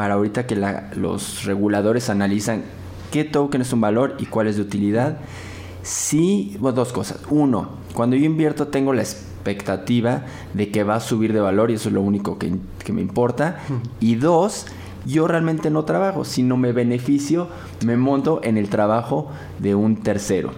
para 0.00 0.14
ahorita 0.14 0.46
que 0.46 0.56
los 0.96 1.44
reguladores 1.44 2.08
analizan 2.08 2.62
qué 3.10 3.22
token 3.22 3.60
es 3.60 3.70
un 3.74 3.82
valor 3.82 4.16
y 4.18 4.24
cuál 4.24 4.46
es 4.46 4.56
de 4.56 4.62
utilidad. 4.62 5.18
Sí, 5.82 6.56
dos 6.58 6.94
cosas. 6.94 7.20
Uno, 7.28 7.72
cuando 7.92 8.16
yo 8.16 8.24
invierto 8.24 8.68
tengo 8.68 8.94
la 8.94 9.02
expectativa 9.02 10.22
de 10.54 10.70
que 10.70 10.84
va 10.84 10.94
a 10.94 11.00
subir 11.00 11.34
de 11.34 11.40
valor 11.40 11.70
y 11.70 11.74
eso 11.74 11.90
es 11.90 11.94
lo 11.94 12.00
único 12.00 12.38
que, 12.38 12.50
que 12.82 12.94
me 12.94 13.02
importa. 13.02 13.58
Y 14.00 14.14
dos, 14.14 14.64
yo 15.04 15.28
realmente 15.28 15.68
no 15.68 15.84
trabajo, 15.84 16.24
sino 16.24 16.56
me 16.56 16.72
beneficio, 16.72 17.48
me 17.84 17.98
monto 17.98 18.40
en 18.42 18.56
el 18.56 18.70
trabajo 18.70 19.30
de 19.58 19.74
un 19.74 19.96
tercero. 19.98 20.52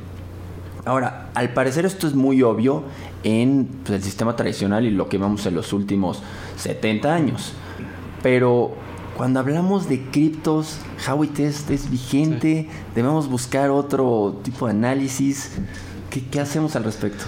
Ahora, 0.84 1.30
al 1.34 1.52
parecer 1.52 1.84
esto 1.84 2.06
es 2.06 2.14
muy 2.14 2.44
obvio 2.44 2.84
en 3.24 3.66
pues, 3.84 3.96
el 3.96 4.04
sistema 4.04 4.36
tradicional 4.36 4.86
y 4.86 4.92
lo 4.92 5.08
que 5.08 5.18
vemos 5.18 5.44
en 5.46 5.56
los 5.56 5.72
últimos 5.72 6.22
70 6.58 7.12
años. 7.12 7.54
Pero 8.22 8.76
cuando 9.22 9.38
hablamos 9.38 9.88
de 9.88 10.00
criptos, 10.10 10.80
Howey 11.06 11.28
Test 11.28 11.70
es 11.70 11.88
vigente, 11.88 12.66
debemos 12.92 13.28
buscar 13.28 13.70
otro 13.70 14.40
tipo 14.42 14.66
de 14.66 14.72
análisis. 14.72 15.52
¿Qué, 16.10 16.24
¿Qué, 16.24 16.40
hacemos 16.40 16.74
al 16.74 16.82
respecto? 16.82 17.22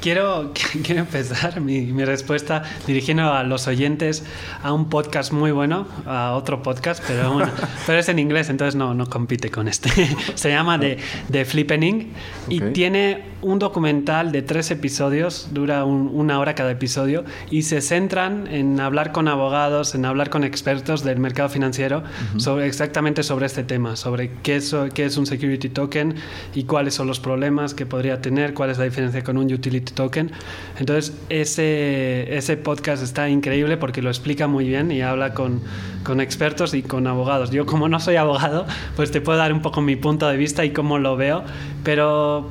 Quiero, 0.00 0.52
quiero 0.84 1.00
empezar 1.00 1.60
mi, 1.60 1.80
mi, 1.86 2.04
respuesta 2.04 2.62
dirigiendo 2.86 3.32
a 3.32 3.42
los 3.42 3.66
oyentes 3.66 4.22
a 4.62 4.72
un 4.72 4.88
podcast 4.88 5.32
muy 5.32 5.50
bueno, 5.50 5.88
a 6.06 6.34
otro 6.34 6.62
podcast, 6.62 7.02
pero 7.04 7.32
bueno, 7.32 7.50
pero 7.84 7.98
es 7.98 8.08
en 8.08 8.20
inglés, 8.20 8.48
entonces 8.48 8.76
no, 8.76 8.94
no 8.94 9.10
compite 9.10 9.50
con 9.50 9.66
este. 9.66 9.90
Se 10.36 10.50
llama 10.50 10.78
The, 10.78 10.98
The 11.28 11.44
Flippening 11.44 12.12
y 12.48 12.60
tiene 12.60 13.31
un 13.42 13.58
documental 13.58 14.32
de 14.32 14.42
tres 14.42 14.70
episodios, 14.70 15.48
dura 15.52 15.84
una 15.84 16.38
hora 16.38 16.54
cada 16.54 16.70
episodio, 16.70 17.24
y 17.50 17.62
se 17.62 17.80
centran 17.80 18.46
en 18.46 18.80
hablar 18.80 19.12
con 19.12 19.28
abogados, 19.28 19.94
en 19.94 20.04
hablar 20.04 20.30
con 20.30 20.44
expertos 20.44 21.02
del 21.02 21.18
mercado 21.18 21.48
financiero 21.48 22.02
sobre, 22.36 22.66
exactamente 22.66 23.22
sobre 23.22 23.46
este 23.46 23.64
tema, 23.64 23.96
sobre 23.96 24.30
qué 24.42 24.56
es, 24.56 24.74
qué 24.94 25.04
es 25.04 25.16
un 25.16 25.26
security 25.26 25.68
token 25.68 26.14
y 26.54 26.64
cuáles 26.64 26.94
son 26.94 27.08
los 27.08 27.18
problemas 27.18 27.74
que 27.74 27.84
podría 27.84 28.20
tener, 28.20 28.54
cuál 28.54 28.70
es 28.70 28.78
la 28.78 28.84
diferencia 28.84 29.22
con 29.24 29.36
un 29.36 29.52
utility 29.52 29.92
token. 29.92 30.30
Entonces, 30.78 31.12
ese, 31.28 32.36
ese 32.36 32.56
podcast 32.56 33.02
está 33.02 33.28
increíble 33.28 33.76
porque 33.76 34.02
lo 34.02 34.08
explica 34.08 34.46
muy 34.46 34.68
bien 34.68 34.92
y 34.92 35.02
habla 35.02 35.34
con, 35.34 35.60
con 36.04 36.20
expertos 36.20 36.74
y 36.74 36.82
con 36.82 37.08
abogados. 37.08 37.50
Yo, 37.50 37.66
como 37.66 37.88
no 37.88 37.98
soy 37.98 38.16
abogado, 38.16 38.66
pues 38.94 39.10
te 39.10 39.20
puedo 39.20 39.38
dar 39.38 39.52
un 39.52 39.62
poco 39.62 39.80
mi 39.80 39.96
punto 39.96 40.28
de 40.28 40.36
vista 40.36 40.64
y 40.64 40.70
cómo 40.70 40.98
lo 40.98 41.16
veo, 41.16 41.42
pero 41.82 42.50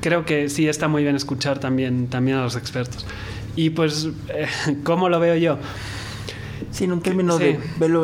creo 0.00 0.19
que 0.24 0.48
sí 0.48 0.68
está 0.68 0.88
muy 0.88 1.02
bien 1.02 1.16
escuchar 1.16 1.58
también, 1.58 2.08
también 2.08 2.38
a 2.38 2.42
los 2.42 2.56
expertos. 2.56 3.06
Y 3.56 3.70
pues, 3.70 4.08
eh, 4.28 4.46
¿cómo 4.84 5.08
lo 5.08 5.20
veo 5.20 5.36
yo? 5.36 5.58
Sí, 6.70 6.84
en 6.84 6.92
un 6.92 7.00
término 7.00 7.38
de 7.38 7.58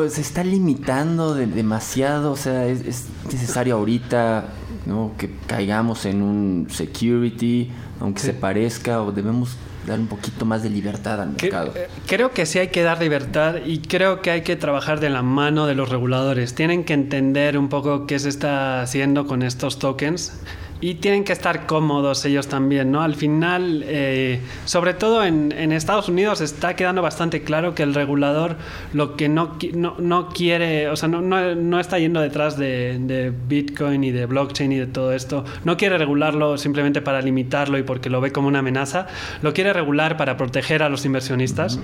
se 0.09 0.21
está 0.21 0.43
limitando 0.43 1.35
demasiado, 1.35 2.31
o 2.31 2.35
sea, 2.35 2.65
es, 2.65 3.05
necesario 3.31 3.75
ahorita 3.75 4.45
¿no? 4.85 5.13
que 5.17 5.29
caigamos 5.47 6.05
en 6.05 6.21
un 6.21 6.67
security, 6.69 7.71
aunque 7.99 8.19
se 8.19 8.33
parezca, 8.33 9.01
o 9.01 9.11
debemos 9.11 9.55
dar 9.87 9.99
un 9.99 10.07
poquito 10.07 10.45
más 10.45 10.63
de 10.63 10.69
libertad 10.69 11.21
al 11.21 11.29
mercado. 11.29 11.71
Eh, 11.75 11.87
creo 12.05 12.31
que 12.31 12.45
sí 12.45 12.59
hay 12.59 12.67
que 12.67 12.83
dar 12.83 12.99
libertad 12.99 13.55
y 13.65 13.79
creo 13.79 14.21
que 14.21 14.31
hay 14.31 14.41
que 14.41 14.55
trabajar 14.57 14.99
de 14.99 15.09
la 15.09 15.21
mano 15.21 15.65
de 15.65 15.75
los 15.75 15.89
reguladores. 15.89 16.53
Tienen 16.53 16.83
que 16.83 16.93
entender 16.93 17.57
un 17.57 17.69
poco 17.69 18.05
qué 18.05 18.19
se 18.19 18.27
está 18.29 18.81
haciendo 18.81 19.25
con 19.25 19.43
estos 19.43 19.79
tokens 19.79 20.33
y 20.79 20.95
tienen 20.95 21.23
que 21.23 21.33
estar 21.33 21.65
cómodos 21.65 22.23
ellos 22.25 22.47
también, 22.47 22.91
¿no? 22.91 23.01
Al 23.01 23.15
final, 23.15 23.83
eh, 23.87 24.41
sobre 24.65 24.93
todo 24.93 25.23
en, 25.23 25.51
en, 25.51 25.71
Estados 25.71 26.07
Unidos, 26.07 26.41
está 26.41 26.75
quedando 26.75 27.01
bastante 27.01 27.41
claro 27.41 27.73
que 27.73 27.83
el 27.83 27.93
regulador 27.93 28.57
lo 28.93 29.15
que 29.15 29.27
no, 29.27 29.57
no, 29.73 29.95
no 29.97 30.29
quiere, 30.29 30.89
o 30.89 30.95
sea, 30.95 31.09
no, 31.09 31.21
no, 31.21 31.55
no 31.55 31.79
está 31.79 31.97
yendo 31.97 32.21
detrás 32.21 32.57
de, 32.57 32.99
de, 32.99 33.33
Bitcoin 33.47 34.03
y 34.03 34.11
de 34.11 34.25
blockchain 34.25 34.71
y 34.71 34.77
de 34.77 34.87
todo 34.87 35.13
esto, 35.13 35.45
no 35.63 35.77
quiere 35.77 35.97
regularlo 35.97 36.57
simplemente 36.57 37.01
para 37.01 37.21
limitarlo 37.21 37.77
y 37.77 37.83
porque 37.83 38.09
lo 38.09 38.21
ve 38.21 38.31
como 38.31 38.47
una 38.47 38.59
amenaza, 38.59 39.07
lo 39.41 39.53
quiere 39.53 39.73
regular 39.73 40.17
para 40.17 40.37
proteger 40.37 40.83
a 40.83 40.89
los 40.89 41.05
inversionistas. 41.05 41.79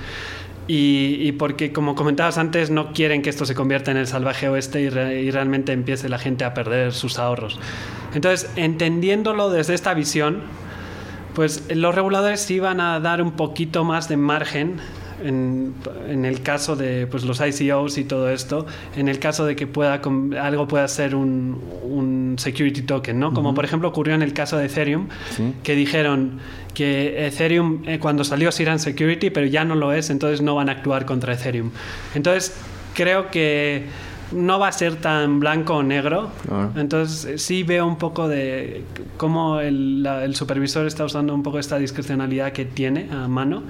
Y, 0.65 1.33
porque, 1.33 1.73
como 1.73 1.93
comentabas 1.93 2.37
antes, 2.37 2.69
no 2.69 2.93
quieren 2.93 3.21
que 3.21 3.29
esto 3.29 3.45
se 3.45 3.53
convierta 3.53 3.91
en 3.91 3.97
el 3.97 4.07
salvaje 4.07 4.47
oeste 4.47 4.81
y, 4.81 4.85
y 4.85 5.31
realmente 5.31 5.73
empiece 5.73 6.07
la 6.07 6.17
gente 6.17 6.45
a 6.45 6.53
perder 6.53 6.93
sus 6.93 7.19
ahorros. 7.19 7.59
Entonces, 8.13 8.49
entendiéndolo 8.55 9.49
desde 9.49 9.73
esta 9.73 9.93
visión, 9.93 10.41
pues 11.35 11.65
los 11.75 11.93
reguladores 11.93 12.41
sí 12.41 12.59
van 12.59 12.79
a 12.79 12.99
dar 12.99 13.21
un 13.21 13.33
poquito 13.33 13.83
más 13.83 14.07
de 14.07 14.17
margen 14.17 14.79
en, 15.23 15.73
en, 16.07 16.25
el 16.25 16.41
caso 16.41 16.75
de 16.75 17.07
pues, 17.07 17.23
los 17.23 17.41
ICOs 17.41 17.97
y 17.97 18.03
todo 18.03 18.29
esto, 18.29 18.65
en 18.95 19.07
el 19.07 19.19
caso 19.19 19.45
de 19.45 19.55
que 19.55 19.67
pueda 19.67 20.01
algo 20.41 20.67
pueda 20.67 20.87
ser 20.87 21.15
un, 21.15 21.61
un 21.83 22.35
security 22.37 22.81
token, 22.83 23.19
¿no? 23.19 23.33
Como 23.33 23.53
por 23.53 23.65
ejemplo 23.65 23.89
ocurrió 23.89 24.15
en 24.15 24.21
el 24.21 24.33
caso 24.33 24.57
de 24.57 24.65
Ethereum, 24.65 25.07
¿Sí? 25.31 25.53
que 25.63 25.75
dijeron 25.75 26.39
que 26.73 27.27
Ethereum 27.27 27.83
eh, 27.85 27.99
cuando 27.99 28.23
salió 28.23 28.51
sí 28.51 28.63
era 28.63 28.77
security, 28.77 29.29
pero 29.29 29.45
ya 29.47 29.63
no 29.63 29.75
lo 29.75 29.93
es, 29.93 30.09
entonces 30.09 30.41
no 30.41 30.55
van 30.55 30.69
a 30.69 30.73
actuar 30.73 31.05
contra 31.05 31.33
Ethereum. 31.33 31.71
Entonces 32.15 32.55
creo 32.93 33.29
que 33.29 33.85
no 34.33 34.59
va 34.59 34.67
a 34.67 34.71
ser 34.71 34.95
tan 34.95 35.39
blanco 35.39 35.75
o 35.75 35.83
negro. 35.83 36.31
Entonces 36.75 37.25
eh, 37.25 37.37
sí 37.37 37.63
veo 37.63 37.85
un 37.85 37.97
poco 37.97 38.27
de 38.27 38.83
cómo 39.17 39.59
el, 39.59 40.05
el, 40.05 40.35
supervisor 40.35 40.87
está 40.87 41.05
usando 41.05 41.33
un 41.33 41.43
poco 41.43 41.59
esta 41.59 41.77
discrecionalidad 41.77 42.51
que 42.51 42.65
tiene 42.65 43.09
a 43.11 43.27
mano. 43.27 43.63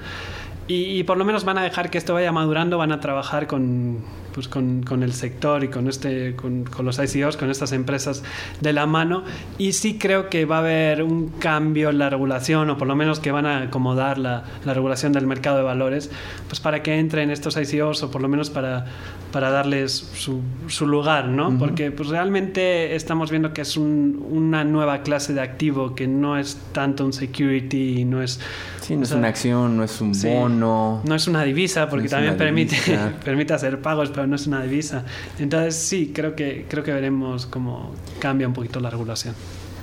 Y, 0.66 1.02
por 1.04 1.18
lo 1.18 1.24
menos 1.24 1.44
van 1.44 1.58
a 1.58 1.62
dejar 1.62 1.90
que 1.90 1.98
esto 1.98 2.14
vaya 2.14 2.32
madurando, 2.32 2.78
van 2.78 2.92
a 2.92 3.00
trabajar 3.00 3.46
con, 3.46 3.98
pues 4.34 4.48
con, 4.48 4.82
con 4.82 5.04
el 5.04 5.12
sector 5.12 5.62
y 5.62 5.68
con, 5.68 5.88
este, 5.88 6.34
con, 6.34 6.64
con, 6.64 6.84
los 6.84 6.98
ICOs, 6.98 7.36
con 7.36 7.50
estas 7.50 7.70
empresas 7.70 8.24
de 8.60 8.72
la 8.72 8.84
mano. 8.84 9.22
Y 9.58 9.72
sí 9.72 9.96
creo 9.96 10.28
que 10.28 10.44
va 10.44 10.56
a 10.56 10.58
haber 10.58 11.04
un 11.04 11.28
cambio 11.38 11.90
en 11.90 11.98
la 11.98 12.10
regulación, 12.10 12.68
o 12.70 12.76
por 12.76 12.88
lo 12.88 12.96
menos 12.96 13.20
que 13.20 13.30
van 13.30 13.46
a 13.46 13.62
acomodar 13.62 14.18
la, 14.18 14.44
la 14.64 14.74
regulación 14.74 15.12
del 15.12 15.28
mercado 15.28 15.58
de 15.58 15.62
valores, 15.62 16.10
pues 16.48 16.58
para 16.58 16.82
que 16.82 16.98
entren 16.98 17.30
estos 17.30 17.56
ICOs, 17.56 18.02
o 18.02 18.10
por 18.10 18.20
lo 18.20 18.28
menos 18.28 18.50
para, 18.50 18.86
para 19.30 19.50
darles 19.50 19.92
su, 19.92 20.42
su 20.66 20.86
lugar, 20.86 21.26
¿no? 21.28 21.48
Uh 21.48 21.52
-huh. 21.52 21.58
Porque 21.58 21.92
pues 21.92 22.08
realmente 22.08 22.96
estamos 22.96 23.30
viendo 23.30 23.52
que 23.52 23.62
es 23.62 23.76
un, 23.76 24.24
una 24.30 24.64
nueva 24.64 25.02
clase 25.02 25.32
de 25.32 25.40
activo, 25.40 25.94
que 25.94 26.08
no 26.08 26.36
es 26.36 26.58
tanto 26.72 27.04
un 27.04 27.12
security, 27.12 28.04
no 28.04 28.20
es... 28.20 28.40
Sí, 28.80 28.96
no 28.96 29.02
o 29.02 29.04
sea, 29.06 29.16
es 29.16 29.18
una 29.18 29.28
acción, 29.28 29.76
no 29.76 29.84
es 29.84 30.00
un 30.00 30.14
sí, 30.14 30.28
bono. 30.28 31.00
No 31.04 31.14
es 31.14 31.26
una 31.26 31.42
divisa, 31.42 31.88
porque 31.88 32.04
no 32.04 32.10
también 32.10 32.36
permite, 32.36 32.76
permite 33.24 33.54
hacer 33.54 33.80
pagos, 33.80 34.10
pero 34.10 34.23
no 34.26 34.36
es 34.36 34.46
una 34.46 34.62
divisa. 34.62 35.04
Entonces 35.38 35.74
sí, 35.76 36.12
creo 36.14 36.34
que, 36.34 36.66
creo 36.68 36.82
que 36.84 36.92
veremos 36.92 37.46
cómo 37.46 37.92
cambia 38.18 38.46
un 38.46 38.54
poquito 38.54 38.80
la 38.80 38.90
regulación. 38.90 39.34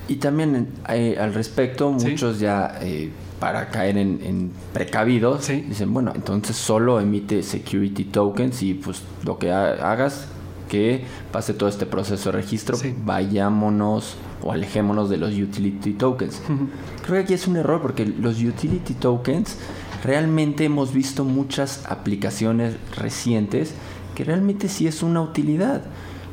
Y 0.07 0.15
también 0.15 0.67
eh, 0.89 1.17
al 1.19 1.33
respecto, 1.33 1.91
muchos 1.91 2.35
¿Sí? 2.37 2.43
ya 2.43 2.77
eh, 2.81 3.09
para 3.39 3.69
caer 3.69 3.97
en, 3.97 4.19
en 4.23 4.51
precavidos 4.73 5.45
¿Sí? 5.45 5.61
dicen, 5.61 5.93
bueno, 5.93 6.11
entonces 6.15 6.55
solo 6.55 6.99
emite 6.99 7.43
security 7.43 8.05
tokens 8.05 8.61
y 8.61 8.73
pues 8.73 9.01
lo 9.23 9.37
que 9.37 9.51
hagas 9.51 10.27
que 10.71 11.03
pase 11.33 11.53
todo 11.53 11.67
este 11.67 11.85
proceso 11.85 12.31
de 12.31 12.37
registro, 12.37 12.77
sí. 12.77 12.95
vayámonos 13.05 14.15
o 14.41 14.53
alejémonos 14.53 15.09
de 15.09 15.17
los 15.17 15.33
utility 15.33 15.91
tokens. 15.93 16.41
Uh 16.47 16.53
-huh. 16.53 16.67
Creo 17.05 17.17
que 17.17 17.23
aquí 17.23 17.33
es 17.33 17.45
un 17.45 17.57
error 17.57 17.81
porque 17.81 18.05
los 18.05 18.41
utility 18.41 18.93
tokens 18.93 19.57
realmente 20.03 20.63
hemos 20.63 20.93
visto 20.93 21.25
muchas 21.25 21.83
aplicaciones 21.89 22.75
recientes 22.95 23.73
que 24.16 24.24
realmente 24.24 24.70
sí 24.70 24.88
es 24.88 25.03
una 25.03 25.22
utilidad. 25.22 25.84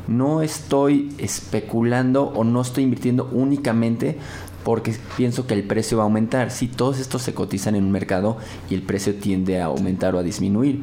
No 0.07 0.43
estoy 0.43 1.13
especulando 1.19 2.25
o 2.25 2.45
no 2.45 2.63
estoy 2.63 2.85
invirtiendo 2.85 3.29
únicamente 3.33 4.17
porque 4.65 4.95
pienso 5.17 5.47
que 5.47 5.55
el 5.55 5.65
precio 5.65 5.99
va 5.99 6.05
a 6.05 6.07
aumentar. 6.07 6.51
Si 6.51 6.67
todos 6.69 6.99
estos 6.99 7.23
se 7.23 7.35
cotizan 7.35 7.75
en 7.75 7.85
un 7.85 7.91
mercado 7.91 8.39
y 8.71 8.75
el 8.75 8.83
precio 8.83 9.15
tiende 9.15 9.61
a 9.61 9.67
aumentar 9.67 10.15
o 10.15 10.19
a 10.19 10.23
disminuir. 10.23 10.83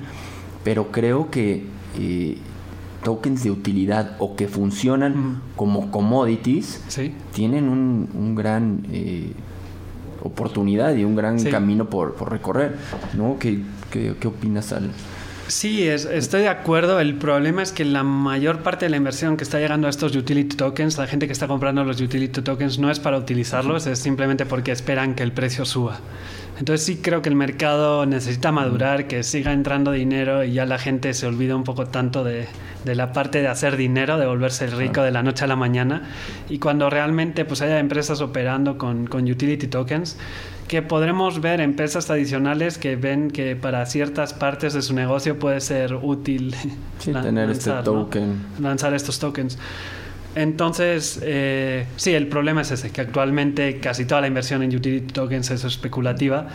Pero 0.63 0.91
creo 0.91 1.29
que 1.29 1.63
eh, 1.99 2.37
tokens 3.03 3.43
de 3.43 3.51
utilidad 3.51 4.15
o 4.19 4.35
que 4.35 4.47
funcionan 4.47 5.41
como 5.55 5.91
commodities 5.91 6.81
tienen 7.33 7.69
un, 7.69 8.35
gran 8.35 8.87
eh, 8.91 9.31
oportunidad 10.23 10.95
y 10.95 11.03
un 11.03 11.15
gran 11.15 11.41
camino 11.43 11.89
por, 11.89 12.15
recorrer. 12.31 12.77
¿no? 13.15 13.37
¿Qué, 13.39 13.61
qué, 13.91 14.27
opinas 14.27 14.73
al, 14.73 14.89
Sí, 15.47 15.87
estoy 15.87 16.41
de 16.41 16.47
acuerdo. 16.47 16.99
El 16.99 17.15
problema 17.15 17.61
es 17.61 17.71
que 17.71 17.85
la 17.85 18.03
mayor 18.03 18.63
parte 18.63 18.85
de 18.85 18.89
la 18.89 18.97
inversión 18.97 19.37
que 19.37 19.43
está 19.43 19.59
llegando 19.59 19.85
a 19.85 19.91
estos 19.91 20.15
utility 20.15 20.57
tokens, 20.57 20.97
la 20.97 21.05
gente 21.05 21.27
que 21.27 21.33
está 21.33 21.47
comprando 21.47 21.83
los 21.83 22.01
utility 22.01 22.41
tokens 22.41 22.79
no 22.79 22.89
es 22.89 22.99
para 22.99 23.17
utilizarlos, 23.17 23.85
es 23.85 23.99
simplemente 23.99 24.47
porque 24.47 24.71
esperan 24.71 25.13
que 25.13 25.21
el 25.21 25.31
precio 25.31 25.63
suba. 25.63 25.99
Entonces 26.57 26.85
sí 26.85 26.97
creo 27.01 27.21
que 27.21 27.29
el 27.29 27.35
mercado 27.35 28.05
necesita 28.05 28.51
madurar, 28.51 29.07
que 29.07 29.23
siga 29.23 29.51
entrando 29.51 29.91
dinero 29.91 30.43
y 30.43 30.53
ya 30.53 30.65
la 30.65 30.77
gente 30.77 31.13
se 31.13 31.27
olvida 31.27 31.55
un 31.55 31.63
poco 31.63 31.87
tanto 31.87 32.23
de, 32.23 32.47
la 32.85 33.11
parte 33.11 33.41
de 33.41 33.47
hacer 33.47 33.75
dinero, 33.75 34.17
de 34.17 34.25
volverse 34.25 34.67
rico 34.67 35.01
de 35.01 35.11
la 35.11 35.21
noche 35.21 35.43
a 35.43 35.47
la 35.47 35.57
mañana. 35.57 36.03
Y 36.49 36.59
cuando 36.59 36.89
realmente 36.89 37.43
pues 37.43 37.61
haya 37.61 37.79
empresas 37.79 38.21
operando 38.21 38.77
con, 38.77 39.05
con 39.07 39.29
utility 39.29 39.67
tokens, 39.67 40.17
que 40.67 40.81
podremos 40.81 41.41
ver 41.41 41.61
empresas 41.61 42.05
tradicionales 42.05 42.77
que 42.77 42.95
ven 42.95 43.29
que 43.29 43.55
para 43.55 43.85
ciertas 43.85 44.33
partes 44.33 44.73
de 44.73 44.81
su 44.81 44.93
negocio 44.93 45.37
puede 45.37 45.59
ser 45.61 45.93
útil 45.93 46.55
tener 47.03 47.49
este 47.49 47.71
token. 47.83 48.41
lanzar 48.59 48.93
estos 48.93 49.19
tokens. 49.19 49.57
Entonces, 50.35 51.19
eh, 51.23 51.85
sí, 51.95 52.13
el 52.13 52.27
problema 52.27 52.61
es 52.61 52.71
ese, 52.71 52.91
que 52.91 53.01
actualmente 53.01 53.79
casi 53.79 54.05
toda 54.05 54.21
la 54.21 54.27
inversión 54.27 54.61
en 54.63 54.75
utility 54.75 55.13
tokens 55.13 55.49
es 55.51 55.63
especulativa 55.63 56.47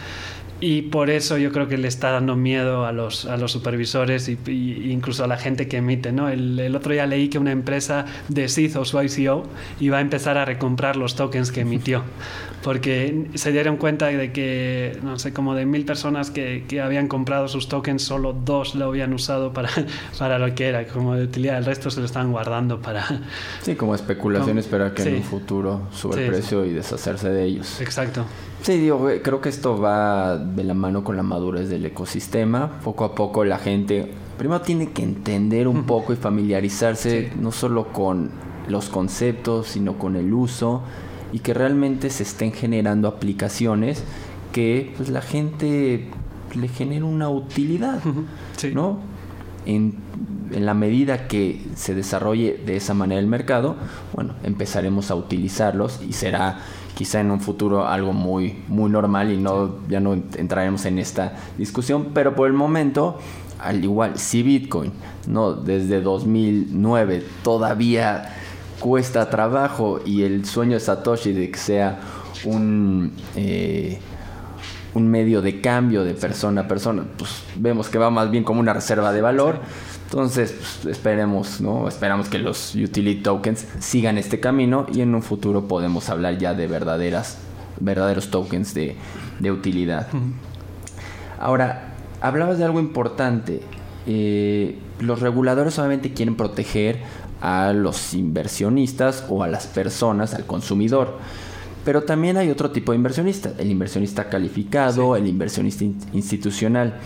y 0.60 0.82
por 0.82 1.08
eso 1.08 1.38
yo 1.38 1.52
creo 1.52 1.68
que 1.68 1.78
le 1.78 1.88
está 1.88 2.10
dando 2.10 2.36
miedo 2.36 2.84
a 2.84 2.92
los, 2.92 3.24
a 3.24 3.38
los 3.38 3.50
supervisores 3.50 4.28
y, 4.28 4.38
incluso 4.90 5.24
a 5.24 5.26
la 5.26 5.38
gente 5.38 5.66
que 5.68 5.78
emite. 5.78 6.12
¿no? 6.12 6.28
El, 6.28 6.76
otro 6.76 6.92
día 6.92 7.06
leí 7.06 7.28
que 7.28 7.38
una 7.38 7.52
empresa 7.52 8.04
de 8.28 8.44
o 8.76 8.84
su 8.84 9.02
ICO 9.02 9.44
iba 9.80 9.98
a 9.98 10.00
empezar 10.00 10.36
a 10.36 10.44
recomprar 10.44 10.96
los 10.96 11.16
tokens 11.16 11.50
que 11.50 11.60
emitió, 11.60 12.04
porque 12.62 13.28
se 13.34 13.52
dieron 13.52 13.76
cuenta 13.76 14.06
de 14.06 14.32
que, 14.32 14.98
no 15.02 15.18
sé, 15.18 15.32
como 15.32 15.54
de 15.54 15.66
mil 15.66 15.84
personas 15.84 16.30
que, 16.30 16.64
que 16.68 16.80
habían 16.80 17.08
comprado 17.08 17.48
sus 17.48 17.68
tokens, 17.68 18.02
solo 18.02 18.32
dos 18.32 18.74
lo 18.74 18.86
habían 18.86 19.12
usado 19.12 19.52
para, 19.52 19.70
para 20.18 20.38
lo 20.38 20.54
que 20.54 20.68
era, 20.68 20.86
como 20.86 21.14
de 21.14 21.24
utilidad, 21.24 21.58
el 21.58 21.64
resto 21.64 21.90
se 21.90 22.00
lo 22.00 22.06
estaban 22.06 22.32
guardando 22.32 22.80
para... 22.80 23.06
Sí, 23.62 23.74
como 23.74 23.94
especulación, 23.94 24.58
esperar 24.58 24.94
que 24.94 25.02
en 25.02 25.16
un 25.16 25.22
futuro 25.22 25.82
suba 25.92 26.18
el 26.18 26.28
precio 26.28 26.64
y 26.64 26.70
deshacerse 26.70 27.30
de 27.30 27.44
ellos. 27.44 27.80
Exacto. 27.80 28.24
Sí, 28.62 28.76
digo, 28.78 29.08
creo 29.22 29.40
que 29.40 29.48
esto 29.48 29.80
va 29.80 30.36
de 30.36 30.64
la 30.64 30.74
mano 30.74 31.02
con 31.02 31.16
la 31.16 31.22
madurez 31.22 31.68
del 31.68 31.84
ecosistema. 31.86 32.80
Poco 32.84 33.04
a 33.04 33.14
poco 33.14 33.44
la 33.44 33.58
gente 33.58 34.10
primero 34.36 34.60
tiene 34.60 34.90
que 34.90 35.02
entender 35.02 35.68
un 35.68 35.84
poco 35.84 36.12
y 36.12 36.16
familiarizarse 36.16 37.32
no 37.38 37.52
solo 37.52 37.88
con 37.88 38.30
los 38.68 38.88
conceptos, 38.88 39.68
sino 39.68 39.98
con 39.98 40.16
el 40.16 40.32
uso 40.32 40.82
y 41.32 41.40
que 41.40 41.54
realmente 41.54 42.10
se 42.10 42.22
estén 42.22 42.52
generando 42.52 43.08
aplicaciones 43.08 44.02
que 44.52 44.92
pues, 44.96 45.08
la 45.08 45.22
gente 45.22 46.08
le 46.54 46.68
genere 46.68 47.04
una 47.04 47.28
utilidad, 47.28 48.00
¿no? 48.74 48.98
En, 49.66 49.98
en, 50.52 50.66
la 50.66 50.74
medida 50.74 51.28
que 51.28 51.60
se 51.76 51.94
desarrolle 51.94 52.60
de 52.64 52.76
esa 52.76 52.94
manera 52.94 53.20
el 53.20 53.26
mercado, 53.26 53.76
bueno, 54.14 54.34
empezaremos 54.42 55.10
a 55.10 55.14
utilizarlos 55.14 56.00
y 56.02 56.14
será 56.14 56.58
quizá 56.94 57.20
en 57.20 57.30
un 57.30 57.40
futuro 57.40 57.86
algo 57.86 58.12
muy, 58.12 58.62
muy 58.68 58.90
normal 58.90 59.32
y 59.32 59.36
no, 59.36 59.76
ya 59.88 60.00
no 60.00 60.14
entraremos 60.14 60.84
en 60.86 60.98
esta 60.98 61.34
discusión, 61.56 62.08
pero 62.12 62.34
por 62.34 62.46
el 62.46 62.52
momento, 62.52 63.18
al 63.58 63.82
igual, 63.82 64.18
si 64.18 64.42
Bitcoin, 64.42 64.92
¿no? 65.26 65.52
desde 65.52 66.00
2009 66.00 67.24
todavía 67.42 68.34
cuesta 68.80 69.30
trabajo 69.30 70.00
y 70.04 70.22
el 70.22 70.44
sueño 70.44 70.74
de 70.74 70.80
Satoshi 70.80 71.32
de 71.32 71.50
que 71.50 71.58
sea 71.58 72.00
un... 72.44 73.12
Eh, 73.36 74.00
un 74.94 75.08
medio 75.08 75.40
de 75.42 75.60
cambio 75.60 76.04
de 76.04 76.14
persona 76.14 76.62
a 76.62 76.68
persona, 76.68 77.04
pues 77.16 77.42
vemos 77.56 77.88
que 77.88 77.98
va 77.98 78.10
más 78.10 78.30
bien 78.30 78.44
como 78.44 78.60
una 78.60 78.72
reserva 78.72 79.12
de 79.12 79.20
valor. 79.20 79.60
Entonces, 80.04 80.52
pues, 80.52 80.96
esperemos, 80.96 81.60
¿no? 81.60 81.86
Esperamos 81.86 82.28
que 82.28 82.38
los 82.38 82.74
utility 82.74 83.22
tokens 83.22 83.66
sigan 83.78 84.18
este 84.18 84.40
camino 84.40 84.86
y 84.92 85.02
en 85.02 85.14
un 85.14 85.22
futuro 85.22 85.68
podemos 85.68 86.08
hablar 86.08 86.38
ya 86.38 86.54
de 86.54 86.66
verdaderas, 86.66 87.38
verdaderos 87.78 88.30
tokens 88.30 88.74
de, 88.74 88.96
utilidad. 89.50 90.08
Ahora, 91.38 91.94
hablabas 92.20 92.58
de 92.58 92.64
algo 92.64 92.80
importante. 92.80 93.62
Eh, 94.06 94.78
los 94.98 95.20
reguladores 95.20 95.78
obviamente 95.78 96.12
quieren 96.12 96.36
proteger 96.36 96.98
a 97.40 97.72
los 97.72 98.14
inversionistas 98.14 99.24
o 99.28 99.42
a 99.42 99.48
las 99.48 99.66
personas, 99.66 100.34
al 100.34 100.46
consumidor. 100.46 101.18
Pero 101.84 102.02
también 102.02 102.36
hay 102.36 102.50
otro 102.50 102.70
tipo 102.70 102.92
de 102.92 102.96
inversionista, 102.96 103.52
el 103.58 103.70
inversionista 103.70 104.28
calificado, 104.28 105.16
el 105.16 105.26
inversionista 105.26 105.84
institucional. 106.12 106.98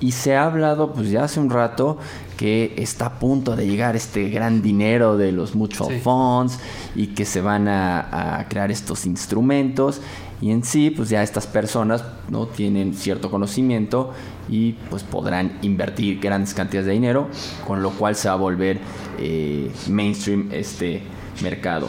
Y 0.00 0.12
se 0.12 0.34
ha 0.34 0.44
hablado 0.44 0.92
pues 0.92 1.10
ya 1.10 1.24
hace 1.24 1.40
un 1.40 1.50
rato 1.50 1.98
que 2.36 2.74
está 2.76 3.06
a 3.06 3.18
punto 3.18 3.54
de 3.54 3.66
llegar 3.66 3.96
este 3.96 4.28
gran 4.28 4.60
dinero 4.60 5.16
de 5.16 5.32
los 5.32 5.54
mutual 5.54 6.00
funds 6.00 6.58
y 6.94 7.08
que 7.08 7.24
se 7.24 7.40
van 7.40 7.68
a, 7.68 8.46
crear 8.48 8.70
estos 8.70 9.06
instrumentos 9.06 10.00
y 10.40 10.50
en 10.50 10.64
sí 10.64 10.90
pues 10.90 11.08
ya 11.08 11.22
estas 11.22 11.46
personas 11.46 12.04
no 12.28 12.46
tienen 12.46 12.94
cierto 12.94 13.30
conocimiento 13.30 14.12
y 14.48 14.72
pues 14.90 15.02
podrán 15.02 15.58
invertir 15.62 16.20
grandes 16.20 16.54
cantidades 16.54 16.86
de 16.86 16.92
dinero 16.92 17.28
con 17.66 17.82
lo 17.82 17.90
cual 17.90 18.16
se 18.16 18.28
va 18.28 18.34
a 18.34 18.38
volver 18.38 18.78
eh, 19.18 19.70
mainstream 19.88 20.48
este 20.52 21.02
mercado 21.42 21.88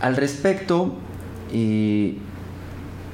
al 0.00 0.16
respecto 0.16 0.94
eh, 1.52 2.16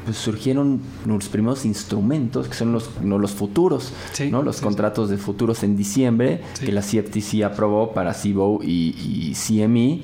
pues 0.09 0.17
surgieron 0.17 0.81
los 1.05 1.29
primeros 1.29 1.67
instrumentos 1.67 2.49
que 2.49 2.55
son 2.55 2.73
los, 2.73 3.03
no, 3.03 3.19
los 3.19 3.33
futuros, 3.33 3.93
¿no? 4.31 4.43
los 4.43 4.63
contratos 4.63 5.11
de 5.11 5.19
futuros 5.19 5.63
en 5.65 5.77
diciembre 5.77 6.41
que 6.59 6.73
la 6.73 6.81
CFTC 6.81 7.43
aprobó 7.45 7.93
para 7.93 8.15
CBO 8.15 8.61
y, 8.63 9.35
CME. 9.35 10.01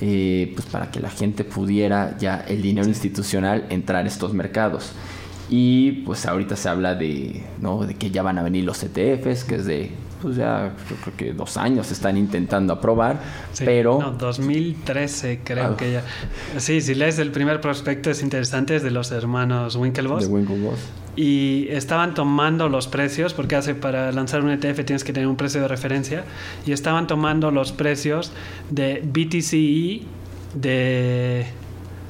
Eh, 0.00 0.52
pues 0.54 0.68
para 0.68 0.92
que 0.92 1.00
la 1.00 1.10
gente 1.10 1.42
pudiera 1.42 2.16
ya 2.18 2.44
el 2.46 2.62
dinero 2.62 2.86
institucional 2.86 3.66
entrar 3.68 4.04
a 4.04 4.08
estos 4.08 4.32
mercados. 4.32 4.92
Y 5.48 5.92
pues 6.04 6.26
ahorita 6.26 6.56
se 6.56 6.68
habla 6.68 6.94
de, 6.94 7.44
¿no? 7.60 7.86
de 7.86 7.94
que 7.94 8.10
ya 8.10 8.22
van 8.22 8.38
a 8.38 8.42
venir 8.42 8.64
los 8.64 8.82
ETFs, 8.82 9.44
que 9.44 9.54
es 9.56 9.66
de 9.66 9.92
pues 10.20 10.36
ya 10.36 10.72
creo 11.02 11.16
que 11.16 11.32
dos 11.32 11.56
años 11.56 11.92
están 11.92 12.16
intentando 12.16 12.72
aprobar, 12.72 13.20
pero... 13.58 14.00
No, 14.00 14.12
2013 14.12 15.40
creo 15.44 15.72
ah. 15.72 15.76
que 15.76 15.92
ya... 15.92 16.02
Sí, 16.56 16.80
si 16.80 16.94
lees 16.94 17.18
el 17.18 17.30
primer 17.30 17.60
prospecto 17.60 18.10
es 18.10 18.22
interesante, 18.22 18.76
es 18.76 18.82
de 18.82 18.90
los 18.90 19.12
hermanos 19.12 19.76
Winklevoss. 19.76 20.26
De 20.26 20.34
Winklevoss. 20.34 20.78
Y 21.16 21.68
estaban 21.70 22.14
tomando 22.14 22.68
los 22.68 22.88
precios, 22.88 23.34
porque 23.34 23.56
hace 23.56 23.74
para 23.74 24.10
lanzar 24.12 24.42
un 24.42 24.50
ETF 24.50 24.84
tienes 24.84 25.04
que 25.04 25.12
tener 25.12 25.28
un 25.28 25.36
precio 25.36 25.60
de 25.60 25.68
referencia, 25.68 26.24
y 26.66 26.72
estaban 26.72 27.06
tomando 27.06 27.50
los 27.50 27.72
precios 27.72 28.32
de 28.70 29.02
BTCE, 29.04 30.06
de 30.54 31.46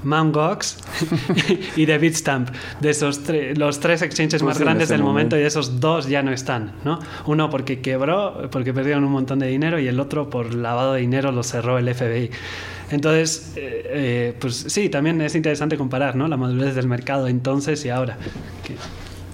Mt. 0.07 0.33
Gox 0.33 0.79
y 1.77 1.85
de 1.85 1.99
Bitstamp, 1.99 2.51
de 2.81 2.91
esos 2.91 3.23
los 3.57 3.81
tres 3.81 4.03
exchanges 4.03 4.43
más 4.43 4.59
grandes 4.59 4.89
del 4.89 5.03
momento, 5.03 5.39
y 5.39 5.43
esos 5.43 5.81
dos 5.81 6.09
ya 6.09 6.23
no 6.23 6.33
están, 6.33 6.73
¿no? 6.85 7.01
Uno 7.27 7.51
porque 7.51 7.81
quebró, 7.81 8.49
porque 8.51 8.73
perdieron 8.73 9.05
un 9.05 9.13
montón 9.13 9.41
de 9.41 9.49
dinero 9.49 9.79
y 9.79 9.89
el 9.89 9.99
otro 10.01 10.31
por 10.31 10.55
lavado 10.55 10.95
de 10.95 11.01
dinero 11.01 11.33
lo 11.33 11.43
cerró 11.43 11.79
el 11.79 11.93
FBI. 11.93 12.31
Entonces, 12.91 13.53
eh, 13.57 13.83
eh, 13.87 14.37
pues 14.39 14.55
sí, 14.69 14.89
también 14.89 15.21
es 15.21 15.35
interesante 15.35 15.77
comparar, 15.77 16.15
¿no? 16.15 16.29
La 16.29 16.37
madurez 16.37 16.75
del 16.75 16.87
mercado 16.87 17.27
entonces 17.27 17.85
y 17.85 17.91
ahora. 17.91 18.17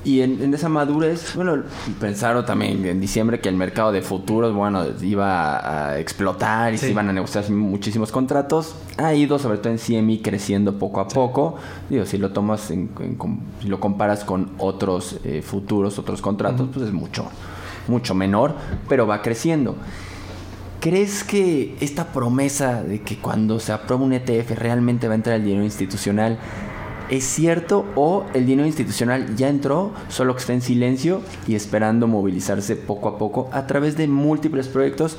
Y 0.04 0.20
en, 0.22 0.52
esa 0.52 0.68
madurez, 0.68 1.36
bueno, 1.36 1.62
pensaron 2.00 2.44
también 2.44 2.84
en 2.84 3.00
diciembre 3.00 3.40
que 3.40 3.48
el 3.48 3.54
mercado 3.54 3.92
de 3.92 4.02
futuros, 4.02 4.52
bueno, 4.52 4.84
iba 5.00 5.90
a 5.90 5.98
explotar 6.00 6.74
y 6.74 6.78
se 6.78 6.90
iban 6.90 7.08
a 7.08 7.12
negociar 7.12 7.48
muchísimos 7.50 8.10
contratos. 8.10 8.74
Ha 8.96 9.14
ido, 9.14 9.38
sobre 9.38 9.58
todo 9.58 9.72
en 9.72 9.78
CME, 9.78 10.20
creciendo 10.20 10.76
poco 10.76 11.00
a 11.00 11.06
poco. 11.06 11.54
Digo, 11.88 12.04
si 12.04 12.18
lo 12.18 12.32
tomas, 12.32 12.72
en, 12.72 12.90
si 13.60 13.68
lo 13.68 13.78
comparas 13.78 14.24
con 14.24 14.50
otros 14.58 15.20
eh, 15.24 15.40
futuros, 15.40 15.98
otros 16.00 16.20
contratos, 16.20 16.68
pues 16.72 16.86
es 16.86 16.92
mucho, 16.92 17.28
mucho 17.86 18.14
menor, 18.14 18.56
pero 18.88 19.06
va 19.06 19.22
creciendo. 19.22 19.76
¿Crees 20.80 21.22
que 21.22 21.76
esta 21.80 22.08
promesa 22.08 22.82
de 22.82 23.02
que 23.02 23.18
cuando 23.18 23.60
se 23.60 23.70
aprueba 23.70 24.02
un 24.02 24.12
ETF 24.14 24.50
realmente 24.58 25.06
va 25.06 25.12
a 25.12 25.14
entrar 25.14 25.36
el 25.36 25.44
dinero 25.44 25.62
institucional 25.62 26.40
¿Es 27.12 27.24
cierto 27.24 27.84
o 27.94 28.24
el 28.32 28.46
dinero 28.46 28.66
institucional 28.66 29.36
ya 29.36 29.50
entró, 29.50 29.92
solo 30.08 30.34
que 30.34 30.40
está 30.40 30.54
en 30.54 30.62
silencio 30.62 31.20
y 31.46 31.54
esperando 31.54 32.06
movilizarse 32.06 32.74
poco 32.74 33.06
a 33.06 33.18
poco 33.18 33.50
a 33.52 33.66
través 33.66 33.98
de 33.98 34.08
múltiples 34.08 34.66
proyectos 34.66 35.18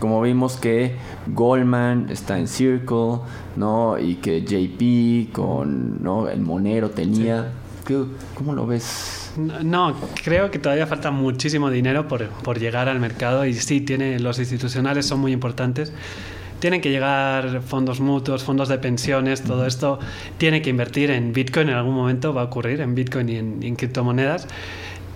como 0.00 0.20
vimos 0.20 0.58
que 0.58 0.96
Goldman 1.28 2.08
está 2.10 2.38
en 2.38 2.46
Circle, 2.46 3.20
¿no? 3.56 3.98
Y 3.98 4.16
que 4.16 4.42
JP 4.42 5.32
con, 5.32 6.02
¿no? 6.02 6.28
El 6.28 6.42
Monero 6.42 6.90
tenía. 6.90 7.52
¿Cómo 8.34 8.52
lo 8.52 8.66
ves? 8.66 9.32
No, 9.36 9.94
creo 10.22 10.50
que 10.50 10.58
todavía 10.58 10.86
falta 10.86 11.10
muchísimo 11.10 11.70
dinero 11.70 12.06
por, 12.06 12.28
por 12.28 12.58
llegar 12.58 12.86
al 12.90 13.00
mercado 13.00 13.46
y 13.46 13.54
sí, 13.54 13.80
tiene, 13.80 14.20
los 14.20 14.38
institucionales 14.38 15.06
son 15.06 15.20
muy 15.20 15.32
importantes 15.32 15.90
tienen 16.60 16.80
que 16.80 16.90
llegar 16.90 17.62
fondos 17.62 18.00
mutuos, 18.00 18.44
fondos 18.44 18.68
de 18.68 18.78
pensiones, 18.78 19.42
todo 19.42 19.66
esto 19.66 19.98
tiene 20.38 20.62
que 20.62 20.70
invertir 20.70 21.10
en 21.10 21.32
Bitcoin 21.32 21.68
en 21.68 21.74
algún 21.74 21.94
momento, 21.94 22.32
va 22.32 22.42
a 22.42 22.44
ocurrir 22.44 22.80
en 22.80 22.94
Bitcoin 22.94 23.28
y 23.28 23.36
en 23.66 23.76
criptomonedas. 23.76 24.46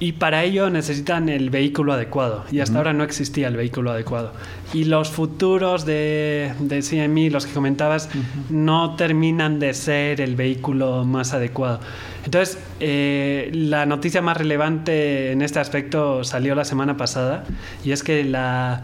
Y 0.01 0.12
para 0.12 0.42
ello 0.42 0.70
necesitan 0.70 1.28
el 1.28 1.51
vehículo 1.51 1.92
adecuado. 1.92 2.45
Y 2.51 2.59
hasta 2.59 2.78
ahora 2.78 2.92
no 2.92 3.05
existía 3.05 3.47
el 3.47 3.57
vehículo 3.57 3.92
adecuado. 3.92 4.32
Y 4.72 4.84
los 4.84 5.11
futuros 5.11 5.86
de, 5.86 6.53
de 6.59 6.82
CME, 6.82 7.30
los 7.30 7.47
que 7.47 7.53
comentabas, 7.53 8.09
no 8.51 8.97
terminan 8.97 9.61
de 9.61 9.72
ser 9.72 10.20
el 10.20 10.34
vehículo 10.34 11.05
más 11.05 11.32
adecuado. 11.32 11.78
Entonces, 12.24 12.59
eh, 12.80 13.51
la 13.55 13.86
noticia 13.86 14.20
más 14.20 14.36
relevante 14.36 15.30
en 15.30 15.42
este 15.42 15.61
aspecto 15.61 16.24
salió 16.24 16.57
la 16.57 16.64
semana 16.64 16.97
pasada. 16.97 17.45
Y 17.84 17.92
es 17.92 18.03
que 18.03 18.24
la 18.24 18.82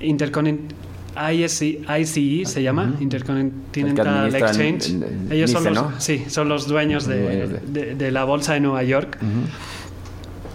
Interconnect 0.00 0.72
ICE, 1.16 2.44
se 2.46 2.62
llama, 2.62 2.94
Intercontinental 3.00 4.34
Exchange. 4.34 4.94
Ellos 5.30 5.50
son 5.50 5.74
los, 5.74 5.86
sí, 5.98 6.24
son 6.28 6.48
los 6.48 6.66
dueños 6.66 7.06
de, 7.06 7.94
de, 7.96 8.10
la 8.10 8.24
bolsa 8.24 8.54
de 8.54 8.60
Nueva 8.60 8.82
York. 8.82 9.18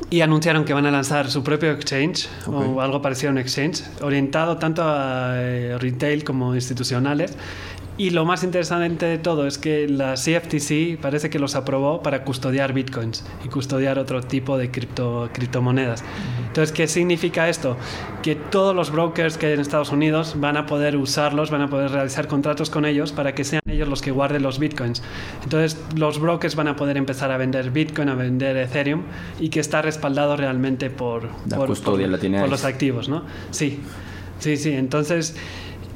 Y 0.10 0.22
anunciaron 0.22 0.66
que 0.66 0.74
van 0.74 0.86
a 0.86 0.92
lanzar 0.92 1.30
su 1.30 1.44
propio 1.44 1.72
exchange 1.72 2.30
o 2.48 2.80
algo 2.80 3.02
parecido 3.02 3.30
a 3.30 3.32
un 3.34 3.38
exchange, 3.40 3.84
orientado 4.02 4.58
tanto 4.58 4.84
a 4.84 5.34
eh, 5.36 5.78
retail 5.80 6.24
como 6.24 6.54
institucionales 6.54 7.36
y 7.98 8.10
lo 8.10 8.26
más 8.26 8.44
interesante 8.44 9.06
de 9.06 9.18
todo 9.18 9.48
es 9.48 9.58
que 9.58 9.88
la 9.88 10.16
CFTC 10.16 11.00
parece 11.02 11.30
que 11.30 11.40
los 11.40 11.56
aprobó 11.56 12.02
para 12.02 12.26
custodiar 12.26 12.74
bitcoins 12.74 13.24
y 13.46 13.48
custodiar 13.48 14.00
otro 14.00 14.22
tipo 14.22 14.58
de 14.58 14.70
cripto, 14.70 15.30
criptomonedas. 15.32 16.04
Entonces, 16.48 16.74
¿qué 16.74 16.88
significa 16.88 17.48
esto? 17.48 17.78
Que 18.22 18.36
todos 18.36 18.76
los 18.76 18.92
brokers 18.92 19.38
que 19.38 19.46
hay 19.48 19.54
en 19.54 19.62
Estados 19.62 19.92
Unidos 19.92 20.36
van 20.38 20.58
a 20.58 20.66
poder 20.66 20.98
usarlos, 20.98 21.52
van 21.52 21.62
a 21.62 21.70
poder 21.70 21.92
realizar 21.92 22.28
contratos 22.28 22.70
con 22.70 22.86
ellos 22.86 23.14
para 23.14 23.34
que 23.34 23.46
sean 23.46 23.62
ellos 23.66 23.88
los 23.88 24.02
que 24.02 24.12
guarden 24.12 24.44
los 24.44 24.60
bitcoins. 24.60 25.02
Entonces, 25.44 25.80
los 25.96 26.20
brokers 26.20 26.56
van 26.56 26.68
a 26.68 26.76
poder 26.76 26.98
empezar 26.98 27.32
a 27.32 27.38
vender 27.38 27.72
bitcoin, 27.72 28.10
a 28.10 28.16
vender 28.16 28.58
Ethereum 28.58 29.04
y 29.40 29.48
que 29.48 29.62
está 29.62 29.82
respaldado 29.82 30.36
realmente 30.36 30.90
por, 30.90 31.30
la 31.50 31.58
custodia 31.58 32.08
la 32.08 32.18
tiene 32.18 32.42
por 32.42 32.50
los 32.50 32.66
activos, 32.66 33.08
¿no? 33.08 33.24
Sí, 33.52 33.80
sí, 34.40 34.58
sí. 34.58 34.72
Entonces 34.72 35.36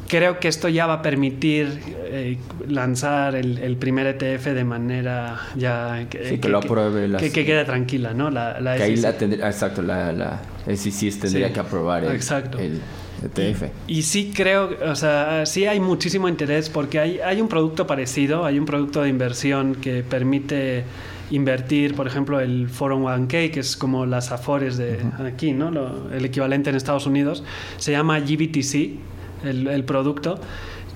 creo 0.10 0.40
que 0.40 0.50
esto 0.50 0.68
ya 0.68 0.88
va 0.88 0.96
a 0.96 1.02
permitir 1.02 1.80
eh, 2.06 2.38
lanzar 2.68 3.36
el, 3.36 3.78
primer 3.78 4.08
ETF 4.08 4.48
de 4.48 4.64
manera 4.66 5.40
ya 5.56 6.08
que, 6.10 6.40
que, 6.40 6.50
lo 6.50 6.58
apruebe 6.58 7.16
que, 7.18 7.32
quede 7.32 7.64
tranquila 7.64 8.14
no 8.14 8.30
la, 8.30 8.60
la 8.60 8.76
que 8.76 8.84
ahí 8.84 8.96
la 8.98 9.18
tendría, 9.18 9.48
exacto 9.48 9.82
la, 9.82 10.12
la 10.12 10.42
SEC 10.66 11.20
tendría 11.22 11.54
que 11.54 11.60
aprobar 11.60 12.04
el, 12.04 12.12
el 12.12 12.82
ETF 13.24 13.64
y, 13.88 14.02
sí 14.02 14.34
creo 14.36 14.72
o 14.86 14.96
sea 14.96 15.46
sí 15.46 15.66
hay 15.66 15.80
muchísimo 15.80 16.28
interés 16.28 16.70
porque 16.70 17.00
hay, 17.00 17.20
hay 17.20 17.40
un 17.40 17.48
producto 17.48 17.88
parecido 17.88 18.44
hay 18.44 18.60
un 18.60 18.66
producto 18.66 19.04
de 19.04 19.10
inversión 19.10 19.76
que 19.76 20.04
permite 20.04 20.84
invertir, 21.32 21.94
por 21.94 22.08
ejemplo, 22.08 22.40
el 22.40 22.68
401k, 22.72 23.52
que 23.52 23.60
es 23.60 23.78
como 23.78 24.08
las 24.08 24.32
afores 24.32 24.78
de 24.78 25.00
aquí, 25.28 25.52
¿no? 25.52 25.70
el 26.12 26.26
equivalente 26.26 26.72
en 26.72 26.76
Estados 26.76 27.06
Unidos, 27.06 27.44
se 27.78 27.92
llama 27.92 28.20
GBTC 28.20 28.98
el, 29.44 29.84
producto 29.84 30.40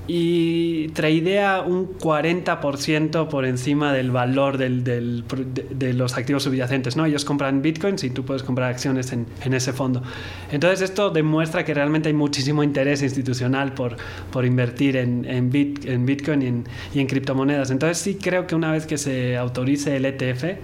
y 0.05 0.89
traidea 0.89 1.61
un 1.61 1.97
40% 1.97 3.29
por 3.29 3.45
encima 3.45 3.93
del 3.93 4.11
valor 4.11 4.57
del, 4.57 4.83
de, 4.83 5.93
los 5.93 6.17
activos 6.17 6.43
subyacentes. 6.43 6.97
¿no? 6.97 7.05
Ellos 7.05 7.23
compran 7.23 7.61
bitcoins 7.61 8.03
y 8.03 8.09
tú 8.09 8.25
puedes 8.25 8.43
comprar 8.43 8.69
acciones 8.69 9.13
en, 9.13 9.25
en, 9.43 9.53
ese 9.53 9.71
fondo. 9.71 10.03
Entonces 10.51 10.81
esto 10.81 11.09
demuestra 11.09 11.63
que 11.63 11.73
realmente 11.73 12.09
hay 12.09 12.15
muchísimo 12.15 12.63
interés 12.63 13.01
institucional 13.01 13.73
por, 13.73 13.95
por 14.31 14.45
invertir 14.45 14.97
en, 14.97 15.23
en, 15.25 15.49
bit, 15.49 15.85
en 15.85 16.05
bitcoin 16.05 16.41
y 16.41 16.47
en, 16.47 16.63
y 16.93 16.99
en 16.99 17.07
criptomonedas. 17.07 17.71
Entonces 17.71 17.97
sí 17.97 18.15
creo 18.21 18.45
que 18.45 18.55
una 18.55 18.71
vez 18.71 18.85
que 18.85 18.97
se 18.97 19.37
autorice 19.37 19.95
el 19.95 20.05
ETF, 20.05 20.57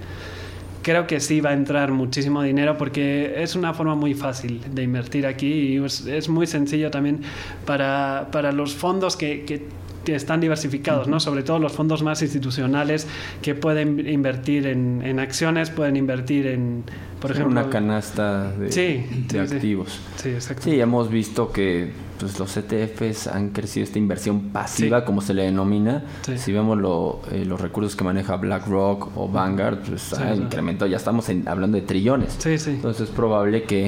creo 0.81 1.07
que 1.07 1.19
sí 1.19 1.41
va 1.41 1.51
a 1.51 1.53
entrar 1.53 1.91
muchísimo 1.91 2.41
dinero 2.41 2.77
porque 2.77 3.41
es 3.41 3.55
una 3.55 3.73
forma 3.73 3.95
muy 3.95 4.13
fácil 4.13 4.61
de 4.73 4.83
invertir 4.83 5.25
aquí 5.25 5.47
y 5.47 5.83
es, 5.83 6.29
muy 6.29 6.47
sencillo 6.47 6.91
también 6.91 7.21
para, 7.65 8.29
para 8.31 8.51
los 8.51 8.73
fondos 8.73 9.15
que, 9.15 9.45
que 9.45 9.67
están 10.15 10.41
diversificados, 10.41 11.07
¿no? 11.07 11.19
Sobre 11.19 11.43
todo 11.43 11.59
los 11.59 11.73
fondos 11.73 12.03
más 12.03 12.21
institucionales 12.21 13.07
que 13.41 13.55
pueden 13.55 14.07
invertir 14.07 14.67
en, 14.67 15.01
en 15.03 15.19
acciones, 15.19 15.69
pueden 15.69 15.97
invertir 15.97 16.47
en, 16.47 16.83
por 17.19 17.31
ejemplo... 17.31 17.51
Una 17.51 17.69
canasta 17.69 18.51
de, 18.51 19.05
de 19.27 19.39
activos. 19.39 19.99
Sí, 20.15 20.29
exacto. 20.29 20.63
Sí, 20.63 20.79
hemos 20.79 21.09
visto 21.09 21.51
que 21.51 21.91
pues 22.19 22.37
los 22.37 22.55
ETFs 22.57 23.27
han 23.27 23.49
crecido 23.49 23.85
esta 23.85 23.97
inversión 23.97 24.49
pasiva, 24.49 25.05
como 25.05 25.21
se 25.21 25.33
le 25.33 25.43
denomina. 25.43 26.03
Si 26.35 26.51
vemos 26.51 26.77
lo, 26.77 27.21
eh, 27.31 27.45
los 27.45 27.59
recursos 27.59 27.95
que 27.95 28.03
maneja 28.03 28.35
BlackRock 28.35 29.17
o 29.17 29.29
Vanguard, 29.29 29.79
pues 29.79 30.13
ha 30.13 30.35
incrementado, 30.35 30.89
ya 30.89 30.97
estamos 30.97 31.27
hablando 31.45 31.77
de 31.77 31.83
trillones. 31.83 32.37
Entonces 32.75 33.09
es 33.09 33.15
probable 33.15 33.63
que 33.63 33.87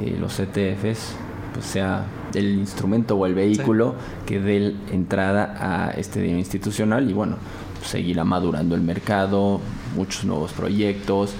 eh, 0.00 0.16
los 0.18 0.38
ETFs 0.38 1.14
pues 1.52 1.66
sea 1.66 2.04
el 2.34 2.58
instrumento 2.58 3.16
o 3.16 3.26
el 3.26 3.34
vehículo 3.34 3.94
que 4.26 4.40
dé 4.40 4.74
entrada 4.92 5.56
a 5.58 5.90
este 5.92 6.20
dinero 6.20 6.38
institucional 6.38 7.08
y 7.08 7.12
bueno, 7.12 7.36
seguirá 7.84 8.24
madurando 8.24 8.74
el 8.74 8.82
mercado, 8.82 9.60
muchos 9.94 10.24
nuevos 10.24 10.52
proyectos 10.52 11.32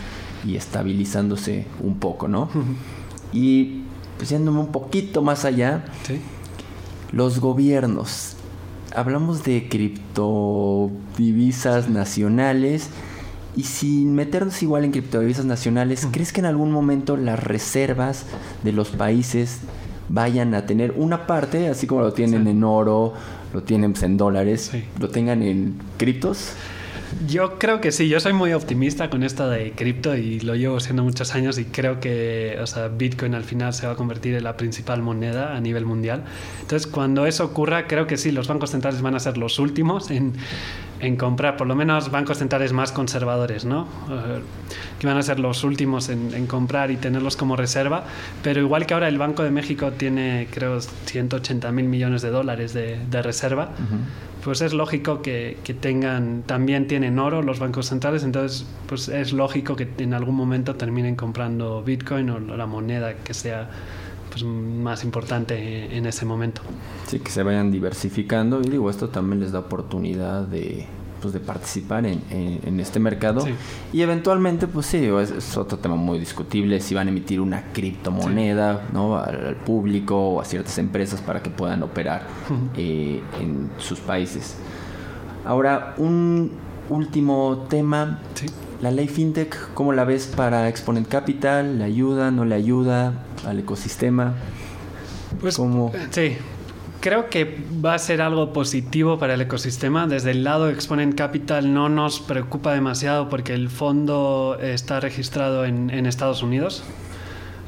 y 0.47 0.57
estabilizándose 0.57 1.67
un 1.81 1.99
poco, 1.99 2.29
¿no? 2.29 2.49
Y 3.33 3.84
pues 4.25 4.31
yéndome 4.31 4.61
un 4.61 4.69
poquito 4.69 5.21
más 5.21 5.45
allá, 5.45 5.85
los 7.13 7.41
gobiernos. 7.41 8.37
Hablamos 8.97 9.45
de 9.45 9.69
criptodivisas 9.69 11.91
nacionales 11.91 12.89
y 13.55 13.65
sin 13.65 14.15
meternos 14.15 14.63
igual 14.63 14.85
en 14.85 14.93
criptodivisas 14.93 15.45
nacionales, 15.45 16.09
¿crees 16.11 16.33
que 16.33 16.41
en 16.41 16.47
algún 16.47 16.73
momento 16.73 17.19
las 17.19 17.39
reservas 17.39 18.25
de 18.63 18.73
los 18.73 18.89
países 18.89 19.59
vayan 20.09 20.55
a 20.55 20.65
tener 20.65 20.95
una 20.97 21.27
parte, 21.27 21.69
así 21.69 21.87
como 21.87 22.01
lo 22.01 22.15
tienen 22.15 22.47
en 22.47 22.65
oro, 22.65 23.13
lo 23.53 23.63
tienen 23.63 23.93
pues, 23.93 24.05
en 24.05 24.17
dólares, 24.17 24.73
lo 24.99 25.11
tengan 25.11 25.43
en 25.43 25.75
criptos? 25.99 26.55
Yo 27.27 27.59
creo 27.59 27.81
que 27.81 27.93
sí, 27.93 28.09
yo 28.09 28.21
soy 28.21 28.33
muy 28.33 28.53
optimista 28.53 29.09
con 29.09 29.23
esto 29.23 29.49
de 29.49 29.73
cripto 29.73 30.17
y 30.17 30.41
lo 30.41 30.55
llevo 30.55 30.81
siendo 30.81 31.03
muchos 31.03 31.35
años 31.35 31.59
y 31.59 31.65
creo 31.65 32.01
que 32.01 32.59
o 32.61 32.67
sea, 32.67 32.89
Bitcoin 32.89 33.35
al 33.35 33.45
final 33.45 33.73
se 33.73 33.87
va 33.87 33.93
a 33.93 33.97
convertir 33.97 34.35
en 34.35 34.45
la 34.45 34.57
principal 34.57 35.03
moneda 35.03 35.57
a 35.57 35.61
nivel 35.61 35.85
mundial. 35.87 36.25
Entonces, 36.61 36.87
cuando 36.87 37.27
eso 37.27 37.45
ocurra, 37.45 37.87
creo 37.87 38.07
que 38.07 38.17
sí, 38.17 38.31
los 38.31 38.49
bancos 38.49 38.71
centrales 38.71 39.01
van 39.01 39.15
a 39.15 39.21
ser 39.21 39.39
los 39.39 39.59
últimos 39.59 40.11
en, 40.11 40.35
en 41.01 41.17
comprar, 41.17 41.57
por 41.57 41.67
lo 41.67 41.75
menos 41.75 42.11
bancos 42.11 42.39
centrales 42.39 42.73
más 42.73 42.93
conservadores, 42.93 43.65
¿no? 43.65 43.89
Eh, 44.11 44.41
que 44.99 45.07
van 45.07 45.17
a 45.17 45.23
ser 45.23 45.39
los 45.39 45.65
últimos 45.65 46.09
en, 46.09 46.33
en, 46.35 46.47
comprar 46.47 46.91
y 46.91 46.97
tenerlos 46.97 47.37
como 47.37 47.57
reserva, 47.57 48.05
pero 48.43 48.61
igual 48.61 48.87
que 48.87 48.95
ahora 48.95 49.09
el 49.09 49.19
Banco 49.19 49.43
de 49.43 49.51
México 49.51 49.93
tiene, 49.93 50.49
creo, 50.51 50.81
180 50.81 51.71
mil 51.73 51.89
millones 51.89 52.23
de 52.23 52.31
dólares 52.31 52.73
de, 52.75 52.99
de 53.11 53.23
reserva 53.23 53.71
pues 54.45 54.61
es 54.61 54.75
lógico 54.75 55.23
que, 55.23 55.57
tengan, 55.81 56.43
también 56.43 56.87
tienen 56.87 57.19
oro 57.19 57.41
los 57.41 57.59
bancos 57.59 57.87
centrales, 57.87 58.25
entonces 58.25 58.67
pues 58.87 59.09
es 59.09 59.33
lógico 59.33 59.75
que 59.75 59.89
en 59.99 60.13
algún 60.13 60.35
momento 60.35 60.77
terminen 60.77 61.17
comprando 61.17 61.83
Bitcoin 61.83 62.29
o 62.29 62.39
la 62.39 62.67
moneda 62.67 63.15
que 63.15 63.33
sea 63.33 63.71
pues, 64.29 64.45
más 64.45 65.03
importante 65.03 65.97
en 65.97 66.05
ese 66.05 66.27
momento. 66.27 66.61
Sí, 67.07 67.21
que 67.21 67.31
se 67.31 67.43
vayan 67.43 67.73
diversificando 67.73 68.61
y 68.61 68.69
digo, 68.69 68.91
esto 68.91 69.09
también 69.09 69.41
les 69.41 69.53
da 69.53 69.61
oportunidad 69.61 70.43
de 70.43 70.87
pues, 71.25 71.33
de 71.33 71.41
participar 71.41 72.05
en, 72.05 72.21
en, 72.31 72.81
este 72.81 73.01
mercado. 73.01 73.47
Y 73.95 74.03
eventualmente, 74.03 74.67
pues 74.67 74.85
sí, 74.85 75.07
es, 75.07 75.57
otro 75.57 75.79
tema 75.79 75.97
muy 75.97 76.19
discutible 76.19 76.81
si 76.81 76.95
van 76.95 77.07
a 77.07 77.11
emitir 77.11 77.41
una 77.41 77.73
criptomoneda 77.73 78.89
¿no? 78.93 79.17
al, 79.17 79.57
público 79.65 80.35
o 80.35 80.41
a 80.43 80.45
ciertas 80.45 80.77
empresas 80.77 81.23
para 81.23 81.43
que 81.43 81.49
puedan 81.49 81.83
operar 81.83 82.27
eh, 82.77 83.23
en 83.41 83.71
sus 83.79 84.01
países. 84.01 84.57
Ahora, 85.47 85.95
un 85.97 86.53
último 86.91 87.65
tema. 87.71 88.21
La 88.83 88.91
ley 88.91 89.09
FinTech, 89.09 89.73
¿cómo 89.73 89.95
la 89.95 90.05
ves 90.05 90.27
para 90.27 90.69
Exponent 90.69 91.09
Capital? 91.09 91.79
¿Le 91.79 91.85
ayuda, 91.85 92.31
no 92.33 92.45
le 92.45 92.55
ayuda 92.55 93.25
al 93.47 93.61
ecosistema? 93.61 94.35
Pues, 95.41 95.57
¿Cómo? 95.57 95.91
sí, 96.11 96.37
creo 97.05 97.29
que 97.29 97.59
va 97.85 97.93
a 97.93 97.99
ser 97.99 98.23
algo 98.23 98.55
positivo 98.55 99.19
para 99.19 99.35
el 99.35 99.41
ecosistema. 99.43 100.07
Desde 100.07 100.31
el 100.31 100.43
lado 100.43 100.71
Exponent 100.71 101.15
Capital 101.15 101.75
no 101.75 101.91
nos 101.91 102.19
preocupa 102.19 102.73
demasiado 102.73 103.29
porque 103.29 103.53
el 103.53 103.69
fondo 103.69 104.57
está 104.59 105.01
registrado 105.01 105.67
en, 105.67 106.07
Estados 106.07 106.43
Unidos. 106.43 106.83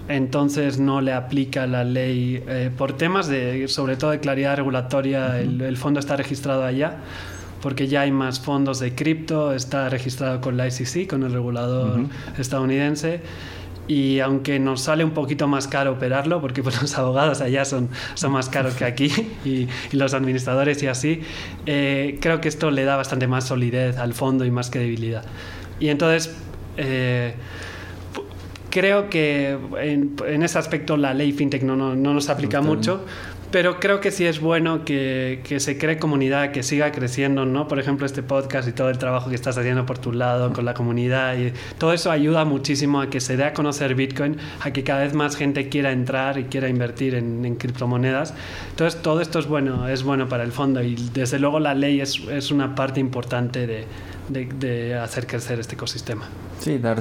entonces 0.09 0.79
no 0.79 1.03
le 1.03 1.13
aplica 1.13 1.67
la 1.67 1.85
ley 1.85 2.43
eh, 2.49 2.71
por 2.75 2.95
temas 2.95 3.29
de, 3.29 3.69
sobre 3.69 3.97
todo 3.97 4.13
de 4.13 4.21
claridad 4.21 4.57
regulatoria, 4.57 5.39
el, 5.39 5.61
el, 5.61 5.77
fondo 5.77 6.01
está 6.01 6.17
registrado 6.17 6.65
allá, 6.65 7.01
porque 7.61 7.89
ya 7.89 8.03
hay 8.03 8.13
más 8.13 8.41
fondos 8.41 8.81
de 8.81 8.95
cripto, 8.95 9.53
está 9.53 9.91
registrado 9.91 10.41
con 10.41 10.57
la 10.57 10.71
SEC, 10.71 11.11
con 11.11 11.25
el 11.25 11.33
regulador 11.35 12.07
estadounidense. 12.39 13.21
Y 13.89 14.21
aunque 14.21 14.59
nos 14.59 14.83
sale 14.83 15.05
un 15.05 15.13
poquito 15.13 15.47
más 15.47 15.69
caro 15.69 15.93
operarlo, 15.93 16.41
porque 16.41 16.63
pues, 16.65 16.81
los 16.81 16.97
abogados 16.99 17.41
allá 17.41 17.65
son, 17.65 17.89
son 18.15 18.33
más 18.33 18.49
caros 18.49 18.75
que 18.75 18.85
aquí 18.85 19.13
y, 19.45 19.69
y 19.93 19.97
los 19.97 20.15
administradores 20.15 20.83
y 20.83 20.87
así, 20.87 21.21
eh, 21.67 22.19
creo 22.21 22.41
que 22.41 22.49
esto 22.49 22.71
le 22.71 22.85
da 22.85 22.97
bastante 22.97 23.27
más 23.27 23.47
solidez 23.47 23.97
al 23.99 24.15
fondo 24.15 24.45
y 24.45 24.51
más 24.51 24.71
credibilidad. 24.71 25.25
Y 25.79 25.89
entonces, 25.89 26.35
eh, 26.77 27.35
creo 28.71 29.09
que 29.09 29.59
en, 29.81 30.17
en, 30.27 30.43
ese 30.43 30.59
aspecto 30.59 30.97
la 30.97 31.15
ley 31.15 31.33
fintech 31.33 31.63
no, 31.63 31.77
no, 31.77 31.95
no 31.95 32.15
nos 32.15 32.29
aplica 32.29 32.61
mucho, 32.61 33.05
pero 33.51 33.79
creo 33.81 34.01
que 34.01 34.11
sí 34.11 34.27
es 34.27 34.41
bueno 34.41 34.85
que, 34.85 35.41
que, 35.45 35.61
se 35.61 35.79
cree 35.79 35.99
comunidad, 35.99 36.53
que 36.53 36.63
siga 36.63 36.93
creciendo, 36.93 37.47
¿no? 37.47 37.69
Por 37.69 37.79
ejemplo, 37.79 38.07
este 38.07 38.23
podcast 38.23 38.69
y 38.69 38.73
todo 38.73 38.91
el 38.91 38.99
trabajo 38.99 39.31
que 39.31 39.37
estás 39.37 39.57
haciendo 39.57 39.87
por 39.87 39.99
tu 39.99 40.13
lado 40.13 40.53
con 40.53 40.65
la 40.65 40.75
comunidad 40.75 41.37
y 41.37 41.53
todo 41.79 41.93
eso 41.93 42.11
ayuda 42.11 42.45
muchísimo 42.45 43.01
a 43.01 43.09
que 43.09 43.21
se 43.21 43.37
dé 43.37 43.45
a 43.45 43.53
conocer 43.53 43.95
Bitcoin, 43.95 44.37
a 44.61 44.73
que 44.73 44.85
cada 44.85 45.03
vez 45.03 45.15
más 45.15 45.37
gente 45.37 45.69
quiera 45.69 45.93
entrar 45.93 46.39
y 46.39 46.45
quiera 46.45 46.69
invertir 46.69 47.15
en, 47.15 47.45
en 47.45 47.57
criptomonedas. 47.57 48.35
Entonces, 48.71 49.01
todo 49.01 49.21
esto 49.21 49.39
es 49.39 49.47
bueno, 49.47 49.89
es 49.89 50.03
bueno 50.03 50.29
para 50.29 50.43
el 50.43 50.53
fondo 50.53 50.83
y 50.83 50.95
desde 51.13 51.39
luego 51.39 51.61
la 51.61 51.75
ley 51.75 52.01
es, 52.01 52.21
es 52.31 52.51
una 52.51 52.75
parte 52.75 53.01
importante 53.01 53.67
de, 53.67 53.85
de, 54.29 54.47
de 54.47 54.95
hacer 54.97 55.27
crecer 55.27 55.61
este 55.61 55.75
ecosistema. 55.75 56.29
Sí, 56.59 56.79
dar 56.79 56.99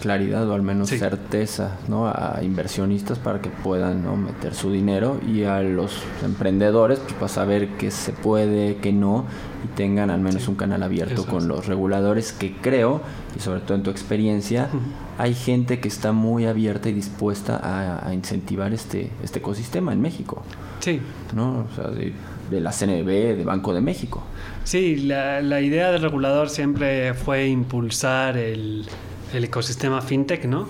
claridad 0.00 0.48
o 0.48 0.54
al 0.54 0.62
menos 0.62 0.90
sí. 0.90 0.98
certeza 0.98 1.78
¿no? 1.88 2.06
a 2.06 2.40
inversionistas 2.42 3.18
para 3.18 3.40
que 3.40 3.50
puedan 3.50 4.04
¿no? 4.04 4.16
meter 4.16 4.54
su 4.54 4.70
dinero 4.70 5.20
y 5.26 5.44
a 5.44 5.60
los 5.62 6.02
emprendedores 6.24 6.98
pues, 6.98 7.14
para 7.14 7.28
saber 7.28 7.68
qué 7.78 7.90
se 7.90 8.12
puede, 8.12 8.76
qué 8.76 8.92
no 8.92 9.24
y 9.64 9.68
tengan 9.76 10.10
al 10.10 10.20
menos 10.20 10.44
sí. 10.44 10.50
un 10.50 10.56
canal 10.56 10.82
abierto 10.82 11.22
Eso 11.22 11.26
con 11.26 11.38
es. 11.38 11.44
los 11.44 11.66
reguladores 11.66 12.32
que 12.32 12.54
creo 12.56 13.00
y 13.36 13.40
sobre 13.40 13.60
todo 13.60 13.74
en 13.74 13.82
tu 13.82 13.90
experiencia 13.90 14.68
uh 14.72 14.76
-huh. 14.76 14.80
hay 15.22 15.34
gente 15.34 15.80
que 15.80 15.88
está 15.88 16.12
muy 16.12 16.46
abierta 16.46 16.88
y 16.88 16.92
dispuesta 16.92 17.56
a, 17.56 18.06
a, 18.06 18.14
incentivar 18.14 18.72
este, 18.72 19.10
este 19.22 19.38
ecosistema 19.38 19.92
en 19.92 20.00
México. 20.00 20.42
Sí. 20.80 21.00
¿no? 21.34 21.66
O 21.70 21.74
sea, 21.74 21.88
de, 21.88 22.12
de 22.50 22.60
la 22.60 22.70
CNB, 22.70 23.36
de 23.36 23.44
Banco 23.44 23.74
de 23.74 23.80
México. 23.80 24.22
Sí, 24.64 24.96
la, 24.96 25.40
la 25.40 25.60
idea 25.60 25.90
del 25.90 26.02
regulador 26.02 26.48
siempre 26.48 27.14
fue 27.14 27.48
impulsar 27.48 28.36
el, 28.36 28.86
el 29.32 29.44
ecosistema 29.44 30.00
fintech, 30.02 30.44
¿no? 30.44 30.68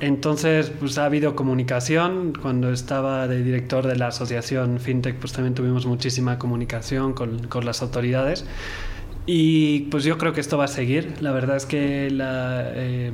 Entonces, 0.00 0.70
pues 0.78 0.96
ha 0.98 1.06
habido 1.06 1.34
comunicación. 1.34 2.32
Cuando 2.40 2.72
estaba 2.72 3.26
de 3.26 3.42
director 3.42 3.86
de 3.86 3.96
la 3.96 4.08
asociación 4.08 4.78
FinTech, 4.78 5.16
pues 5.16 5.32
también 5.32 5.54
tuvimos 5.54 5.86
muchísima 5.86 6.38
comunicación 6.38 7.14
con, 7.14 7.48
con, 7.48 7.64
las 7.64 7.82
autoridades. 7.82 8.44
Y 9.26 9.80
pues 9.90 10.04
yo 10.04 10.16
creo 10.16 10.32
que 10.32 10.40
esto 10.40 10.56
va 10.56 10.64
a 10.64 10.68
seguir. 10.68 11.14
La 11.20 11.32
verdad 11.32 11.56
es 11.56 11.66
que 11.66 12.10
la, 12.10 12.70
eh, 12.74 13.10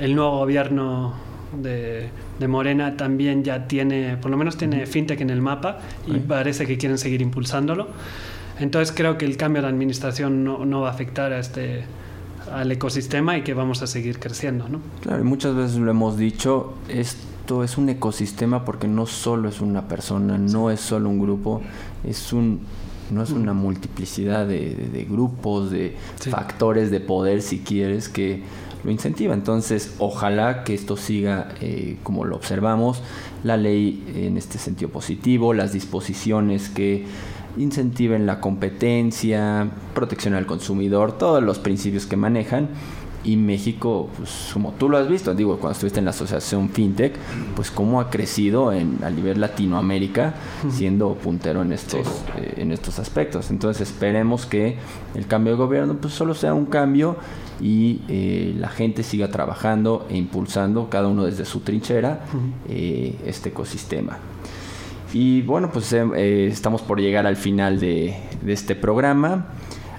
el 0.00 0.14
nuevo 0.16 0.38
gobierno 0.38 1.14
de, 1.56 2.08
de, 2.38 2.48
Morena 2.48 2.96
también 2.96 3.44
ya 3.44 3.68
tiene, 3.68 4.16
por 4.16 4.30
lo 4.30 4.36
menos 4.36 4.56
tiene 4.56 4.86
FinTech 4.86 5.20
en 5.20 5.30
el 5.30 5.40
mapa 5.40 5.78
y 6.06 6.18
parece 6.18 6.66
que 6.66 6.78
quieren 6.78 6.98
seguir 6.98 7.22
impulsándolo. 7.22 7.88
Entonces 8.58 8.94
creo 8.94 9.18
que 9.18 9.24
el 9.24 9.36
cambio 9.36 9.62
de 9.62 9.68
administración 9.68 10.42
no, 10.44 10.64
no 10.64 10.80
va 10.80 10.88
a 10.88 10.92
afectar 10.92 11.32
a 11.32 11.38
este, 11.38 11.84
al 12.54 12.70
ecosistema 12.72 13.36
y 13.36 13.42
que 13.42 13.54
vamos 13.54 13.82
a 13.82 13.86
seguir 13.86 14.18
creciendo, 14.18 14.68
¿no? 14.68 14.80
Claro, 15.00 15.20
y 15.20 15.24
muchas 15.24 15.54
veces 15.54 15.76
lo 15.76 15.90
hemos 15.90 16.16
dicho, 16.16 16.74
esto 16.88 17.64
es 17.64 17.78
un 17.78 17.88
ecosistema 17.88 18.64
porque 18.64 18.88
no 18.88 19.06
solo 19.06 19.48
es 19.48 19.60
una 19.60 19.88
persona, 19.88 20.38
no 20.38 20.70
es 20.70 20.80
solo 20.80 21.08
un 21.08 21.20
grupo, 21.20 21.62
es 22.04 22.32
un 22.32 22.60
no 23.10 23.22
es 23.22 23.30
una 23.30 23.52
multiplicidad 23.52 24.46
de, 24.46 24.74
de, 24.74 24.88
de 24.88 25.04
grupos, 25.04 25.70
de 25.70 25.96
sí. 26.18 26.30
factores 26.30 26.90
de 26.90 27.00
poder, 27.00 27.42
si 27.42 27.58
quieres, 27.58 28.08
que 28.08 28.42
lo 28.84 28.90
incentiva. 28.90 29.34
Entonces, 29.34 29.94
ojalá 29.98 30.64
que 30.64 30.74
esto 30.74 30.96
siga 30.96 31.48
eh, 31.60 31.98
como 32.02 32.24
lo 32.24 32.36
observamos, 32.36 33.02
la 33.44 33.56
ley 33.56 34.02
en 34.14 34.36
este 34.36 34.58
sentido 34.58 34.90
positivo, 34.90 35.52
las 35.54 35.72
disposiciones 35.72 36.68
que 36.68 37.04
incentiven 37.56 38.26
la 38.26 38.40
competencia, 38.40 39.70
protección 39.94 40.34
al 40.34 40.46
consumidor, 40.46 41.12
todos 41.18 41.42
los 41.42 41.58
principios 41.58 42.06
que 42.06 42.16
manejan. 42.16 42.68
Y 43.24 43.36
México, 43.36 44.08
pues 44.16 44.50
como 44.52 44.72
tú 44.72 44.88
lo 44.88 44.98
has 44.98 45.08
visto, 45.08 45.32
digo, 45.32 45.58
cuando 45.58 45.74
estuviste 45.74 46.00
en 46.00 46.06
la 46.06 46.10
asociación 46.10 46.70
FinTech, 46.70 47.14
pues 47.54 47.70
cómo 47.70 48.00
ha 48.00 48.10
crecido 48.10 48.72
en, 48.72 48.98
a 49.04 49.10
nivel 49.10 49.40
Latinoamérica, 49.40 50.34
siendo 50.68 51.14
puntero 51.14 51.62
en 51.62 51.70
estos, 51.72 52.04
sí. 52.04 52.12
eh, 52.38 52.54
en 52.56 52.72
estos 52.72 52.98
aspectos. 52.98 53.52
Entonces 53.52 53.88
esperemos 53.88 54.44
que 54.44 54.76
el 55.14 55.28
cambio 55.28 55.52
de 55.52 55.58
gobierno 55.58 55.94
pues 55.98 56.14
solo 56.14 56.34
sea 56.34 56.52
un 56.52 56.66
cambio 56.66 57.16
y 57.60 58.00
eh, 58.08 58.56
la 58.58 58.68
gente 58.68 59.04
siga 59.04 59.28
trabajando 59.28 60.04
e 60.10 60.16
impulsando, 60.16 60.90
cada 60.90 61.06
uno 61.06 61.24
desde 61.24 61.44
su 61.44 61.60
trinchera, 61.60 62.24
eh, 62.68 63.14
este 63.24 63.50
ecosistema. 63.50 64.18
Y 65.12 65.42
bueno, 65.42 65.70
pues 65.70 65.92
eh, 65.92 66.46
estamos 66.46 66.80
por 66.80 66.98
llegar 66.98 67.26
al 67.26 67.36
final 67.36 67.78
de, 67.78 68.16
este 68.46 68.74
programa. 68.74 69.46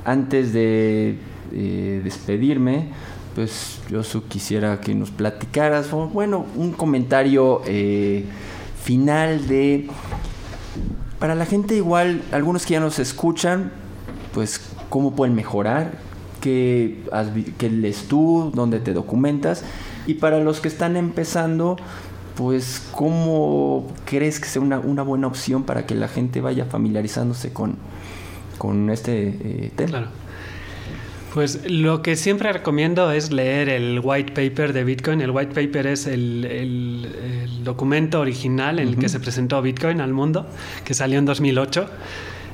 Antes 0.05 0.53
de 0.53 1.17
eh, 1.53 2.01
despedirme, 2.03 2.87
pues 3.35 3.79
yo 3.89 4.01
quisiera 4.27 4.81
que 4.81 4.95
nos 4.95 5.11
platicaras, 5.11 5.91
bueno, 5.91 6.45
un 6.55 6.71
comentario 6.71 7.61
eh, 7.65 8.25
final 8.83 9.47
de... 9.47 9.87
Para 11.19 11.35
la 11.35 11.45
gente 11.45 11.75
igual, 11.75 12.21
algunos 12.31 12.65
que 12.65 12.73
ya 12.73 12.79
nos 12.79 12.99
escuchan, 12.99 13.71
pues 14.33 14.59
cómo 14.89 15.15
pueden 15.15 15.35
mejorar, 15.35 15.91
qué, 16.41 17.01
qué 17.57 17.69
lees 17.69 18.07
tú, 18.09 18.51
dónde 18.53 18.79
te 18.79 18.93
documentas. 18.93 19.63
Y 20.05 20.15
para 20.15 20.39
los 20.39 20.59
que 20.59 20.67
están 20.67 20.97
empezando, 20.97 21.77
pues 22.35 22.87
cómo 22.91 23.91
crees 24.05 24.39
que 24.39 24.47
sea 24.47 24.61
una, 24.61 24.79
una, 24.79 25.03
buena 25.03 25.27
opción 25.27 25.63
para 25.63 25.85
que 25.85 25.95
la 25.95 26.07
gente 26.07 26.41
vaya 26.41 26.65
familiarizándose 26.65 27.53
con, 27.53 27.77
con 28.57 28.89
este 28.89 29.27
eh, 29.27 29.71
tema. 29.75 29.89
Claro. 29.89 30.07
Pues 31.33 31.61
lo 31.69 32.03
que 32.03 32.15
siempre 32.15 32.53
recomiendo 32.53 33.11
es 33.11 33.31
leer 33.31 33.67
el 33.67 33.99
white 34.03 34.33
paper 34.33 34.71
de 34.71 34.83
Bitcoin. 34.83 35.19
El 35.19 35.31
white 35.31 35.53
paper 35.53 35.87
es 35.87 36.05
el, 36.05 36.45
el, 36.45 37.07
el 37.43 37.63
documento 37.63 38.19
original 38.19 38.77
en 38.77 38.87
uh 38.87 38.91
-huh. 38.91 38.93
el 38.93 38.99
que 38.99 39.09
se 39.09 39.19
presentó 39.19 39.59
Bitcoin 39.61 39.99
al 39.99 40.13
mundo, 40.13 40.45
que 40.85 40.93
salió 40.93 41.17
en 41.17 41.25
2008. 41.25 41.89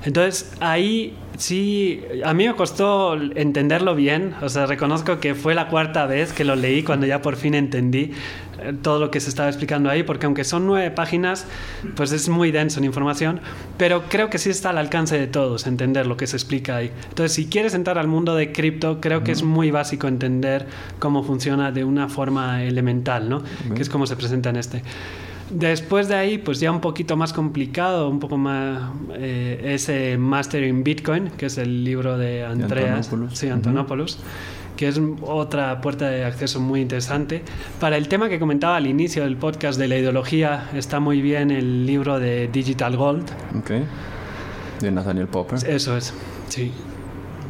Entonces 0.05 0.51
ahí 0.59 1.17
sí, 1.39 2.01
a 2.23 2.33
mí 2.33 2.47
me 2.47 2.55
costó 2.55 3.15
entenderlo 3.15 3.95
bien, 3.95 4.35
o 4.41 4.49
sea, 4.49 4.65
reconozco 4.65 5.19
que 5.19 5.35
fue 5.35 5.55
la 5.55 5.69
cuarta 5.69 6.05
vez 6.05 6.33
que 6.33 6.43
lo 6.43 6.55
leí 6.55 6.83
cuando 6.83 7.05
ya 7.05 7.21
por 7.21 7.37
fin 7.37 7.53
entendí 7.53 8.11
eh, 8.61 8.73
todo 8.81 8.99
lo 8.99 9.09
que 9.09 9.19
se 9.19 9.29
estaba 9.29 9.47
explicando 9.47 9.89
ahí, 9.89 10.03
porque 10.03 10.25
aunque 10.25 10.43
son 10.43 10.67
nueve 10.67 10.91
páginas, 10.91 11.47
pues 11.95 12.11
es 12.11 12.27
muy 12.29 12.51
denso 12.51 12.79
en 12.79 12.85
información, 12.85 13.39
pero 13.77 14.03
creo 14.09 14.29
que 14.29 14.37
sí 14.37 14.49
está 14.49 14.71
al 14.71 14.77
alcance 14.77 15.17
de 15.17 15.27
todos 15.27 15.65
entender 15.65 16.05
lo 16.07 16.17
que 16.17 16.27
se 16.27 16.35
explica 16.35 16.75
ahí. 16.77 16.91
Entonces, 17.09 17.33
si 17.33 17.47
quieres 17.47 17.73
entrar 17.73 17.97
al 17.97 18.07
mundo 18.07 18.35
de 18.35 18.51
cripto, 18.51 18.99
creo 18.99 19.23
que 19.23 19.31
es 19.31 19.43
muy 19.43 19.71
básico 19.71 20.07
entender 20.07 20.67
cómo 20.99 21.23
funciona 21.23 21.71
de 21.71 21.83
una 21.83 22.09
forma 22.09 22.63
elemental, 22.63 23.29
¿no? 23.29 23.43
Que 23.75 23.81
es 23.81 23.89
como 23.89 24.05
se 24.07 24.15
presenta 24.15 24.49
en 24.49 24.57
este. 24.57 24.83
Después 25.49 26.07
de 26.07 26.15
ahí, 26.15 26.37
pues 26.37 26.59
ya 26.59 26.71
un 26.71 26.79
poquito 26.81 27.17
más 27.17 27.33
complicado, 27.33 28.07
un 28.09 28.19
poco 28.19 28.37
más 28.37 28.91
eh, 29.15 29.59
ese 29.63 30.17
Mastering 30.17 30.83
Bitcoin, 30.83 31.29
que 31.31 31.47
es 31.47 31.57
el 31.57 31.83
libro 31.83 32.17
de 32.17 32.45
Andreas, 32.45 32.71
de 32.71 32.89
Antonopoulos. 32.91 33.37
sí, 33.37 33.49
Antonopoulos, 33.49 34.15
uh 34.15 34.19
-huh. 34.19 34.75
que 34.77 34.87
es 34.87 35.01
otra 35.21 35.81
puerta 35.81 36.07
de 36.09 36.23
acceso 36.23 36.59
muy 36.59 36.81
interesante. 36.81 37.41
Para 37.79 37.97
el 37.97 38.07
tema 38.07 38.29
que 38.29 38.39
comentaba 38.39 38.75
al 38.77 38.85
inicio 38.85 39.23
del 39.23 39.37
podcast 39.37 39.79
de 39.79 39.87
la 39.87 39.97
ideología, 39.97 40.69
está 40.75 40.99
muy 40.99 41.21
bien 41.21 41.49
el 41.49 41.85
libro 41.85 42.19
de 42.19 42.47
Digital 42.47 42.95
Gold. 42.95 43.25
Ok. 43.57 43.71
De 44.81 44.91
Nathaniel 44.91 45.27
Popper. 45.27 45.59
Eso 45.67 45.97
es, 45.97 46.13
sí. 46.47 46.71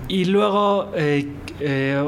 Y 0.08 0.26
luego 0.26 0.92
eh, 0.96 1.28
eh, 1.60 2.02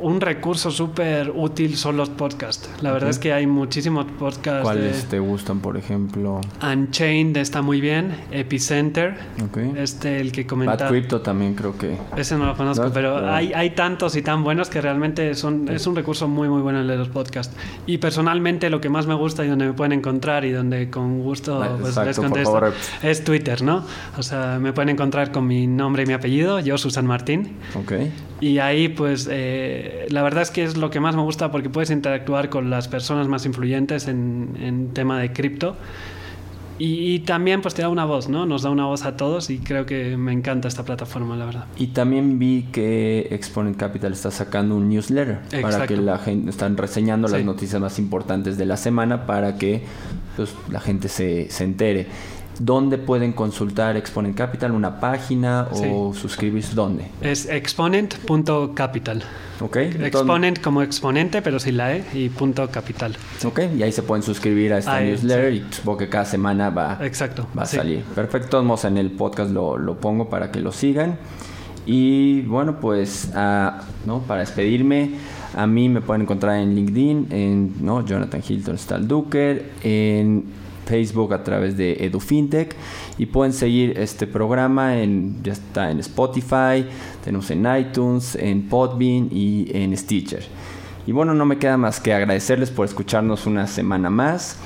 un 0.00 0.20
recurso 0.20 0.70
súper 0.70 1.32
útil 1.34 1.76
son 1.76 1.96
los 1.96 2.10
podcasts. 2.10 2.68
La 2.80 2.92
verdad 2.92 3.08
okay. 3.08 3.10
es 3.10 3.18
que 3.18 3.32
hay 3.32 3.46
muchísimos 3.46 4.06
podcasts. 4.18 4.62
¿Cuáles 4.62 5.02
de... 5.02 5.08
te 5.08 5.18
gustan, 5.18 5.60
por 5.60 5.76
ejemplo? 5.76 6.40
Unchained 6.62 7.36
está 7.36 7.62
muy 7.62 7.80
bien. 7.80 8.16
Epicenter. 8.30 9.16
Okay. 9.50 9.72
Este, 9.76 10.20
el 10.20 10.32
que 10.32 10.46
comentaba. 10.46 10.84
Bad 10.84 10.88
Crypto 10.90 11.20
también 11.20 11.54
creo 11.54 11.76
que. 11.76 11.96
Ese 12.16 12.36
no 12.36 12.46
lo 12.46 12.56
conozco, 12.56 12.86
¿No? 12.86 12.92
pero 12.92 13.30
hay, 13.30 13.52
hay 13.52 13.70
tantos 13.70 14.16
y 14.16 14.22
tan 14.22 14.44
buenos 14.44 14.68
que 14.68 14.80
realmente 14.80 15.34
son, 15.34 15.66
sí. 15.68 15.74
es 15.74 15.86
un 15.86 15.96
recurso 15.96 16.28
muy, 16.28 16.48
muy 16.48 16.62
bueno 16.62 16.80
el 16.80 16.86
de 16.86 16.96
los 16.96 17.08
podcasts. 17.08 17.54
Y 17.86 17.98
personalmente 17.98 18.70
lo 18.70 18.80
que 18.80 18.88
más 18.88 19.06
me 19.06 19.14
gusta 19.14 19.44
y 19.44 19.48
donde 19.48 19.66
me 19.66 19.72
pueden 19.72 19.92
encontrar 19.92 20.44
y 20.44 20.50
donde 20.50 20.90
con 20.90 21.20
gusto 21.20 21.62
ah, 21.62 21.76
pues, 21.78 21.90
Exacto, 21.90 22.08
les 22.08 22.18
contesto 22.18 22.72
es 23.02 23.24
Twitter, 23.24 23.62
¿no? 23.62 23.84
O 24.16 24.22
sea, 24.22 24.58
me 24.60 24.72
pueden 24.72 24.90
encontrar 24.90 25.32
con 25.32 25.46
mi 25.46 25.66
nombre 25.66 26.02
y 26.02 26.06
mi 26.06 26.12
apellido, 26.12 26.60
yo, 26.60 26.78
Susan 26.78 27.06
Martín. 27.06 27.56
Ok 27.74 27.92
Y 28.40 28.58
ahí, 28.58 28.88
pues, 28.88 29.28
eh, 29.30 29.87
la 30.08 30.22
verdad 30.22 30.42
es 30.42 30.50
que 30.50 30.64
es 30.64 30.76
lo 30.76 30.90
que 30.90 31.00
más 31.00 31.16
me 31.16 31.22
gusta 31.22 31.50
porque 31.50 31.70
puedes 31.70 31.90
interactuar 31.90 32.48
con 32.48 32.70
las 32.70 32.88
personas 32.88 33.28
más 33.28 33.46
influyentes 33.46 34.08
en, 34.08 34.56
en 34.60 34.92
tema 34.92 35.18
de 35.20 35.32
cripto. 35.32 35.76
Y, 36.80 37.20
también 37.20 37.60
pues 37.60 37.74
te 37.74 37.82
da 37.82 37.88
una 37.88 38.04
voz, 38.04 38.28
¿no? 38.28 38.46
Nos 38.46 38.62
da 38.62 38.70
una 38.70 38.86
voz 38.86 39.04
a 39.04 39.16
todos 39.16 39.50
y 39.50 39.58
creo 39.58 39.84
que 39.84 40.16
me 40.16 40.32
encanta 40.32 40.68
esta 40.68 40.84
plataforma, 40.84 41.36
la 41.36 41.44
verdad. 41.44 41.64
Y 41.76 41.88
también 41.88 42.38
vi 42.38 42.68
que 42.70 43.26
Exponent 43.30 43.76
Capital 43.76 44.12
está 44.12 44.30
sacando 44.30 44.76
un 44.76 44.88
newsletter 44.88 45.40
para 45.60 45.86
que 45.86 45.96
la 45.96 46.18
gente 46.18 46.50
están 46.50 46.76
reseñando 46.76 47.26
las 47.26 47.44
noticias 47.44 47.80
más 47.80 47.98
importantes 47.98 48.56
de 48.58 48.66
la 48.66 48.76
semana 48.76 49.26
para 49.26 49.56
que 49.56 49.82
pues, 50.36 50.54
la 50.70 50.78
gente 50.78 51.08
se, 51.08 51.50
se 51.50 51.64
entere. 51.64 52.06
¿Dónde 52.58 52.98
pueden 52.98 53.32
consultar 53.32 53.96
Exponent 53.96 54.36
Capital? 54.36 54.72
¿Una 54.72 54.98
página 54.98 55.68
o 55.70 56.12
suscribirse? 56.12 56.74
¿Dónde? 56.74 57.06
Es 57.20 57.48
exponent.capital. 57.48 59.22
Ok. 59.60 59.76
Exponent 59.76 60.60
como 60.60 60.82
exponente, 60.82 61.40
pero 61.42 61.58
sin 61.60 61.76
la 61.76 61.96
E 61.96 62.04
y 62.14 62.28
punto 62.28 62.68
capital. 62.68 63.16
Ok, 63.44 63.60
y 63.76 63.82
ahí 63.82 63.92
se 63.92 64.02
pueden 64.02 64.22
suscribir 64.22 64.72
a 64.72 64.78
esta 64.78 65.00
newsletter 65.00 65.52
y 65.52 65.64
supongo 65.70 65.98
que 65.98 66.08
cada 66.08 66.24
semana 66.24 66.70
va, 66.70 66.98
Exacto, 67.02 67.46
va 67.56 67.62
a 67.62 67.66
salir. 67.66 68.02
Perfecto, 68.14 68.56
vamos 68.56 68.84
en 68.84 68.98
el 68.98 69.10
podcast 69.12 69.50
lo, 69.50 69.76
lo, 69.78 69.96
pongo 69.96 70.28
para 70.28 70.50
que 70.50 70.60
lo 70.60 70.72
sigan. 70.72 71.18
Y 71.86 72.42
bueno, 72.42 72.80
pues 72.80 73.30
uh, 73.34 73.70
¿no? 74.04 74.20
para 74.26 74.40
despedirme, 74.40 75.12
a 75.56 75.66
mí 75.66 75.88
me 75.88 76.00
pueden 76.00 76.22
encontrar 76.22 76.58
en 76.58 76.74
LinkedIn, 76.74 77.28
en 77.30 77.74
¿no? 77.80 78.04
Jonathan 78.04 78.42
Hilton 78.46 78.76
Stalduker, 78.76 79.72
en 79.82 80.44
Facebook 80.88 81.34
a 81.34 81.44
través 81.44 81.76
de 81.76 82.04
EduFintech 82.04 82.74
y 83.18 83.26
pueden 83.26 83.52
seguir 83.52 83.98
este 83.98 84.26
programa 84.26 84.98
en 84.98 85.42
ya 85.42 85.52
está 85.52 85.90
en 85.90 86.00
Spotify, 86.00 86.86
tenemos 87.22 87.50
en 87.50 87.66
iTunes, 87.78 88.34
en 88.36 88.68
Podbean 88.68 89.28
y 89.30 89.70
en 89.74 89.96
Stitcher. 89.96 90.44
Y 91.06 91.12
bueno, 91.12 91.34
no 91.34 91.44
me 91.44 91.58
queda 91.58 91.76
más 91.76 92.00
que 92.00 92.14
agradecerles 92.14 92.70
por 92.70 92.86
escucharnos 92.86 93.46
una 93.46 93.66
semana 93.66 94.08
más 94.08 94.58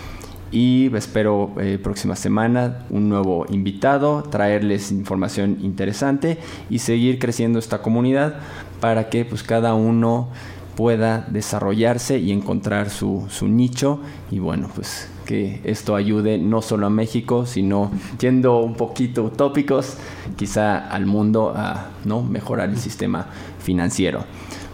y 0.52 0.94
espero 0.94 1.52
eh, 1.58 1.78
próxima 1.82 2.14
semana 2.14 2.84
un 2.90 3.08
nuevo 3.08 3.46
invitado, 3.48 4.22
traerles 4.22 4.92
información 4.92 5.58
interesante 5.62 6.38
y 6.68 6.78
seguir 6.78 7.18
creciendo 7.18 7.58
esta 7.58 7.80
comunidad 7.80 8.36
para 8.80 9.08
que 9.08 9.24
pues 9.24 9.42
cada 9.42 9.74
uno 9.74 10.28
pueda 10.76 11.26
desarrollarse 11.30 12.18
y 12.18 12.32
encontrar 12.32 12.90
su, 12.90 13.26
su 13.28 13.48
nicho 13.48 14.00
y 14.30 14.38
bueno 14.38 14.70
pues 14.74 15.08
que 15.32 15.62
esto 15.64 15.96
ayude 15.96 16.36
no 16.36 16.60
solo 16.60 16.84
a 16.84 16.90
México, 16.90 17.46
sino 17.46 17.90
siendo 18.18 18.58
un 18.58 18.74
poquito 18.74 19.24
utópicos, 19.24 19.96
quizá 20.36 20.76
al 20.76 21.06
mundo 21.06 21.54
a 21.56 21.86
¿no? 22.04 22.22
mejorar 22.22 22.68
el 22.68 22.76
sistema 22.76 23.28
financiero. 23.58 24.26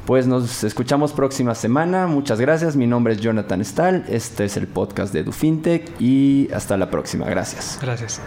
Pues 0.05 0.27
nos 0.27 0.65
escuchamos 0.65 1.13
próxima 1.13 1.55
semana. 1.55 2.09
Muchas 2.09 2.41
gracias. 2.41 2.75
Mi 2.75 2.89
nombre 2.89 3.13
es 3.13 3.21
Jonathan 3.21 3.65
Stahl. 3.65 4.05
Este 4.09 4.47
es 4.47 4.57
el 4.57 4.67
podcast 4.67 5.13
de 5.13 5.23
DuFintech 5.23 6.01
y 6.01 6.49
hasta 6.53 6.77
la 6.77 6.91
próxima. 6.91 7.27
Gracias. 7.27 7.79
Gracias. 7.81 8.21